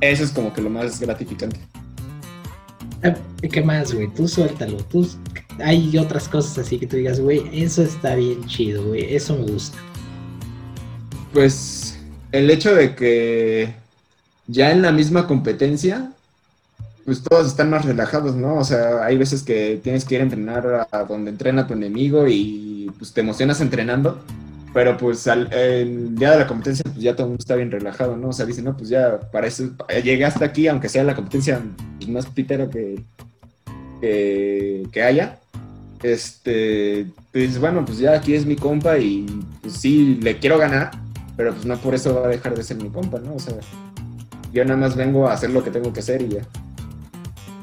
Eso 0.00 0.24
es 0.24 0.30
como 0.30 0.52
que 0.54 0.62
lo 0.62 0.70
más 0.70 0.98
gratificante. 0.98 1.60
Ah, 3.02 3.14
¿Qué 3.42 3.62
más, 3.62 3.92
güey? 3.92 4.08
Tú 4.14 4.26
suéltalo. 4.26 4.78
Tú... 4.84 5.06
Hay 5.62 5.96
otras 5.98 6.26
cosas 6.26 6.58
así 6.58 6.78
que 6.78 6.86
tú 6.86 6.96
digas, 6.96 7.20
güey, 7.20 7.48
eso 7.52 7.82
está 7.82 8.14
bien 8.14 8.44
chido, 8.46 8.82
güey, 8.82 9.14
eso 9.14 9.36
me 9.36 9.52
gusta. 9.52 9.78
Pues 11.34 11.98
el 12.32 12.50
hecho 12.50 12.74
de 12.74 12.94
que 12.96 13.74
ya 14.46 14.72
en 14.72 14.80
la 14.80 14.90
misma 14.90 15.26
competencia 15.26 16.10
pues 17.04 17.22
todos 17.22 17.46
están 17.46 17.68
más 17.68 17.84
relajados, 17.84 18.34
¿no? 18.34 18.56
O 18.56 18.64
sea, 18.64 19.04
hay 19.04 19.18
veces 19.18 19.42
que 19.42 19.78
tienes 19.82 20.06
que 20.06 20.14
ir 20.14 20.22
a 20.22 20.24
entrenar 20.24 20.88
a 20.90 21.04
donde 21.04 21.30
entrena 21.30 21.66
tu 21.66 21.74
enemigo 21.74 22.26
y 22.26 22.90
pues 22.98 23.12
te 23.12 23.20
emocionas 23.20 23.60
entrenando, 23.60 24.22
pero 24.74 24.96
pues 24.96 25.26
al 25.28 25.50
el 25.52 26.16
día 26.16 26.32
de 26.32 26.38
la 26.40 26.46
competencia 26.48 26.82
pues 26.82 26.98
ya 26.98 27.14
todo 27.14 27.26
el 27.26 27.30
mundo 27.30 27.42
está 27.42 27.54
bien 27.54 27.70
relajado, 27.70 28.16
¿no? 28.16 28.30
O 28.30 28.32
sea, 28.32 28.44
dice, 28.44 28.60
no, 28.60 28.76
pues 28.76 28.88
ya 28.88 29.20
para 29.30 29.46
eso 29.46 29.70
llegué 30.02 30.24
hasta 30.24 30.44
aquí, 30.44 30.66
aunque 30.66 30.88
sea 30.88 31.04
la 31.04 31.14
competencia 31.14 31.62
pues, 31.98 32.10
más 32.10 32.26
pitero 32.26 32.68
que, 32.68 33.00
que, 34.00 34.82
que 34.90 35.02
haya. 35.02 35.38
Este, 36.02 37.06
pues 37.32 37.58
bueno, 37.60 37.84
pues 37.84 37.98
ya 37.98 38.14
aquí 38.14 38.34
es 38.34 38.44
mi 38.44 38.56
compa 38.56 38.98
y 38.98 39.24
pues 39.62 39.74
sí, 39.74 40.18
le 40.20 40.38
quiero 40.40 40.58
ganar, 40.58 40.90
pero 41.36 41.52
pues 41.52 41.64
no 41.64 41.76
por 41.78 41.94
eso 41.94 42.20
va 42.20 42.26
a 42.26 42.30
dejar 42.30 42.56
de 42.56 42.64
ser 42.64 42.76
mi 42.76 42.90
compa, 42.90 43.20
¿no? 43.20 43.36
O 43.36 43.38
sea, 43.38 43.54
yo 44.52 44.64
nada 44.64 44.76
más 44.76 44.96
vengo 44.96 45.28
a 45.28 45.34
hacer 45.34 45.50
lo 45.50 45.62
que 45.62 45.70
tengo 45.70 45.92
que 45.92 46.00
hacer 46.00 46.20
y 46.20 46.30
ya. 46.30 46.42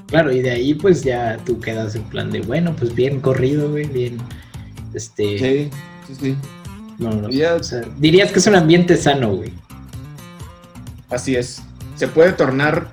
Claro, 0.08 0.32
y 0.32 0.42
de 0.42 0.52
ahí 0.52 0.74
pues 0.74 1.04
ya 1.04 1.38
tú 1.46 1.60
quedas 1.60 1.94
en 1.96 2.04
plan 2.04 2.32
de, 2.32 2.40
bueno, 2.42 2.74
pues 2.74 2.96
bien 2.96 3.20
corrido, 3.20 3.70
güey, 3.70 3.86
bien, 3.86 4.18
este... 4.94 5.38
Sí, 5.38 5.70
sí, 6.08 6.16
sí. 6.16 6.38
No, 7.02 7.12
no, 7.14 7.30
Ya- 7.30 7.56
o 7.56 7.64
sea, 7.64 7.82
dirías 8.00 8.32
que 8.32 8.40
es 8.40 8.48
un 8.48 8.56
ambiente 8.56 8.96
sano, 8.96 9.36
güey. 9.36 9.52
Así 11.10 11.36
es. 11.36 11.62
Se 11.96 12.08
puede 12.08 12.32
tornar 12.32 12.88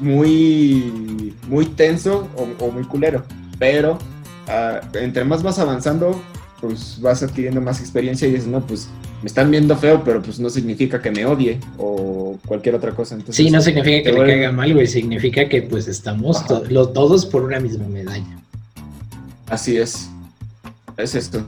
muy, 0.00 1.34
muy 1.48 1.66
tenso 1.66 2.28
o, 2.36 2.64
o 2.64 2.70
muy 2.70 2.84
culero, 2.84 3.24
pero 3.58 3.98
ah, 4.48 4.80
entre 4.94 5.24
más 5.24 5.42
vas 5.42 5.58
avanzando, 5.58 6.20
pues 6.60 6.98
vas 7.00 7.22
adquiriendo 7.22 7.60
más 7.60 7.80
experiencia 7.80 8.26
y 8.26 8.32
dices, 8.32 8.46
no, 8.46 8.64
pues 8.66 8.88
me 9.22 9.26
están 9.26 9.50
viendo 9.50 9.76
feo, 9.76 10.02
pero 10.04 10.22
pues 10.22 10.38
no 10.40 10.48
significa 10.48 11.02
que 11.02 11.10
me 11.10 11.26
odie 11.26 11.58
o 11.76 12.38
cualquier 12.46 12.76
otra 12.76 12.92
cosa. 12.92 13.16
Entonces, 13.16 13.36
Sí, 13.44 13.50
no 13.50 13.60
significa 13.60 14.02
que 14.04 14.12
le 14.12 14.18
vuelve- 14.18 14.32
caiga 14.34 14.52
mal, 14.52 14.72
güey, 14.72 14.86
significa 14.86 15.48
que 15.48 15.62
pues 15.62 15.88
estamos 15.88 16.36
Ajá. 16.38 16.46
to- 16.46 16.64
lo- 16.70 16.88
todos 16.90 17.26
por 17.26 17.42
una 17.42 17.58
misma 17.60 17.86
medalla. 17.88 18.38
Así 19.48 19.76
es. 19.76 20.08
Es 20.96 21.14
esto. 21.14 21.44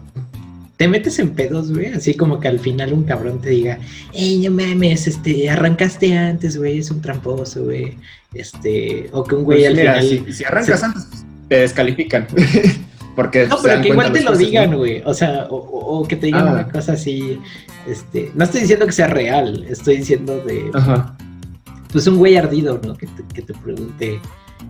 Te 0.80 0.88
metes 0.88 1.18
en 1.18 1.28
pedos, 1.34 1.70
güey, 1.74 1.88
así 1.92 2.14
como 2.14 2.40
que 2.40 2.48
al 2.48 2.58
final 2.58 2.94
un 2.94 3.02
cabrón 3.04 3.38
te 3.42 3.50
diga, 3.50 3.78
ey, 4.14 4.38
no 4.38 4.50
mames, 4.50 5.06
este, 5.06 5.50
arrancaste 5.50 6.16
antes, 6.16 6.56
güey, 6.56 6.78
es 6.78 6.90
un 6.90 7.02
tramposo, 7.02 7.64
güey, 7.64 7.98
este, 8.32 9.10
o 9.12 9.22
que 9.22 9.34
un 9.34 9.44
güey 9.44 9.58
Pues 9.58 9.68
al 9.68 9.76
mira, 9.76 10.00
final... 10.00 10.24
si, 10.26 10.32
si 10.32 10.44
arrancas 10.44 10.80
se- 10.80 10.86
antes, 10.86 11.06
pues, 11.10 11.24
te 11.50 11.56
descalifican. 11.56 12.26
Porque 13.14 13.46
No, 13.46 13.58
pero 13.62 13.82
que 13.82 13.88
igual 13.88 14.10
te 14.10 14.22
lo 14.22 14.34
digan, 14.34 14.70
¿no? 14.70 14.78
güey. 14.78 15.02
O 15.04 15.12
sea, 15.12 15.46
o 15.50 16.06
que 16.08 16.16
te 16.16 16.26
digan 16.26 16.48
Ah. 16.48 16.52
una 16.52 16.68
cosa 16.68 16.92
así. 16.94 17.38
Este, 17.86 18.30
no 18.34 18.44
estoy 18.44 18.62
diciendo 18.62 18.86
que 18.86 18.92
sea 18.92 19.08
real, 19.08 19.66
estoy 19.68 19.98
diciendo 19.98 20.40
de. 20.40 20.70
Ajá. 20.72 21.14
Pues 21.92 22.06
un 22.06 22.16
güey 22.16 22.36
ardido, 22.36 22.80
¿no? 22.82 22.96
Que 22.96 23.06
te, 23.08 23.22
que 23.34 23.42
te 23.42 23.52
pregunte. 23.52 24.18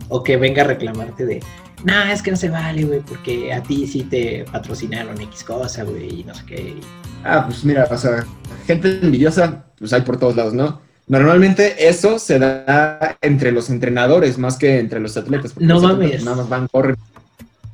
O 0.09 0.25
que 0.25 0.37
venga 0.39 0.63
a 0.63 0.67
reclamarte 0.67 1.25
de. 1.27 1.41
No, 1.85 2.03
es 2.03 2.23
que 2.23 2.31
no 2.31 2.37
se 2.37 2.51
vale, 2.51 2.85
güey, 2.85 3.01
porque 3.01 3.53
a 3.53 3.63
ti 3.63 3.87
sí 3.87 4.03
te 4.03 4.45
patrocinaron 4.51 5.21
X 5.21 5.45
cosa, 5.45 5.85
güey, 5.85 6.21
y 6.21 6.25
no 6.25 6.35
sé 6.35 6.45
qué. 6.47 6.77
Ah, 7.25 7.45
pues 7.47 7.65
mira, 7.65 7.89
o 7.91 7.97
sea, 7.97 8.27
gente 8.67 8.99
envidiosa, 9.03 9.65
pues 9.79 9.93
hay 9.93 10.03
por 10.03 10.19
todos 10.19 10.37
lados, 10.37 10.55
¿no? 10.55 10.81
Normalmente 11.07 11.89
eso 11.89 12.19
se 12.19 12.39
da 12.39 13.19
entre 13.21 13.51
los 13.51 13.69
entrenadores 13.69 14.39
más 14.39 14.57
que 14.57 14.79
entre 14.79 15.01
los 15.01 15.17
atletas. 15.17 15.53
porque 15.53 15.67
No 15.67 15.75
los 15.75 15.85
atletas 15.85 15.99
mames. 15.99 16.25
Nada 16.25 16.37
más 16.37 16.49
van, 16.49 16.69
corren. 16.69 16.97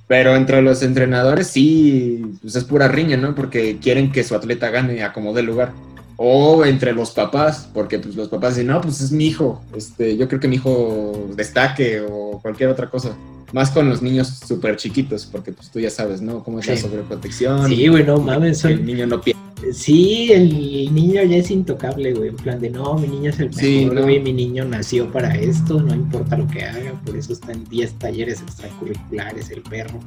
Pero 0.08 0.36
entre 0.36 0.62
los 0.62 0.82
entrenadores 0.82 1.48
sí, 1.48 2.22
pues 2.40 2.56
es 2.56 2.64
pura 2.64 2.88
riña, 2.88 3.16
¿no? 3.16 3.34
Porque 3.34 3.78
quieren 3.78 4.12
que 4.12 4.24
su 4.24 4.34
atleta 4.34 4.70
gane 4.70 5.02
a 5.02 5.12
como 5.12 5.34
dé 5.34 5.42
lugar. 5.42 5.72
O 6.16 6.64
entre 6.64 6.92
los 6.94 7.10
papás, 7.10 7.68
porque 7.74 7.98
pues 7.98 8.14
los 8.14 8.28
papás 8.28 8.54
dicen, 8.54 8.68
no, 8.68 8.80
pues 8.80 9.02
es 9.02 9.12
mi 9.12 9.26
hijo, 9.26 9.62
este, 9.76 10.16
yo 10.16 10.28
creo 10.28 10.40
que 10.40 10.48
mi 10.48 10.56
hijo 10.56 11.28
destaque 11.34 12.00
o 12.08 12.38
cualquier 12.40 12.70
otra 12.70 12.88
cosa. 12.88 13.14
Más 13.52 13.70
con 13.70 13.88
los 13.88 14.02
niños 14.02 14.28
súper 14.28 14.76
chiquitos, 14.76 15.24
porque 15.26 15.52
pues 15.52 15.70
tú 15.70 15.78
ya 15.78 15.90
sabes, 15.90 16.20
¿no? 16.20 16.42
Cómo 16.42 16.58
es 16.58 16.66
la 16.66 16.76
sobreprotección. 16.76 17.68
Sí, 17.68 17.86
güey, 17.88 18.04
no 18.04 18.18
mames. 18.18 18.64
El 18.64 18.84
niño 18.84 19.06
no 19.06 19.20
pierde. 19.20 19.40
Sí, 19.72 20.32
el 20.32 20.92
niño 20.94 21.22
ya 21.22 21.36
es 21.36 21.50
intocable, 21.50 22.12
güey. 22.12 22.28
En 22.30 22.36
plan 22.36 22.60
de, 22.60 22.70
no, 22.70 22.94
mi 22.94 23.08
niño 23.08 23.30
es 23.30 23.38
el 23.38 23.46
mejor, 23.48 23.60
Sí, 23.62 23.84
no. 23.86 24.02
güey. 24.02 24.20
Mi 24.20 24.32
niño 24.32 24.64
nació 24.64 25.10
para 25.10 25.34
esto, 25.36 25.80
no 25.80 25.94
importa 25.94 26.36
lo 26.36 26.46
que 26.48 26.64
haga. 26.64 26.92
Por 27.04 27.16
eso 27.16 27.32
está 27.32 27.52
en 27.52 27.64
10 27.64 27.92
talleres 27.94 28.42
extracurriculares, 28.42 29.50
el 29.50 29.62
perro. 29.62 30.00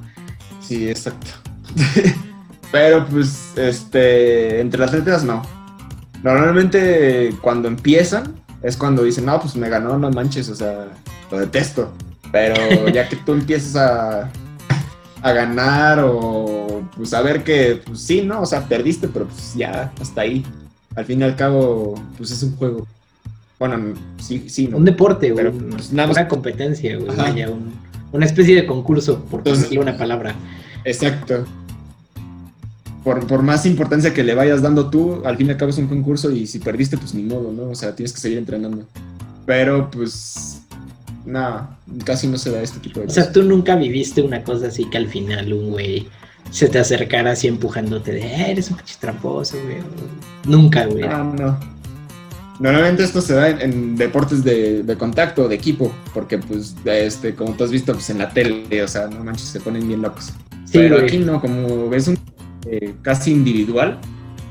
Sí, 0.61 0.89
exacto. 0.89 1.31
Pero 2.71 3.05
pues, 3.07 3.53
este, 3.57 4.59
entre 4.59 4.79
las 4.81 4.89
atletas 4.89 5.23
no. 5.23 5.41
Normalmente 6.23 7.33
cuando 7.41 7.67
empiezan 7.67 8.35
es 8.61 8.75
cuando 8.77 9.03
dicen, 9.03 9.25
no, 9.25 9.39
pues 9.41 9.55
me 9.55 9.69
ganó, 9.69 9.97
no 9.97 10.11
manches, 10.11 10.49
o 10.49 10.55
sea, 10.55 10.87
lo 11.31 11.39
detesto. 11.39 11.91
Pero 12.31 12.87
ya 12.89 13.07
que 13.09 13.15
tú 13.15 13.33
empiezas 13.33 13.75
a, 13.75 14.29
a 15.21 15.31
ganar 15.31 15.99
o 16.03 16.83
pues 16.95 17.13
a 17.13 17.21
ver 17.21 17.43
que, 17.43 17.81
pues 17.85 18.01
sí, 18.01 18.21
¿no? 18.21 18.41
O 18.41 18.45
sea, 18.45 18.67
perdiste, 18.67 19.07
pero 19.07 19.25
pues 19.27 19.53
ya, 19.55 19.91
hasta 20.01 20.21
ahí. 20.21 20.45
Al 20.95 21.05
fin 21.05 21.21
y 21.21 21.23
al 21.23 21.35
cabo, 21.35 21.95
pues 22.17 22.31
es 22.31 22.43
un 22.43 22.55
juego. 22.55 22.85
Bueno, 23.57 23.93
sí, 24.19 24.45
sí, 24.49 24.67
¿no? 24.67 24.77
Un 24.77 24.85
deporte. 24.85 25.31
Pero, 25.35 25.51
un- 25.51 25.69
pues, 25.69 25.91
nada 25.91 26.07
más- 26.07 26.17
una 26.17 26.27
competencia, 26.27 26.97
güey. 26.97 27.15
Vaya, 27.15 27.49
un- 27.49 27.73
una 28.11 28.25
especie 28.25 28.55
de 28.55 28.65
concurso, 28.65 29.23
por 29.25 29.43
decirle 29.43 29.79
una 29.79 29.97
palabra. 29.97 30.33
Exacto. 30.83 31.45
Por, 33.03 33.25
por 33.27 33.41
más 33.43 33.65
importancia 33.65 34.13
que 34.13 34.23
le 34.23 34.35
vayas 34.35 34.61
dando 34.61 34.89
tú, 34.89 35.21
al 35.25 35.37
fin 35.37 35.47
y 35.47 35.51
al 35.51 35.57
cabo 35.57 35.71
es 35.71 35.77
un 35.77 35.87
concurso 35.87 36.31
y 36.31 36.45
si 36.47 36.59
perdiste, 36.59 36.97
pues 36.97 37.13
ni 37.13 37.23
modo, 37.23 37.51
¿no? 37.51 37.69
O 37.69 37.75
sea, 37.75 37.95
tienes 37.95 38.11
que 38.13 38.19
seguir 38.19 38.37
entrenando. 38.37 38.85
Pero 39.45 39.89
pues, 39.89 40.61
nada, 41.25 41.77
casi 42.05 42.27
no 42.27 42.37
se 42.37 42.51
da 42.51 42.61
este 42.61 42.79
tipo 42.79 42.99
de 42.99 43.07
O 43.07 43.09
sea, 43.09 43.23
cosas. 43.23 43.33
tú 43.33 43.43
nunca 43.43 43.75
viviste 43.75 44.21
una 44.21 44.43
cosa 44.43 44.67
así 44.67 44.85
que 44.85 44.97
al 44.97 45.07
final 45.07 45.51
un 45.53 45.71
güey 45.71 46.07
se 46.51 46.67
te 46.69 46.79
acercara 46.79 47.31
así 47.31 47.47
empujándote 47.47 48.11
de, 48.13 48.21
"Eh, 48.21 48.51
eres 48.51 48.69
un 48.71 48.77
pinche 48.77 48.95
tramposo, 48.99 49.57
güey. 49.63 49.77
Nunca, 50.45 50.85
güey. 50.85 51.03
Ah, 51.03 51.23
no. 51.23 51.59
Normalmente 52.59 53.03
esto 53.03 53.21
se 53.21 53.33
da 53.35 53.49
en, 53.49 53.61
en 53.61 53.95
deportes 53.95 54.43
de, 54.43 54.83
de 54.83 54.95
contacto, 54.97 55.47
de 55.47 55.55
equipo, 55.55 55.93
porque 56.13 56.37
pues, 56.39 56.75
este, 56.85 57.33
como 57.33 57.53
tú 57.53 57.63
has 57.63 57.71
visto, 57.71 57.93
pues 57.93 58.09
en 58.09 58.17
la 58.17 58.29
tele, 58.29 58.83
o 58.83 58.87
sea, 58.87 59.07
no 59.07 59.23
manches, 59.23 59.47
se 59.47 59.59
ponen 59.61 59.87
bien 59.87 60.01
locos. 60.01 60.33
Sí, 60.65 60.73
Pero 60.73 60.95
güey. 60.95 61.07
aquí 61.07 61.17
no, 61.19 61.39
como 61.39 61.87
ves 61.89 62.07
un 62.09 62.17
eh, 62.69 62.93
casi 63.01 63.31
individual, 63.31 63.97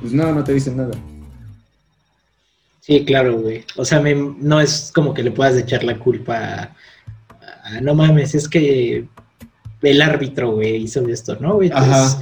pues 0.01 0.13
no, 0.15 0.33
no 0.33 0.43
te 0.43 0.55
dicen 0.55 0.79
nada. 0.79 0.93
Sí, 2.89 3.05
claro, 3.05 3.39
güey. 3.39 3.65
O 3.77 3.85
sea, 3.85 4.01
me- 4.01 4.15
no 4.15 4.61
es 4.63 4.91
como 4.95 5.13
que 5.13 5.23
le 5.23 5.31
puedas 5.31 5.57
echar 5.59 5.85
la 5.85 5.99
culpa 5.99 6.39
a, 6.39 6.75
a- 7.77 7.81
no 7.83 7.95
mames, 7.95 8.35
es 8.35 8.49
que 8.49 9.05
el 9.83 10.03
árbitro, 10.03 10.53
güey, 10.53 10.77
hizo 10.77 11.07
esto, 11.07 11.37
¿no, 11.39 11.57
güey? 11.57 11.69
Entonces. 11.69 12.17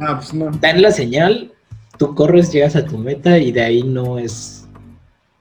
Ah, 0.00 0.16
pues 0.16 0.34
no. 0.34 0.50
dan 0.60 0.82
la 0.82 0.90
señal, 0.90 1.52
tú 1.98 2.14
corres, 2.16 2.52
llegas 2.52 2.74
a 2.74 2.84
tu 2.84 2.98
meta 2.98 3.38
y 3.38 3.52
de 3.52 3.62
ahí 3.62 3.82
no 3.84 4.18
es, 4.18 4.66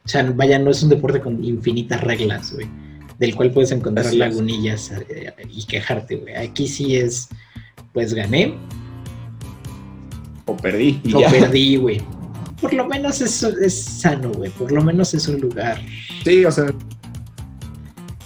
o 0.05 0.07
sea, 0.07 0.31
vaya, 0.35 0.59
no 0.59 0.69
es 0.69 0.83
un 0.83 0.89
deporte 0.89 1.19
con 1.21 1.43
infinitas 1.43 1.99
reglas, 2.01 2.53
güey, 2.53 2.67
del 3.17 3.33
cual 3.35 3.49
puedes 3.51 3.71
encontrar 3.71 4.05
Así 4.05 4.17
lagunillas 4.17 4.91
eh, 5.09 5.33
y 5.49 5.65
quejarte, 5.65 6.17
güey. 6.17 6.35
Aquí 6.35 6.67
sí 6.67 6.95
es, 6.97 7.29
pues 7.93 8.13
gané 8.13 8.53
O 10.45 10.55
perdí. 10.55 11.01
y 11.03 11.15
o 11.15 11.21
ya. 11.21 11.29
perdí, 11.29 11.77
güey. 11.77 12.01
Por 12.61 12.73
lo 12.73 12.87
menos 12.87 13.19
eso 13.21 13.49
es 13.59 13.83
sano, 13.83 14.31
güey. 14.31 14.51
Por 14.51 14.71
lo 14.71 14.83
menos 14.83 15.13
es 15.13 15.27
un 15.27 15.41
lugar 15.41 15.81
Sí, 16.23 16.45
o 16.45 16.51
sea, 16.51 16.67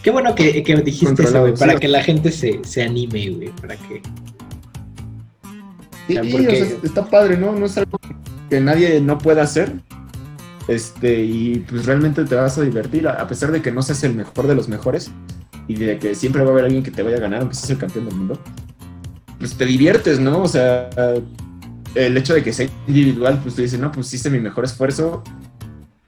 Qué 0.06 0.12
bueno 0.12 0.36
que, 0.36 0.62
que 0.62 0.76
dijiste 0.76 1.24
eso, 1.24 1.42
güey, 1.42 1.56
para 1.56 1.74
sí. 1.74 1.80
que 1.80 1.88
la 1.88 2.04
gente 2.04 2.32
se, 2.32 2.60
se 2.64 2.84
anime, 2.84 3.28
güey, 3.32 3.50
para 3.60 3.76
que... 3.76 4.04
sí, 6.08 6.14
sea, 6.14 6.22
o 6.22 6.26
sea, 6.28 6.78
está 6.84 7.10
padre, 7.10 7.38
¿no? 7.38 7.54
No 7.54 7.66
es 7.66 7.76
algo 7.76 8.00
que 8.48 8.62
nadie 8.62 9.02
no 9.02 9.18
pueda 9.18 9.42
hacer. 9.42 9.74
Este, 10.68 11.24
y 11.24 11.56
pues 11.68 11.88
realmente 11.88 12.24
te 12.24 12.36
vas 12.36 12.56
a 12.60 12.62
divertir, 12.62 13.08
a 13.08 13.14
a 13.14 13.28
pesar 13.28 13.52
de 13.52 13.64
que 13.64 13.72
no 13.72 13.82
seas 13.82 14.04
el 14.04 14.14
mejor 14.14 14.46
de 14.46 14.54
los 14.54 14.70
mejores 14.70 15.10
y 15.68 15.74
de 15.74 15.98
que 15.98 16.14
siempre 16.14 16.44
va 16.44 16.50
a 16.50 16.52
haber 16.52 16.66
alguien 16.66 16.84
que 16.84 16.92
te 16.92 17.02
vaya 17.02 17.18
a 17.18 17.22
ganar, 17.22 17.42
aunque 17.42 17.56
seas 17.56 17.72
el 17.72 17.80
campeón 17.80 18.06
del 18.06 18.16
mundo. 18.16 18.40
Pues 19.40 19.56
te 19.56 19.66
diviertes, 19.66 20.20
¿no? 20.20 20.44
O 20.44 20.48
sea, 20.48 20.88
el 21.96 22.18
hecho 22.18 22.34
de 22.34 22.44
que 22.44 22.54
sea 22.54 22.68
individual, 22.88 23.40
pues 23.42 23.56
tú 23.56 23.62
dices, 23.62 23.80
no, 23.80 23.92
pues 23.92 24.14
hice 24.14 24.30
mi 24.30 24.40
mejor 24.40 24.66
esfuerzo 24.66 25.24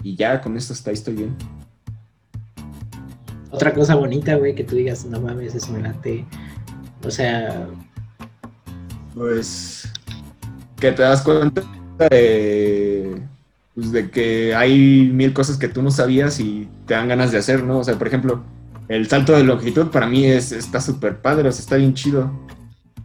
y 0.04 0.16
ya 0.16 0.42
con 0.42 0.56
esto 0.58 0.74
está, 0.74 0.92
ahí 0.92 0.96
estoy 0.96 1.16
bien. 1.16 1.36
Otra 3.50 3.74
cosa 3.74 3.96
bonita, 3.96 4.36
güey, 4.36 4.54
que 4.54 4.64
tú 4.64 4.76
digas, 4.76 5.06
no 5.06 5.22
mames, 5.22 5.56
eso 5.56 5.72
me 5.72 5.82
late. 5.82 6.26
O 7.04 7.10
sea, 7.10 7.68
Pues 9.16 9.92
que 10.80 10.92
te 10.92 11.02
das 11.02 11.22
cuenta 11.22 11.64
de, 12.10 13.22
pues, 13.74 13.92
de 13.92 14.12
que 14.12 14.54
hay 14.54 15.10
mil 15.12 15.34
cosas 15.34 15.58
que 15.58 15.68
tú 15.68 15.82
no 15.82 15.90
sabías 15.90 16.40
y 16.40 16.68
te 16.86 16.94
dan 16.94 17.08
ganas 17.08 17.32
de 17.32 17.40
hacer, 17.40 17.64
¿no? 17.64 17.80
O 17.80 17.84
sea, 17.84 17.98
por 17.98 18.08
ejemplo, 18.08 18.44
el 18.88 19.08
salto 19.08 19.34
de 19.34 19.44
longitud 19.44 19.88
para 19.88 20.08
mí 20.08 20.26
es, 20.26 20.52
está 20.52 20.80
súper 20.80 21.18
padre, 21.18 21.50
o 21.50 21.52
sea, 21.52 21.62
está 21.62 21.76
bien 21.78 21.94
chido. 21.94 22.32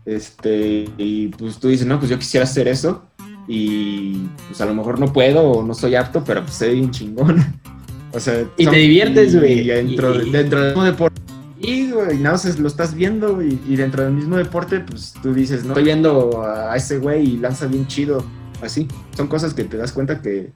Este, 0.05 0.87
y 0.99 1.29
pues 1.29 1.59
tú 1.59 1.69
dices, 1.69 1.87
no, 1.87 1.99
pues 1.99 2.11
yo 2.11 2.19
quisiera 2.19 2.45
hacer 2.45 2.67
eso 2.69 3.05
y 3.49 4.27
pues 4.49 4.61
a 4.61 4.67
lo 4.67 4.75
mejor 4.75 4.99
no 4.99 5.13
puedo 5.13 5.43
o 5.43 5.63
no 5.65 5.75
soy 5.75 5.95
apto, 5.95 6.23
pero 6.25 6.43
pues 6.43 6.55
sé 6.55 6.71
bien 6.71 6.91
chingón. 6.91 7.37
O 8.15 8.21
sea, 8.21 8.47
Y 8.59 8.67
te 8.67 8.77
diviertes, 8.77 9.35
güey. 9.35 9.61
Y 9.61 9.65
dentro, 9.69 10.23
Y- 10.23 10.31
dentro 10.31 10.59
del 10.61 10.69
mismo 10.69 10.85
deporte, 10.85 11.19
Y, 11.59 11.91
güey, 11.93 12.19
nada 12.19 12.33
más 12.37 12.59
lo 12.59 12.69
estás 12.69 12.93
viendo 12.95 13.43
y, 13.43 13.59
y 13.67 13.77
dentro 13.77 14.03
del 14.05 14.13
mismo 14.13 14.37
deporte, 14.37 14.81
pues 14.81 15.15
tú 15.23 15.33
dices, 15.33 15.63
no 15.65 15.69
estoy 15.71 15.85
viendo 15.85 16.43
a 16.45 16.77
ese 16.77 16.99
güey 16.99 17.25
y 17.27 17.37
lanza 17.39 17.67
bien 17.69 17.87
chido. 17.87 18.23
Así, 18.61 18.87
son 19.17 19.29
cosas 19.29 19.55
que 19.55 19.65
te 19.65 19.79
das 19.79 19.93
cuenta 19.93 20.21
que, 20.21 20.53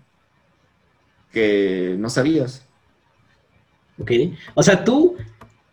que 1.32 1.96
no 1.98 2.10
sabías. 2.10 2.62
Ok. 3.98 4.10
O 4.54 4.62
sea, 4.62 4.84
tú 4.84 5.16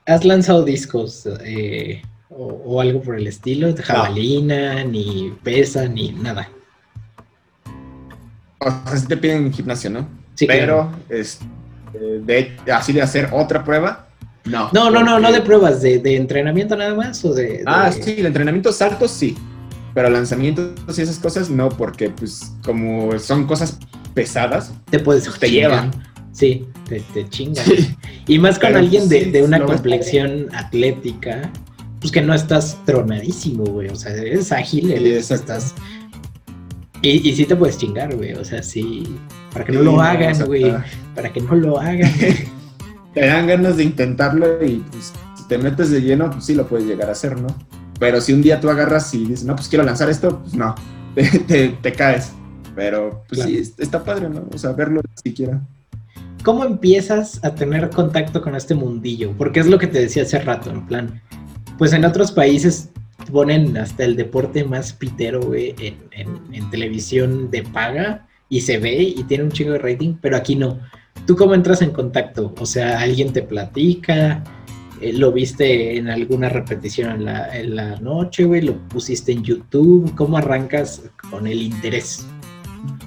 has 0.06 0.24
lanzado 0.24 0.64
discos 0.64 1.28
eh, 1.44 2.02
o, 2.38 2.62
o 2.66 2.82
algo 2.82 3.02
por 3.02 3.16
el 3.16 3.28
estilo, 3.28 3.72
de 3.74 3.84
jabalina, 3.84 4.84
ni 4.84 5.34
pesa, 5.44 5.88
ni 5.88 6.12
nada. 6.12 6.50
O 8.60 8.70
sea, 8.90 8.98
sí 8.98 9.08
te 9.08 9.18
piden 9.18 9.52
gimnasio, 9.52 9.90
¿no? 9.90 10.08
Sí, 10.36 10.48
Pero, 10.48 10.92
es, 11.10 11.40
de, 11.94 12.56
así 12.74 12.94
de 12.94 13.02
hacer 13.02 13.30
otra 13.32 13.64
prueba, 13.64 14.08
no. 14.46 14.70
No, 14.74 14.90
no, 14.90 15.04
no, 15.04 15.20
no 15.20 15.32
de 15.32 15.42
pruebas, 15.42 15.82
de, 15.82 16.00
de 16.00 16.16
entrenamiento 16.18 16.76
nada 16.76 16.94
más 16.96 17.24
o 17.24 17.34
de. 17.34 17.44
de- 17.60 17.64
Ah, 17.66 17.92
sí, 17.92 18.16
el 18.18 18.26
entrenamiento 18.26 18.72
saltos 18.74 19.12
sí, 19.12 19.36
pero 19.94 20.10
lanzamientos 20.10 20.98
y 20.98 21.02
esas 21.02 21.20
cosas 21.20 21.50
no, 21.50 21.70
porque 21.70 22.10
pues 22.10 22.52
como 22.66 23.18
son 23.20 23.46
cosas 23.46 23.78
pesadas, 24.14 24.74
Te 24.90 25.00
puedes 25.00 25.30
te 25.40 25.50
llevan. 25.50 25.92
Sí, 26.32 26.66
te, 26.90 27.00
te 27.14 27.30
chingan. 27.30 27.64
Sí. 27.66 27.96
Y 28.28 28.40
más 28.40 28.58
con 28.58 28.70
Pero, 28.70 28.80
alguien 28.80 29.08
de, 29.08 29.26
sí, 29.26 29.32
de 29.32 29.44
una 29.44 29.64
complexión 29.64 30.48
atlética, 30.54 31.52
pues 32.04 32.12
que 32.12 32.22
no 32.22 32.34
estás 32.34 32.78
tronadísimo, 32.86 33.64
güey. 33.64 33.88
O 33.88 33.96
sea, 33.96 34.12
eres 34.14 34.52
ágil, 34.52 34.92
eres, 34.92 35.32
estás. 35.32 35.74
Y, 37.02 37.30
y 37.30 37.34
sí 37.36 37.46
te 37.46 37.56
puedes 37.56 37.78
chingar, 37.78 38.14
güey. 38.16 38.34
O 38.34 38.44
sea, 38.46 38.62
sí. 38.62 39.04
Para 39.54 39.64
que 39.66 39.72
no 39.72 39.80
Sí, 39.80 39.86
lo 39.86 40.02
hagan, 40.02 40.46
güey. 40.46 40.74
Para 41.16 41.32
que 41.32 41.40
no 41.42 41.56
lo 41.56 41.80
hagan. 41.80 42.12
te 43.14 43.26
dan 43.26 43.48
ganas 43.48 43.78
de 43.78 43.84
intentarlo 43.84 44.64
y 44.66 44.84
pues, 44.92 45.14
si 45.38 45.48
te 45.48 45.58
metes 45.58 45.92
de 45.92 46.02
lleno, 46.02 46.30
pues 46.30 46.46
sí 46.46 46.54
lo 46.56 46.68
puedes 46.68 46.86
llegar 46.86 47.08
a 47.10 47.14
hacer, 47.14 47.40
¿no? 47.40 47.48
Pero 48.00 48.20
si 48.20 48.34
un 48.34 48.42
día 48.42 48.60
tú 48.60 48.70
agarras 48.70 49.14
y 49.14 49.20
dices, 49.26 49.46
no, 49.46 49.56
pues 49.56 49.70
quiero 49.70 49.84
lanzar 49.86 50.10
esto, 50.10 50.42
pues 50.42 50.56
no, 50.56 50.76
te, 51.16 51.24
te- 51.40 51.70
te 51.70 51.92
caes. 51.94 52.34
Pero 52.76 53.24
pues 53.30 53.40
Claro. 53.42 53.50
sí, 53.50 53.58
es- 53.60 53.74
está 53.78 54.04
padre, 54.04 54.28
¿no? 54.30 54.44
O 54.54 54.58
sea, 54.58 54.72
verlo 54.74 55.02
siquiera. 55.24 55.62
¿Cómo 56.44 56.66
empiezas 56.66 57.40
a 57.46 57.56
tener 57.56 57.90
contacto 57.90 58.42
con 58.42 58.56
este 58.56 58.76
mundillo? 58.76 59.32
Porque 59.38 59.62
es 59.62 59.68
lo 59.68 59.78
que 59.78 59.88
te 59.88 60.00
decía 60.00 60.24
hace 60.24 60.40
rato, 60.40 60.72
en 60.72 60.86
plan. 60.86 61.22
Pues 61.78 61.94
en 61.94 62.06
otros 62.06 62.32
países 62.32 62.90
ponen 63.32 63.78
hasta 63.78 64.04
el 64.04 64.16
deporte 64.16 64.64
más 64.64 64.94
pitero, 64.94 65.42
güey, 65.42 65.76
en, 65.80 66.70
televisión 66.70 67.50
de 67.52 67.64
paga 67.64 68.28
y 68.50 68.62
se 68.62 68.78
ve 68.78 69.02
y 69.02 69.24
tiene 69.24 69.46
un 69.46 69.52
chingo 69.52 69.74
de 69.74 69.80
rating, 69.80 70.16
pero 70.22 70.38
aquí 70.38 70.56
no. 70.56 70.80
¿Tú 71.26 71.36
cómo 71.36 71.54
entras 71.54 71.82
en 71.82 71.92
contacto? 71.92 72.54
O 72.60 72.66
sea, 72.66 73.00
alguien 73.00 73.32
te 73.34 73.42
platica, 73.42 74.44
Eh, 75.02 75.12
lo 75.12 75.34
viste 75.34 75.98
en 75.98 76.08
alguna 76.08 76.48
repetición 76.48 77.12
en 77.12 77.26
la, 77.26 77.58
en 77.58 77.76
la 77.76 78.00
noche, 78.00 78.46
güey, 78.46 78.62
lo 78.62 78.78
pusiste 78.88 79.34
en 79.34 79.44
YouTube, 79.44 80.14
¿cómo 80.16 80.38
arrancas 80.38 81.02
con 81.30 81.46
el 81.46 81.62
interés? 81.62 82.26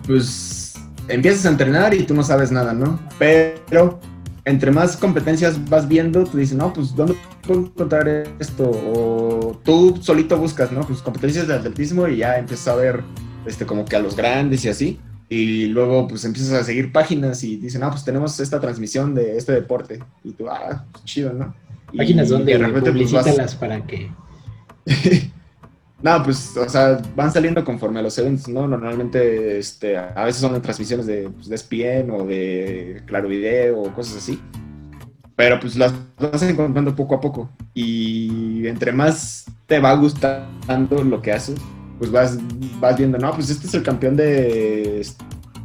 Pues 0.06 0.74
empiezas 1.08 1.46
a 1.46 1.50
entrenar 1.50 1.94
y 1.94 2.02
tú 2.02 2.12
no 2.12 2.22
sabes 2.22 2.52
nada, 2.52 2.74
¿no? 2.74 3.00
Pero 3.18 3.98
entre 4.46 4.70
más 4.70 4.96
competencias 4.96 5.68
vas 5.68 5.86
viendo, 5.88 6.24
tú 6.24 6.38
dices, 6.38 6.56
no, 6.56 6.72
pues 6.72 6.94
¿dónde 6.94 7.16
puedo 7.46 7.60
encontrar 7.62 8.08
esto? 8.38 8.70
O 8.70 9.60
tú 9.64 9.98
solito 10.00 10.38
buscas, 10.38 10.70
¿no? 10.70 10.80
Pues 10.82 11.02
competencias 11.02 11.48
de 11.48 11.54
atletismo 11.54 12.06
y 12.06 12.18
ya 12.18 12.38
empiezas 12.38 12.68
a 12.68 12.76
ver 12.76 13.02
este, 13.44 13.66
como 13.66 13.84
que 13.84 13.96
a 13.96 13.98
los 13.98 14.16
grandes 14.16 14.64
y 14.64 14.68
así. 14.68 15.00
Y 15.28 15.66
luego 15.66 16.06
pues 16.06 16.24
empiezas 16.24 16.52
a 16.52 16.62
seguir 16.64 16.92
páginas 16.92 17.42
y 17.42 17.56
dicen, 17.56 17.80
no, 17.80 17.90
pues 17.90 18.04
tenemos 18.04 18.38
esta 18.38 18.60
transmisión 18.60 19.14
de 19.16 19.36
este 19.36 19.50
deporte. 19.50 19.98
Y 20.22 20.30
tú, 20.30 20.48
ah, 20.48 20.84
pues, 20.92 21.04
chido, 21.04 21.32
¿no? 21.32 21.52
Y 21.92 21.98
Páginas 21.98 22.28
donde 22.28 22.52
de 22.52 22.58
repente, 22.58 22.92
pues, 22.92 23.10
vas- 23.12 23.56
para 23.56 23.84
que... 23.84 24.10
no, 26.06 26.22
pues, 26.22 26.56
o 26.56 26.68
sea, 26.68 27.02
van 27.16 27.32
saliendo 27.32 27.64
conforme 27.64 27.98
a 27.98 28.02
los 28.02 28.16
eventos, 28.16 28.46
¿no? 28.46 28.68
Normalmente, 28.68 29.58
este, 29.58 29.98
a 29.98 30.24
veces 30.24 30.40
son 30.40 30.62
transmisiones 30.62 31.04
de, 31.04 31.28
pues, 31.28 31.48
de 31.48 31.56
ESPN 31.56 32.10
o 32.12 32.24
de 32.24 33.02
Claro 33.06 33.26
Video 33.26 33.80
o 33.80 33.92
cosas 33.92 34.18
así. 34.18 34.40
Pero 35.34 35.58
pues 35.58 35.74
las 35.74 35.92
vas 36.16 36.40
encontrando 36.44 36.94
poco 36.94 37.16
a 37.16 37.20
poco. 37.20 37.50
Y 37.74 38.68
entre 38.68 38.92
más 38.92 39.46
te 39.66 39.80
va 39.80 39.94
gustando 39.94 41.02
lo 41.02 41.20
que 41.20 41.32
haces, 41.32 41.58
pues 41.98 42.12
vas, 42.12 42.38
vas 42.78 42.96
viendo, 42.96 43.18
no, 43.18 43.32
pues 43.32 43.50
este 43.50 43.66
es 43.66 43.74
el 43.74 43.82
campeón 43.82 44.14
de, 44.14 45.04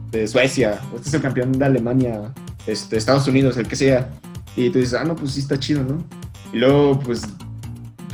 de 0.09 0.27
Suecia, 0.27 0.81
este 0.95 1.09
es 1.09 1.13
el 1.13 1.21
campeón 1.21 1.51
de 1.51 1.65
Alemania, 1.65 2.33
este, 2.65 2.97
Estados 2.97 3.27
Unidos, 3.27 3.57
el 3.57 3.67
que 3.67 3.75
sea. 3.75 4.09
Y 4.55 4.71
tú 4.71 4.79
dices, 4.79 4.95
ah, 4.95 5.03
no, 5.03 5.15
pues 5.15 5.33
sí 5.33 5.41
está 5.41 5.59
chido, 5.59 5.83
¿no? 5.83 6.03
Y 6.51 6.57
luego, 6.57 6.99
pues 6.99 7.27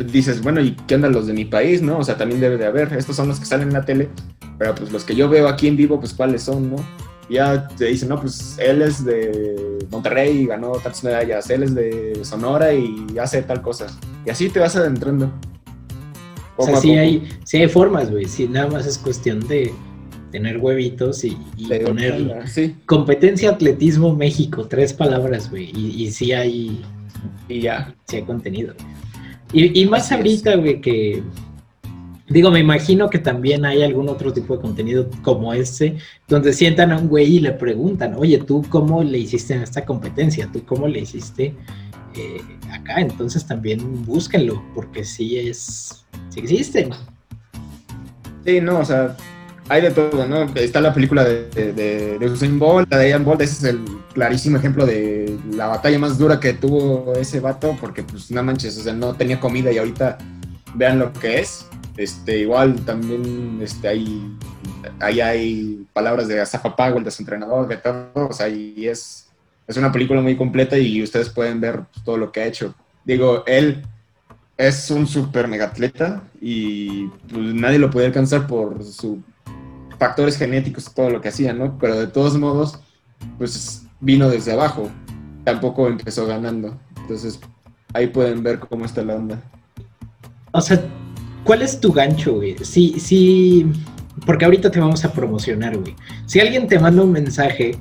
dices, 0.06 0.42
bueno, 0.42 0.62
¿y 0.62 0.76
qué 0.88 0.96
onda 0.96 1.10
los 1.10 1.28
de 1.28 1.34
mi 1.34 1.46
país, 1.46 1.82
no? 1.82 2.00
O 2.00 2.04
sea, 2.04 2.18
también 2.18 2.42
debe 2.42 2.58
de 2.58 2.66
haber, 2.66 2.94
estos 2.94 3.16
son 3.16 3.28
los 3.28 3.40
que 3.40 3.46
salen 3.46 3.70
en 3.70 3.74
la 3.74 3.86
tele, 3.86 4.10
pero 4.58 4.76
pues 4.76 4.92
los 4.92 5.04
que 5.04 5.16
yo 5.16 5.30
veo 5.30 5.48
aquí 5.48 5.68
en 5.68 5.78
vivo, 5.78 6.00
pues 6.00 6.14
cuáles 6.14 6.44
son, 6.44 6.72
¿no? 6.72 6.78
Ya 7.30 7.68
te 7.68 7.86
dicen, 7.86 8.10
no, 8.10 8.22
pues 8.22 8.58
él 8.58 8.82
es 8.82 9.04
de 9.04 9.80
Monterrey 9.92 10.44
y 10.44 10.46
ganó 10.46 10.72
tantas 10.74 11.04
medallas, 11.04 11.50
él 11.50 11.64
es 11.64 11.76
de 11.76 12.20
Sonora 12.24 12.74
y 12.74 13.06
hace 13.22 13.42
tal 13.42 13.62
cosa. 13.62 13.88
Y 14.26 14.30
así 14.30 14.50
te 14.50 14.60
vas 14.60 14.76
adentrando. 14.76 15.32
O 16.56 16.66
sea, 16.66 16.78
sí 16.78 16.92
hay, 16.92 17.30
sí 17.44 17.58
hay 17.58 17.68
formas, 17.68 18.10
güey. 18.10 18.26
Sí, 18.26 18.48
nada 18.48 18.68
más 18.68 18.88
es 18.88 18.98
cuestión 18.98 19.46
de 19.48 19.74
tener 20.32 20.58
huevitos 20.58 21.24
y, 21.24 21.38
y 21.56 21.68
Sí, 22.48 22.76
competencia 22.86 23.52
atletismo 23.52 24.16
México, 24.16 24.68
tres 24.68 24.94
palabras, 24.94 25.50
güey. 25.50 25.72
Y, 25.76 26.04
y 26.04 26.12
sí 26.12 26.32
hay, 26.32 26.84
y 27.48 27.62
ya. 27.62 27.94
sí 28.08 28.18
hay 28.18 28.24
contenido. 28.24 28.74
Y, 29.54 29.82
y 29.82 29.86
más 29.88 30.06
Así 30.06 30.16
ahorita, 30.16 30.56
güey, 30.56 30.82
que 30.82 31.24
digo, 32.30 32.52
me 32.52 32.60
imagino 32.60 33.10
que 33.10 33.20
también 33.20 33.66
hay 33.66 33.84
algún 33.84 34.10
otro 34.10 34.34
tipo 34.34 34.56
de 34.56 34.62
contenido 34.62 35.10
como 35.22 35.54
ese, 35.54 35.98
donde 36.28 36.54
sientan 36.54 36.92
a 36.92 36.98
un 36.98 37.08
güey 37.08 37.38
y 37.38 37.40
le 37.40 37.52
preguntan, 37.54 38.16
oye, 38.16 38.38
¿tú 38.40 38.64
cómo 38.70 39.04
le 39.04 39.20
hiciste 39.20 39.54
en 39.54 39.64
esta 39.64 39.86
competencia? 39.86 40.50
¿Tú 40.52 40.64
cómo 40.66 40.88
le 40.88 41.00
hiciste 41.00 41.56
eh, 42.16 42.42
acá? 42.72 43.00
Entonces 43.00 43.46
también 43.46 44.06
búsquenlo, 44.06 44.64
porque 44.76 45.04
sí 45.04 45.38
es, 45.38 46.06
sí 46.30 46.40
existen. 46.40 46.90
Sí, 48.46 48.62
no, 48.62 48.80
o 48.80 48.86
sea, 48.86 49.16
hay 49.70 49.82
de 49.82 49.92
todo, 49.92 50.28
¿no? 50.28 50.44
Está 50.56 50.82
la 50.82 50.94
película 50.94 51.24
de, 51.24 51.50
de, 51.74 52.18
de, 52.18 52.30
Usain 52.30 52.58
Bolt, 52.58 52.90
la 52.90 52.98
de 52.98 53.10
Ian 53.10 53.26
Bolt, 53.26 53.42
ese 53.42 53.54
es 53.54 53.76
el 53.76 53.84
clarísimo 54.14 54.58
ejemplo 54.58 54.86
de 54.86 55.38
la 55.52 55.68
batalla 55.68 56.00
más 56.00 56.18
dura 56.18 56.40
que 56.40 56.54
tuvo 56.54 57.14
ese 57.16 57.40
vato, 57.40 57.78
porque 57.80 58.04
pues 58.04 58.32
no 58.32 58.42
manches, 58.44 58.78
o 58.78 58.82
sea, 58.82 58.94
no 58.94 59.14
tenía 59.14 59.40
comida 59.40 59.72
y 59.72 59.78
ahorita 59.78 60.18
vean 60.76 61.00
lo 61.00 61.12
que 61.14 61.40
es. 61.40 61.66
Este, 61.98 62.40
igual 62.40 62.76
también 62.86 63.60
este, 63.62 63.88
hay, 63.88 64.38
ahí 65.00 65.20
hay 65.20 65.88
palabras 65.94 66.28
de 66.28 66.40
Asafa 66.40 66.76
Powell, 66.76 67.04
de 67.04 67.12
su 67.12 67.24
entrenador, 67.24 67.68
de 67.68 67.78
todo, 67.78 68.12
o 68.14 68.34
sea, 68.34 68.48
y 68.48 68.88
es, 68.88 69.28
es 69.68 69.78
una 69.78 69.92
película 69.92 70.22
muy 70.22 70.38
completa 70.38 70.78
y 70.78 71.02
ustedes 71.02 71.30
pueden 71.30 71.60
ver 71.60 71.82
todo 72.06 72.18
lo 72.18 72.32
que 72.32 72.42
ha 72.42 72.46
hecho. 72.46 72.76
Digo, 73.04 73.44
él 73.48 73.84
es 74.58 74.92
un 74.92 75.08
super 75.08 75.48
mega 75.48 75.66
atleta 75.66 76.22
y 76.40 77.08
pues, 77.32 77.54
nadie 77.54 77.80
lo 77.80 77.90
podía 77.90 78.08
alcanzar 78.08 78.48
por 78.48 78.84
sus 78.84 79.20
factores 80.00 80.38
genéticos, 80.38 80.94
todo 80.94 81.10
lo 81.10 81.22
que 81.22 81.30
hacía, 81.30 81.54
¿no? 81.54 81.78
Pero 81.78 82.00
de 82.00 82.08
todos 82.08 82.38
modos, 82.38 82.80
pues 83.38 83.86
vino 84.00 84.30
desde 84.30 84.54
abajo, 84.54 84.90
tampoco 85.44 85.88
empezó 85.88 86.26
ganando. 86.28 86.78
Entonces, 87.02 87.40
ahí 87.94 88.08
pueden 88.08 88.44
ver 88.44 88.60
cómo 88.60 88.86
está 88.86 89.04
la 89.04 89.16
onda. 89.16 89.42
O 90.52 90.62
sea, 90.62 90.82
¿cuál 91.44 91.62
es 91.62 91.80
tu 91.80 91.92
gancho, 91.92 92.36
güey? 92.36 92.56
Sí, 92.62 93.00
sí, 93.00 93.72
porque 94.26 94.46
ahorita 94.46 94.72
te 94.72 94.80
vamos 94.80 95.04
a 95.06 95.12
promocionar, 95.12 95.78
güey. 95.78 95.96
Si 96.26 96.40
alguien 96.40 96.68
te 96.68 96.80
manda 96.80 97.04
un 97.04 97.12
mensaje 97.12 97.78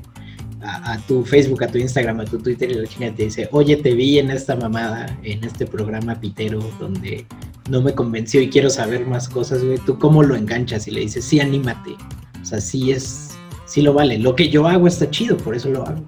a, 0.66 0.98
tu 1.06 1.24
Facebook, 1.24 1.62
a 1.64 1.68
tu 1.68 1.78
Instagram, 1.78 2.20
a 2.20 2.24
tu 2.24 2.38
Twitter 2.38 2.70
y 2.70 2.74
la 2.74 2.86
chingada 2.86 3.14
te 3.14 3.24
dice, 3.24 3.48
oye, 3.52 3.76
te 3.76 3.94
vi 3.94 4.18
en 4.18 4.30
esta 4.30 4.56
mamada, 4.56 5.06
en 5.22 5.44
este 5.44 5.66
programa 5.66 6.18
pitero 6.20 6.60
donde 6.80 7.26
no 7.70 7.82
me 7.82 7.94
convenció 7.94 8.40
y 8.40 8.50
quiero 8.50 8.70
saber 8.70 9.06
más 9.06 9.28
cosas, 9.28 9.64
güey, 9.64 9.78
¿tú 9.78 9.98
cómo 9.98 10.22
lo 10.22 10.34
enganchas? 10.34 10.88
Y 10.88 10.90
le 10.90 11.00
dices, 11.00 11.24
sí, 11.24 11.40
anímate. 11.40 11.92
O 12.40 12.44
sea, 12.44 12.60
sí 12.60 12.92
es, 12.92 13.30
sí 13.66 13.82
lo 13.82 13.92
vale. 13.92 14.18
Lo 14.18 14.34
que 14.34 14.48
yo 14.48 14.66
hago 14.66 14.86
está 14.86 15.10
chido, 15.10 15.36
por 15.36 15.54
eso 15.54 15.70
lo 15.70 15.86
hago. 15.86 16.04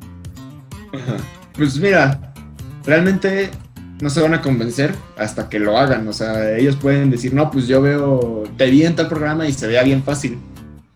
Pues 1.55 1.77
mira, 1.79 2.33
realmente 2.85 3.51
no 4.01 4.11
se 4.11 4.21
van 4.21 4.35
a 4.35 4.41
convencer 4.41 4.95
hasta 5.17 5.49
que 5.49 5.59
lo 5.59 5.77
hagan. 5.77 6.07
O 6.07 6.13
sea, 6.13 6.57
ellos 6.57 6.77
pueden 6.77 7.11
decir, 7.11 7.35
no, 7.35 7.51
pues 7.51 7.67
yo 7.67 7.83
veo, 7.83 8.45
te 8.57 8.71
vi 8.71 8.85
en 8.85 8.95
tal 8.95 9.09
programa 9.09 9.49
y 9.49 9.53
se 9.53 9.67
vea 9.67 9.83
bien 9.83 10.03
fácil. 10.05 10.39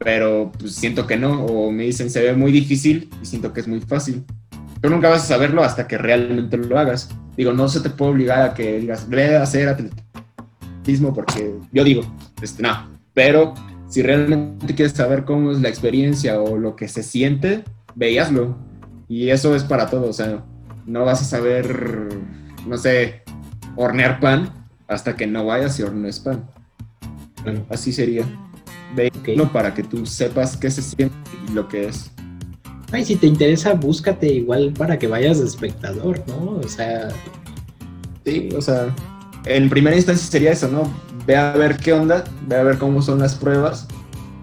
Pero 0.04 0.52
pues 0.58 0.74
siento 0.74 1.06
que 1.06 1.16
no. 1.16 1.44
O 1.44 1.70
me 1.70 1.84
dicen, 1.84 2.10
se 2.10 2.22
ve 2.22 2.34
muy 2.34 2.52
difícil 2.52 3.08
y 3.22 3.26
siento 3.26 3.52
que 3.52 3.60
es 3.60 3.68
muy 3.68 3.80
fácil. 3.80 4.24
Tú 4.80 4.90
nunca 4.90 5.08
vas 5.08 5.22
a 5.22 5.26
saberlo 5.26 5.62
hasta 5.62 5.86
que 5.86 5.98
realmente 5.98 6.56
lo 6.56 6.78
hagas. 6.78 7.08
Digo, 7.36 7.52
no 7.52 7.68
se 7.68 7.80
te 7.80 7.90
puede 7.90 8.12
obligar 8.12 8.42
a 8.42 8.54
que 8.54 8.80
digas, 8.80 9.08
ve 9.08 9.36
a 9.36 9.42
hacer 9.42 9.68
atletismo 9.68 11.14
porque 11.14 11.54
yo 11.72 11.84
digo, 11.84 12.02
este, 12.42 12.62
no. 12.62 12.90
Pero 13.14 13.54
si 13.88 14.02
realmente 14.02 14.74
quieres 14.74 14.92
saber 14.92 15.24
cómo 15.24 15.52
es 15.52 15.60
la 15.60 15.68
experiencia 15.68 16.40
o 16.40 16.56
lo 16.58 16.76
que 16.76 16.88
se 16.88 17.02
siente, 17.02 17.64
veíaslo. 17.94 18.56
Y 19.08 19.28
eso 19.28 19.54
es 19.54 19.64
para 19.64 19.88
todo, 19.88 20.08
o 20.08 20.12
sea, 20.12 20.42
no 20.86 21.04
vas 21.04 21.20
a 21.20 21.24
saber, 21.24 22.08
no 22.66 22.76
sé, 22.76 23.22
hornear 23.76 24.20
pan 24.20 24.66
hasta 24.88 25.14
que 25.14 25.26
no 25.26 25.44
vayas 25.44 25.78
y 25.78 25.82
hornees 25.82 26.20
pan. 26.20 26.48
Bueno, 27.44 27.66
así 27.68 27.92
sería. 27.92 28.24
Ve 28.94 29.10
para 29.52 29.72
que 29.72 29.82
tú 29.82 30.04
sepas 30.04 30.56
qué 30.56 30.70
se 30.70 30.82
siente 30.82 31.16
y 31.48 31.52
lo 31.52 31.68
que 31.68 31.86
es. 31.88 32.10
Ay, 32.92 33.04
si 33.04 33.16
te 33.16 33.26
interesa, 33.26 33.72
búscate 33.72 34.26
igual 34.26 34.72
para 34.76 34.98
que 34.98 35.06
vayas 35.06 35.38
de 35.38 35.46
espectador, 35.46 36.22
¿no? 36.26 36.60
O 36.62 36.68
sea. 36.68 37.08
Sí, 38.24 38.50
o 38.54 38.60
sea, 38.60 38.94
en 39.46 39.70
primera 39.70 39.96
instancia 39.96 40.30
sería 40.30 40.52
eso, 40.52 40.68
¿no? 40.68 40.92
Ve 41.26 41.36
a 41.36 41.52
ver 41.52 41.76
qué 41.76 41.92
onda, 41.92 42.24
ve 42.46 42.56
a 42.56 42.62
ver 42.62 42.78
cómo 42.78 43.00
son 43.02 43.18
las 43.18 43.34
pruebas. 43.34 43.88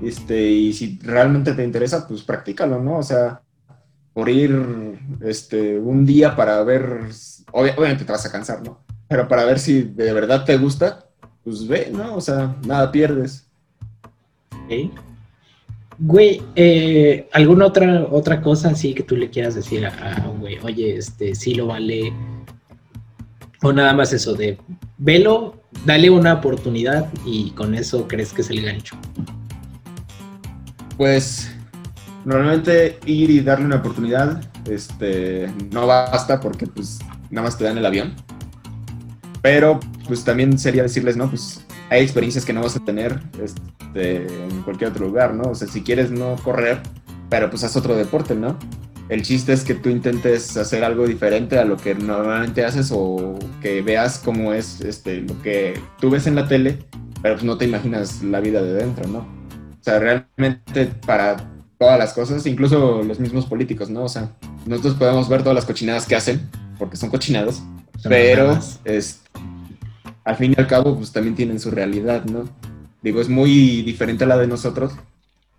Este, 0.01 0.49
y 0.49 0.73
si 0.73 0.99
realmente 1.03 1.53
te 1.53 1.63
interesa, 1.63 2.07
pues 2.07 2.23
practícalo, 2.23 2.81
¿no? 2.81 2.97
O 2.97 3.03
sea, 3.03 3.41
por 4.13 4.29
ir 4.29 4.97
este, 5.21 5.77
un 5.79 6.05
día 6.05 6.35
para 6.35 6.63
ver, 6.63 7.09
obviamente 7.51 8.05
te 8.05 8.11
vas 8.11 8.25
a 8.25 8.31
cansar, 8.31 8.63
¿no? 8.63 8.83
Pero 9.07 9.27
para 9.27 9.45
ver 9.45 9.59
si 9.59 9.83
de 9.83 10.13
verdad 10.13 10.45
te 10.45 10.57
gusta, 10.57 11.05
pues 11.43 11.67
ve, 11.67 11.89
¿no? 11.91 12.15
O 12.15 12.21
sea, 12.21 12.55
nada 12.65 12.91
pierdes. 12.91 13.48
Okay. 14.69 14.91
Güey, 15.97 16.43
eh, 16.55 17.27
¿alguna 17.33 17.65
otra, 17.65 18.05
otra 18.11 18.39
cosa 18.39 18.69
así 18.69 18.93
que 18.93 19.01
tú 19.01 19.15
le 19.15 19.31
quieras 19.31 19.55
decir 19.55 19.83
a, 19.83 20.27
un 20.31 20.41
güey? 20.41 20.59
Oye, 20.61 20.95
este, 20.95 21.33
sí 21.33 21.55
lo 21.55 21.65
vale. 21.65 22.13
O 23.63 23.73
nada 23.73 23.93
más 23.93 24.13
eso 24.13 24.35
de 24.35 24.59
velo, 24.99 25.63
dale 25.87 26.11
una 26.11 26.35
oportunidad 26.35 27.09
y 27.25 27.49
con 27.51 27.73
eso 27.73 28.07
crees 28.07 28.31
que 28.31 28.41
es 28.41 28.51
el 28.51 28.61
gancho. 28.61 28.95
Pues 30.97 31.49
normalmente 32.25 32.99
ir 33.07 33.31
y 33.31 33.39
darle 33.39 33.65
una 33.65 33.77
oportunidad 33.77 34.39
este, 34.69 35.51
no 35.71 35.87
basta 35.87 36.39
porque 36.39 36.67
pues 36.67 36.99
nada 37.31 37.47
más 37.47 37.57
te 37.57 37.63
dan 37.63 37.79
el 37.79 37.87
avión. 37.87 38.13
Pero 39.41 39.79
pues 40.07 40.23
también 40.23 40.59
sería 40.59 40.83
decirles, 40.83 41.17
¿no? 41.17 41.27
Pues 41.27 41.65
hay 41.89 42.03
experiencias 42.03 42.45
que 42.45 42.53
no 42.53 42.61
vas 42.61 42.75
a 42.75 42.85
tener 42.85 43.19
este, 43.43 43.59
en 43.95 44.61
cualquier 44.63 44.91
otro 44.91 45.05
lugar, 45.05 45.33
¿no? 45.33 45.51
O 45.51 45.55
sea, 45.55 45.67
si 45.67 45.81
quieres 45.81 46.11
no 46.11 46.35
correr, 46.43 46.81
pero 47.29 47.49
pues 47.49 47.63
haz 47.63 47.75
otro 47.75 47.95
deporte, 47.95 48.35
¿no? 48.35 48.57
El 49.09 49.23
chiste 49.23 49.53
es 49.53 49.63
que 49.63 49.73
tú 49.73 49.89
intentes 49.89 50.55
hacer 50.55 50.83
algo 50.83 51.07
diferente 51.07 51.57
a 51.57 51.65
lo 51.65 51.77
que 51.77 51.95
normalmente 51.95 52.63
haces 52.63 52.91
o 52.93 53.39
que 53.59 53.81
veas 53.81 54.19
cómo 54.19 54.53
es 54.53 54.81
este, 54.81 55.21
lo 55.21 55.41
que 55.41 55.79
tú 55.99 56.11
ves 56.11 56.27
en 56.27 56.35
la 56.35 56.47
tele, 56.47 56.77
pero 57.21 57.35
pues 57.35 57.43
no 57.43 57.57
te 57.57 57.65
imaginas 57.65 58.21
la 58.21 58.39
vida 58.39 58.61
de 58.61 58.73
dentro, 58.73 59.07
¿no? 59.07 59.19
O 59.19 59.83
sea, 59.83 59.97
realmente 59.97 60.85
para 61.07 61.37
todas 61.79 61.97
las 61.97 62.13
cosas, 62.13 62.45
incluso 62.45 63.01
los 63.01 63.19
mismos 63.19 63.47
políticos, 63.47 63.89
¿no? 63.89 64.03
O 64.03 64.09
sea, 64.09 64.31
nosotros 64.67 64.93
podemos 64.93 65.27
ver 65.27 65.41
todas 65.41 65.55
las 65.55 65.65
cochinadas 65.65 66.05
que 66.05 66.15
hacen, 66.15 66.47
porque 66.77 66.95
son 66.95 67.09
cochinadas, 67.09 67.63
pero 68.03 68.59
es, 68.85 69.21
al 70.23 70.35
fin 70.35 70.53
y 70.55 70.59
al 70.59 70.67
cabo, 70.67 70.95
pues 70.95 71.11
también 71.11 71.35
tienen 71.35 71.59
su 71.59 71.71
realidad, 71.71 72.25
¿no? 72.25 72.43
Digo, 73.01 73.21
es 73.21 73.29
muy 73.29 73.81
diferente 73.81 74.25
a 74.25 74.27
la 74.27 74.37
de 74.37 74.47
nosotros, 74.47 74.93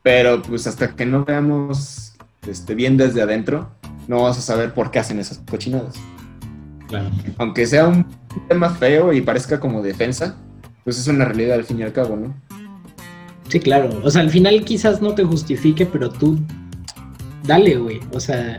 pero 0.03 0.43
pues 0.43 0.66
hasta 0.66 0.95
que 0.95 1.07
no 1.07 1.24
veamos 1.24 2.14
este, 2.47 2.74
bien 2.74 2.97
desde 2.97 3.22
adentro, 3.22 3.70
no 4.09 4.22
vas 4.22 4.38
a 4.38 4.43
saber 4.43 4.74
por 4.74 4.91
qué 4.91 4.99
hacen 4.99 5.18
esas 5.18 5.38
cochinadas. 5.51 5.95
Claro. 6.88 7.11
Aunque 7.38 7.66
sea 7.66 7.86
un 7.86 8.07
tema 8.49 8.70
feo 8.70 9.12
y 9.12 9.20
parezca 9.20 9.61
como 9.61 9.82
defensa, 9.82 10.36
pues 10.84 10.99
es 10.99 11.07
una 11.07 11.24
realidad 11.24 11.55
al 11.55 11.64
fin 11.64 11.78
y 11.78 11.82
al 11.82 11.93
cabo, 11.93 12.16
¿no? 12.16 12.34
Sí, 13.49 13.61
claro. 13.61 14.01
O 14.05 14.11
sea, 14.11 14.22
al 14.22 14.30
final 14.30 14.64
quizás 14.64 15.01
no 15.03 15.14
te 15.14 15.24
justifique, 15.24 15.86
pero 15.86 16.09
tú 16.09 16.38
dale, 17.45 17.76
güey. 17.76 18.01
O 18.12 18.20
sea. 18.20 18.59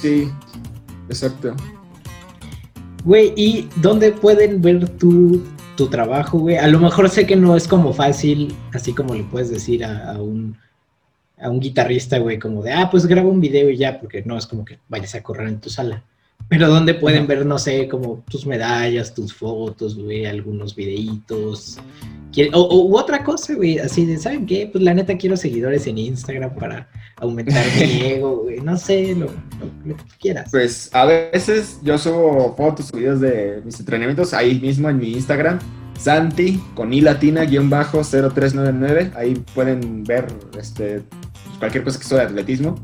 Sí, 0.00 0.28
exacto. 1.08 1.54
Güey, 3.04 3.32
¿y 3.36 3.68
dónde 3.76 4.12
pueden 4.12 4.62
ver 4.62 4.88
tu, 4.98 5.42
tu 5.76 5.88
trabajo, 5.88 6.38
güey? 6.38 6.56
A 6.56 6.66
lo 6.68 6.78
mejor 6.78 7.08
sé 7.08 7.26
que 7.26 7.36
no 7.36 7.56
es 7.56 7.68
como 7.68 7.92
fácil, 7.92 8.54
así 8.72 8.92
como 8.92 9.14
le 9.14 9.24
puedes 9.24 9.50
decir 9.50 9.84
a, 9.84 10.20
un, 10.20 10.56
a 11.40 11.50
un 11.50 11.60
guitarrista, 11.60 12.18
güey, 12.18 12.38
como 12.38 12.62
de, 12.62 12.72
ah, 12.72 12.88
pues 12.90 13.06
graba 13.06 13.28
un 13.28 13.40
video 13.40 13.70
y 13.70 13.76
ya, 13.76 13.98
porque 14.00 14.22
no 14.22 14.36
es 14.36 14.46
como 14.46 14.64
que 14.64 14.78
vayas 14.88 15.14
a 15.14 15.22
correr 15.22 15.48
en 15.48 15.60
tu 15.60 15.70
sala. 15.70 16.02
Pero 16.48 16.68
¿dónde 16.68 16.94
pueden 16.94 17.26
ver, 17.26 17.46
no 17.46 17.58
sé, 17.58 17.88
como 17.88 18.22
tus 18.30 18.46
medallas, 18.46 19.14
tus 19.14 19.32
fotos, 19.32 19.96
güey, 19.96 20.26
algunos 20.26 20.74
videitos, 20.74 21.78
o, 22.52 22.88
u 22.88 22.98
otra 22.98 23.22
cosa, 23.22 23.54
güey, 23.54 23.78
así 23.78 24.06
de, 24.06 24.18
¿saben 24.18 24.46
qué? 24.46 24.68
Pues 24.70 24.82
la 24.82 24.94
neta 24.94 25.16
quiero 25.16 25.36
seguidores 25.36 25.86
en 25.86 25.98
Instagram 25.98 26.54
para 26.54 26.88
aumentar 27.16 27.64
mi 27.78 28.00
ego, 28.02 28.42
güey. 28.42 28.60
No 28.60 28.76
sé, 28.76 29.14
lo, 29.14 29.28
que 29.28 29.94
quieras. 30.20 30.50
Pues 30.50 30.90
a 30.92 31.04
veces 31.04 31.78
yo 31.82 31.98
subo 31.98 32.54
fotos 32.56 32.92
o 32.92 32.96
videos 32.96 33.20
de 33.20 33.62
mis 33.64 33.78
entrenamientos 33.78 34.34
ahí 34.34 34.60
mismo 34.60 34.88
en 34.88 34.98
mi 34.98 35.12
Instagram. 35.12 35.58
Santi 35.98 36.60
con 36.74 36.92
i 36.92 37.00
latina 37.00 37.44
guion 37.44 37.70
bajo 37.70 38.02
0399. 38.02 39.12
Ahí 39.16 39.34
pueden 39.54 40.02
ver 40.02 40.26
este, 40.58 41.02
cualquier 41.58 41.84
cosa 41.84 41.98
que 41.98 42.04
sea 42.04 42.18
de 42.18 42.24
atletismo. 42.24 42.74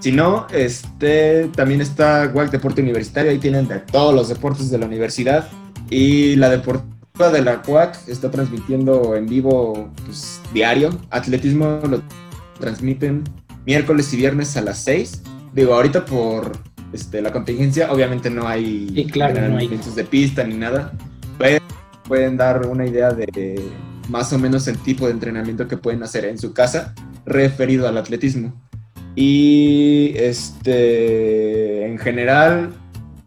Si 0.00 0.10
no, 0.10 0.46
este, 0.52 1.48
también 1.54 1.80
está 1.80 2.30
WAC 2.34 2.50
Deporte 2.50 2.82
Universitario. 2.82 3.30
Ahí 3.30 3.38
tienen 3.38 3.68
de 3.68 3.78
todos 3.78 4.14
los 4.14 4.28
deportes 4.28 4.70
de 4.70 4.78
la 4.78 4.86
universidad. 4.86 5.48
Y 5.90 6.36
la 6.36 6.48
deporte 6.48 6.84
de 7.18 7.42
la 7.42 7.60
CUAC 7.60 8.08
está 8.08 8.30
transmitiendo 8.30 9.14
en 9.14 9.26
vivo 9.26 9.90
pues, 10.06 10.40
diario. 10.54 10.90
Atletismo 11.10 11.80
lo 11.88 12.02
transmiten 12.58 13.24
miércoles 13.66 14.12
y 14.14 14.16
viernes 14.16 14.56
a 14.56 14.62
las 14.62 14.78
6. 14.84 15.22
Digo, 15.52 15.74
ahorita 15.74 16.04
por 16.06 16.52
este, 16.92 17.20
la 17.20 17.30
contingencia, 17.32 17.92
obviamente 17.92 18.30
no 18.30 18.48
hay, 18.48 18.88
sí, 18.94 19.04
claro, 19.06 19.56
de 19.56 20.04
pista 20.04 20.44
ni 20.44 20.54
nada. 20.54 20.92
Pueden, 21.36 21.62
pueden 22.08 22.36
dar 22.36 22.66
una 22.66 22.86
idea 22.86 23.10
de 23.10 23.60
más 24.08 24.32
o 24.32 24.38
menos 24.38 24.66
el 24.66 24.78
tipo 24.78 25.06
de 25.06 25.12
entrenamiento 25.12 25.68
que 25.68 25.76
pueden 25.76 26.02
hacer 26.02 26.24
en 26.24 26.38
su 26.38 26.52
casa 26.54 26.94
referido 27.26 27.86
al 27.86 27.98
atletismo. 27.98 28.54
Y 29.14 30.12
este, 30.16 31.86
en 31.86 31.98
general, 31.98 32.72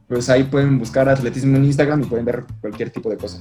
pues 0.08 0.30
ahí 0.30 0.44
pueden 0.44 0.80
buscar 0.80 1.08
atletismo 1.10 1.58
en 1.58 1.66
Instagram 1.66 2.02
y 2.02 2.06
pueden 2.06 2.26
ver 2.26 2.44
cualquier 2.62 2.90
tipo 2.90 3.10
de 3.10 3.18
cosa. 3.18 3.40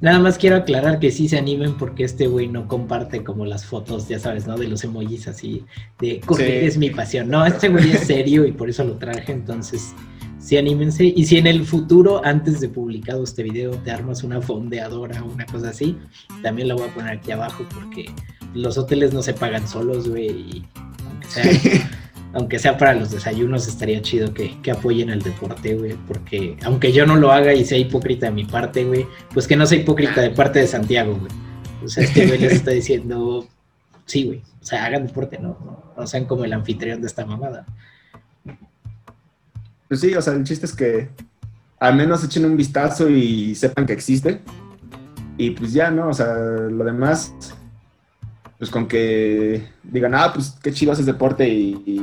Nada 0.00 0.18
más 0.18 0.38
quiero 0.38 0.56
aclarar 0.56 0.98
que 0.98 1.10
sí 1.10 1.28
se 1.28 1.38
animen 1.38 1.76
porque 1.76 2.04
este 2.04 2.26
güey 2.26 2.48
no 2.48 2.68
comparte 2.68 3.24
como 3.24 3.44
las 3.44 3.64
fotos, 3.64 4.08
ya 4.08 4.18
sabes, 4.18 4.46
¿no? 4.46 4.56
De 4.56 4.68
los 4.68 4.84
emojis 4.84 5.28
así, 5.28 5.64
de 5.98 6.20
correr 6.20 6.64
es 6.64 6.78
mi 6.78 6.90
pasión. 6.90 7.28
No, 7.28 7.44
este 7.46 7.68
güey 7.68 7.90
es 7.90 8.06
serio 8.06 8.46
y 8.46 8.52
por 8.52 8.68
eso 8.68 8.84
lo 8.84 8.96
traje, 8.96 9.32
entonces 9.32 9.94
sí 10.38 10.56
anímense. 10.56 11.04
Y 11.04 11.24
si 11.24 11.38
en 11.38 11.46
el 11.46 11.64
futuro, 11.64 12.24
antes 12.24 12.60
de 12.60 12.68
publicado 12.68 13.24
este 13.24 13.42
video, 13.42 13.72
te 13.72 13.90
armas 13.90 14.22
una 14.22 14.40
fondeadora 14.40 15.22
o 15.22 15.32
una 15.32 15.46
cosa 15.46 15.70
así, 15.70 15.96
también 16.42 16.68
la 16.68 16.74
voy 16.74 16.88
a 16.88 16.94
poner 16.94 17.18
aquí 17.18 17.32
abajo 17.32 17.64
porque 17.74 18.06
los 18.54 18.78
hoteles 18.78 19.12
no 19.12 19.22
se 19.22 19.34
pagan 19.34 19.66
solos, 19.66 20.08
güey, 20.08 20.28
y 20.28 20.64
aunque 21.08 21.26
sea... 21.28 21.90
aunque 22.32 22.58
sea 22.58 22.76
para 22.76 22.94
los 22.94 23.10
desayunos, 23.10 23.66
estaría 23.66 24.00
chido 24.02 24.32
que, 24.34 24.58
apoyen 24.70 25.10
el 25.10 25.22
deporte, 25.22 25.74
güey, 25.74 25.94
porque 26.06 26.56
aunque 26.64 26.92
yo 26.92 27.06
no 27.06 27.16
lo 27.16 27.32
haga 27.32 27.54
y 27.54 27.64
sea 27.64 27.78
hipócrita 27.78 28.26
de 28.26 28.32
mi 28.32 28.44
parte, 28.44 28.84
güey, 28.84 29.06
pues 29.32 29.46
que 29.46 29.56
no 29.56 29.66
sea 29.66 29.78
hipócrita 29.78 30.20
de 30.20 30.30
parte 30.30 30.58
de 30.58 30.66
Santiago, 30.66 31.16
güey. 31.16 31.32
O 31.84 31.88
sea, 31.88 32.04
este 32.04 32.26
güey 32.26 32.38
les 32.38 32.52
está 32.52 32.72
diciendo, 32.72 33.46
sí, 34.04 34.24
güey, 34.24 34.42
o 34.60 34.64
sea, 34.64 34.84
hagan 34.84 35.06
deporte, 35.06 35.38
¿no? 35.38 35.84
No, 35.96 36.06
sean 36.06 36.26
como 36.26 36.44
el 36.44 36.52
anfitrión 36.52 37.00
de 37.00 37.06
esta 37.06 37.24
mamada. 37.24 37.64
Pues 39.88 40.00
sí, 40.00 40.14
o 40.14 40.20
sea, 40.20 40.34
el 40.34 40.44
chiste 40.44 40.66
es 40.66 40.74
que 40.74 41.08
al 41.78 41.96
menos 41.96 42.24
echen 42.24 42.44
un 42.44 42.56
vistazo 42.56 43.08
y 43.08 43.54
sepan 43.54 43.86
que 43.86 43.92
existe. 43.92 44.40
Y 45.38 45.50
pues 45.50 45.72
ya, 45.72 45.90
¿no? 45.90 46.08
O 46.08 46.14
sea, 46.14 46.34
lo 46.34 46.84
demás, 46.84 47.32
pues 48.58 48.70
con 48.70 48.88
que 48.88 49.66
digan, 49.82 50.14
ah, 50.14 50.32
pues 50.32 50.56
qué 50.62 50.72
chido 50.72 50.92
haces 50.92 51.06
deporte 51.06 51.48
y, 51.48 52.02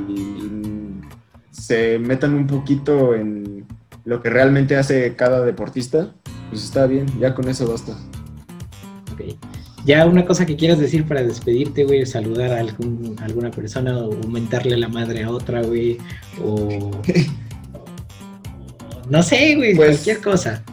se 1.52 2.00
metan 2.00 2.34
un 2.34 2.48
poquito 2.48 3.14
en 3.14 3.66
lo 4.06 4.22
que 4.22 4.30
realmente 4.30 4.76
hace 4.76 5.16
cada 5.16 5.46
deportista, 5.46 6.14
pues 6.50 6.64
está 6.64 6.88
bien, 6.88 7.06
ya 7.20 7.36
con 7.36 7.48
eso 7.48 7.72
basta. 7.72 7.94
Ok. 9.14 9.36
Ya 9.86 10.06
una 10.08 10.26
cosa 10.26 10.46
que 10.46 10.56
quieras 10.56 10.80
decir 10.80 11.08
para 11.08 11.24
despedirte, 11.24 11.84
güey, 11.84 12.06
saludar 12.06 12.54
a, 12.54 12.60
algún, 12.60 13.16
alguna 13.22 13.52
persona 13.52 13.98
o 13.98 14.14
aumentarle 14.14 14.76
la 14.78 14.90
madre 14.90 15.24
a 15.24 15.30
otra, 15.30 15.62
güey, 15.62 16.00
o... 16.44 16.92
no 19.10 19.22
sé, 19.22 19.56
güey, 19.56 19.76
pues, 19.76 19.90
cualquier 19.90 20.22
cosa. 20.22 20.64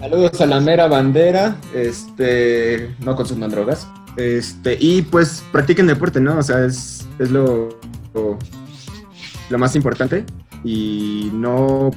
Saludos 0.00 0.40
a 0.40 0.46
la 0.46 0.58
mera 0.58 0.88
bandera, 0.88 1.56
este, 1.74 2.94
no 3.00 3.14
consuman 3.14 3.50
drogas. 3.50 3.86
Este, 4.16 4.76
y 4.80 5.02
pues 5.02 5.42
practiquen 5.50 5.86
deporte, 5.86 6.20
¿no? 6.20 6.38
O 6.38 6.42
sea, 6.42 6.64
es, 6.64 7.06
es 7.18 7.30
lo, 7.30 7.78
lo, 8.14 9.58
más 9.58 9.74
importante. 9.76 10.24
Y 10.62 11.30
no 11.32 11.90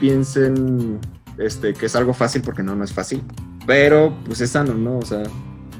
piensen 0.00 0.98
este, 1.38 1.72
que 1.72 1.86
es 1.86 1.96
algo 1.96 2.12
fácil 2.12 2.42
porque 2.42 2.62
no, 2.62 2.74
no 2.74 2.84
es 2.84 2.92
fácil. 2.92 3.22
Pero 3.66 4.14
pues 4.26 4.40
es 4.40 4.50
sano, 4.50 4.74
¿no? 4.74 4.98
O 4.98 5.04
sea, 5.04 5.22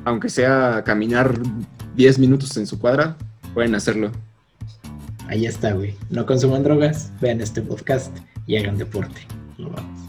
aunque 0.05 0.29
sea 0.29 0.83
caminar 0.85 1.39
10 1.97 2.19
minutos 2.19 2.57
en 2.57 2.67
su 2.67 2.79
cuadra, 2.79 3.17
pueden 3.53 3.75
hacerlo. 3.75 4.11
Ahí 5.29 5.47
está, 5.47 5.73
güey. 5.73 5.95
No 6.11 6.27
consuman 6.27 6.63
drogas, 6.63 7.11
vean 7.21 7.41
este 7.41 7.63
podcast 7.63 8.17
y 8.47 8.57
hagan 8.57 8.79
deporte. 8.79 9.27
vamos. 9.59 10.04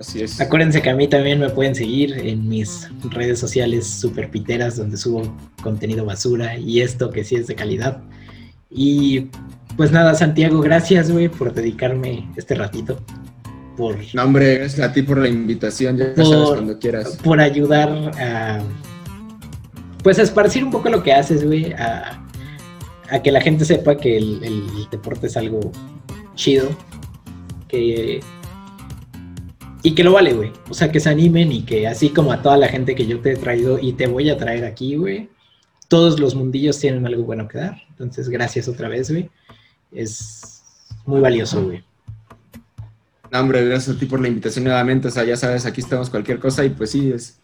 Así 0.00 0.22
es. 0.22 0.40
Acuérdense 0.40 0.80
que 0.80 0.90
a 0.90 0.94
mí 0.94 1.08
también 1.08 1.40
me 1.40 1.50
pueden 1.50 1.74
seguir 1.74 2.12
en 2.18 2.48
mis 2.48 2.88
redes 3.10 3.38
sociales 3.38 3.86
super 3.86 4.30
piteras 4.30 4.76
donde 4.76 4.96
subo 4.96 5.36
contenido 5.62 6.04
basura 6.04 6.56
y 6.56 6.80
esto 6.80 7.10
que 7.10 7.24
sí 7.24 7.34
es 7.36 7.46
de 7.48 7.54
calidad. 7.56 8.02
Y 8.70 9.26
pues 9.76 9.90
nada, 9.92 10.14
Santiago, 10.14 10.60
gracias, 10.60 11.10
güey, 11.10 11.28
por 11.28 11.52
dedicarme 11.52 12.28
este 12.36 12.54
ratito. 12.54 13.00
Por, 13.76 13.96
No, 14.14 14.24
hombre, 14.24 14.56
gracias 14.58 14.88
a 14.88 14.92
ti 14.92 15.02
por 15.02 15.18
la 15.18 15.28
invitación. 15.28 15.96
Ya 15.96 16.14
Por- 16.14 16.26
sabes 16.26 16.48
cuando 16.50 16.78
quieras. 16.78 17.16
por 17.22 17.40
ayudar 17.40 17.88
a 18.20 18.60
pues 20.02 20.18
a 20.20 20.22
esparcir 20.22 20.62
un 20.64 20.70
poco 20.70 20.88
lo 20.90 21.02
que 21.02 21.12
haces, 21.12 21.44
güey, 21.44 21.72
a, 21.72 22.24
a 23.10 23.20
que 23.20 23.32
la 23.32 23.40
gente 23.40 23.64
sepa 23.64 23.96
que 23.96 24.16
el, 24.16 24.42
el 24.44 24.62
deporte 24.90 25.26
es 25.26 25.36
algo 25.36 25.72
chido, 26.36 26.68
que 27.66 28.20
y 29.82 29.94
que 29.94 30.04
lo 30.04 30.12
vale, 30.12 30.32
güey. 30.32 30.52
O 30.68 30.74
sea, 30.74 30.90
que 30.90 31.00
se 31.00 31.08
animen 31.08 31.52
y 31.52 31.62
que 31.62 31.86
así 31.86 32.10
como 32.10 32.32
a 32.32 32.42
toda 32.42 32.56
la 32.56 32.68
gente 32.68 32.94
que 32.94 33.06
yo 33.06 33.20
te 33.20 33.32
he 33.32 33.36
traído 33.36 33.78
y 33.78 33.92
te 33.92 34.06
voy 34.06 34.28
a 34.30 34.36
traer 34.36 34.64
aquí, 34.64 34.96
güey, 34.96 35.28
todos 35.88 36.18
los 36.18 36.34
mundillos 36.34 36.78
tienen 36.78 37.06
algo 37.06 37.22
bueno 37.24 37.48
que 37.48 37.58
dar. 37.58 37.82
Entonces, 37.90 38.28
gracias 38.28 38.68
otra 38.68 38.88
vez, 38.88 39.10
güey. 39.10 39.30
Es 39.92 40.62
muy 41.06 41.20
valioso, 41.20 41.64
güey. 41.64 41.84
No, 43.30 43.40
hombre, 43.40 43.64
gracias 43.64 43.96
a 43.96 43.98
ti 43.98 44.06
por 44.06 44.20
la 44.20 44.28
invitación 44.28 44.64
nuevamente. 44.64 45.08
O 45.08 45.10
sea, 45.10 45.24
ya 45.24 45.36
sabes, 45.36 45.64
aquí 45.66 45.80
estamos 45.80 46.10
cualquier 46.10 46.38
cosa 46.38 46.64
y 46.64 46.70
pues 46.70 46.90
sí, 46.90 47.12
es, 47.12 47.38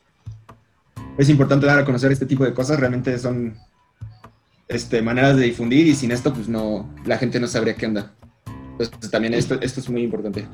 es 1.19 1.29
importante 1.29 1.67
dar 1.67 1.79
a 1.79 1.85
conocer 1.85 2.11
este 2.11 2.27
tipo 2.27 2.45
de 2.45 2.53
cosas. 2.53 2.81
Realmente 2.81 3.19
son 3.19 3.57
este, 4.69 5.03
maneras 5.03 5.37
de 5.37 5.45
difundir 5.45 5.87
y 5.87 5.95
sin 5.95 6.11
esto, 6.11 6.33
pues 6.33 6.49
no, 6.49 6.93
la 7.05 7.19
gente 7.19 7.39
no 7.39 7.47
sabría 7.47 7.77
qué 7.77 7.87
onda. 7.87 8.13
Entonces 8.73 9.11
también 9.11 9.35
esto, 9.35 9.59
esto 9.61 9.81
es 9.81 9.89
muy 9.89 10.03
importante. 10.03 10.47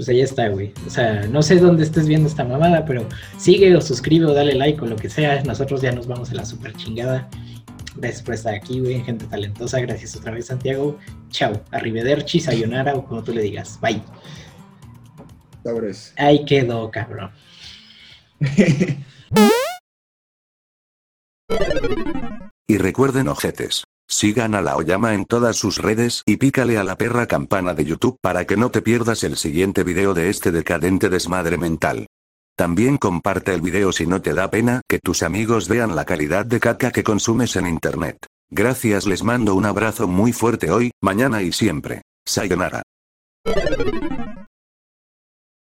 Pues 0.00 0.08
ahí 0.08 0.22
está, 0.22 0.48
güey. 0.48 0.72
O 0.86 0.88
sea, 0.88 1.26
no 1.26 1.42
sé 1.42 1.56
dónde 1.56 1.82
estés 1.82 2.08
viendo 2.08 2.26
esta 2.26 2.42
mamada, 2.42 2.86
pero 2.86 3.06
sigue 3.36 3.76
o 3.76 3.82
suscribe 3.82 4.24
o 4.24 4.32
dale 4.32 4.54
like 4.54 4.80
o 4.80 4.86
lo 4.86 4.96
que 4.96 5.10
sea. 5.10 5.42
Nosotros 5.42 5.82
ya 5.82 5.92
nos 5.92 6.06
vamos 6.06 6.30
a 6.30 6.36
la 6.36 6.46
super 6.46 6.72
chingada. 6.72 7.28
Gracias 7.96 8.22
por 8.22 8.32
estar 8.32 8.54
aquí, 8.54 8.80
güey. 8.80 9.02
Gente 9.02 9.26
talentosa. 9.26 9.78
Gracias 9.80 10.16
otra 10.16 10.32
vez, 10.32 10.46
Santiago. 10.46 10.98
Chao. 11.28 11.52
Arrivederci, 11.70 12.40
sayonara 12.40 12.94
o 12.94 13.04
como 13.04 13.22
tú 13.22 13.34
le 13.34 13.42
digas. 13.42 13.78
Bye. 13.82 14.02
Sobres. 15.64 16.14
Ahí 16.16 16.46
quedó, 16.46 16.90
cabrón. 16.90 17.30
Y 22.66 22.78
recuerden 22.78 23.28
ojetes. 23.28 23.84
Sigan 24.12 24.56
a 24.56 24.60
la 24.60 24.76
Oyama 24.76 25.14
en 25.14 25.24
todas 25.24 25.56
sus 25.56 25.78
redes 25.78 26.24
y 26.26 26.36
pícale 26.36 26.76
a 26.78 26.84
la 26.84 26.96
perra 26.96 27.26
campana 27.26 27.74
de 27.74 27.84
YouTube 27.84 28.18
para 28.20 28.44
que 28.44 28.56
no 28.56 28.72
te 28.72 28.82
pierdas 28.82 29.22
el 29.22 29.36
siguiente 29.36 29.84
video 29.84 30.14
de 30.14 30.28
este 30.28 30.50
decadente 30.50 31.08
desmadre 31.08 31.56
mental. 31.56 32.06
También 32.56 32.98
comparte 32.98 33.54
el 33.54 33.60
video 33.60 33.92
si 33.92 34.08
no 34.08 34.20
te 34.20 34.34
da 34.34 34.50
pena 34.50 34.82
que 34.88 34.98
tus 34.98 35.22
amigos 35.22 35.68
vean 35.68 35.94
la 35.94 36.04
calidad 36.04 36.44
de 36.44 36.58
caca 36.58 36.90
que 36.90 37.04
consumes 37.04 37.54
en 37.54 37.68
internet. 37.68 38.18
Gracias 38.50 39.06
les 39.06 39.22
mando 39.22 39.54
un 39.54 39.64
abrazo 39.64 40.08
muy 40.08 40.32
fuerte 40.32 40.72
hoy, 40.72 40.90
mañana 41.00 41.40
y 41.42 41.52
siempre. 41.52 42.02
Sayonara. 42.26 42.82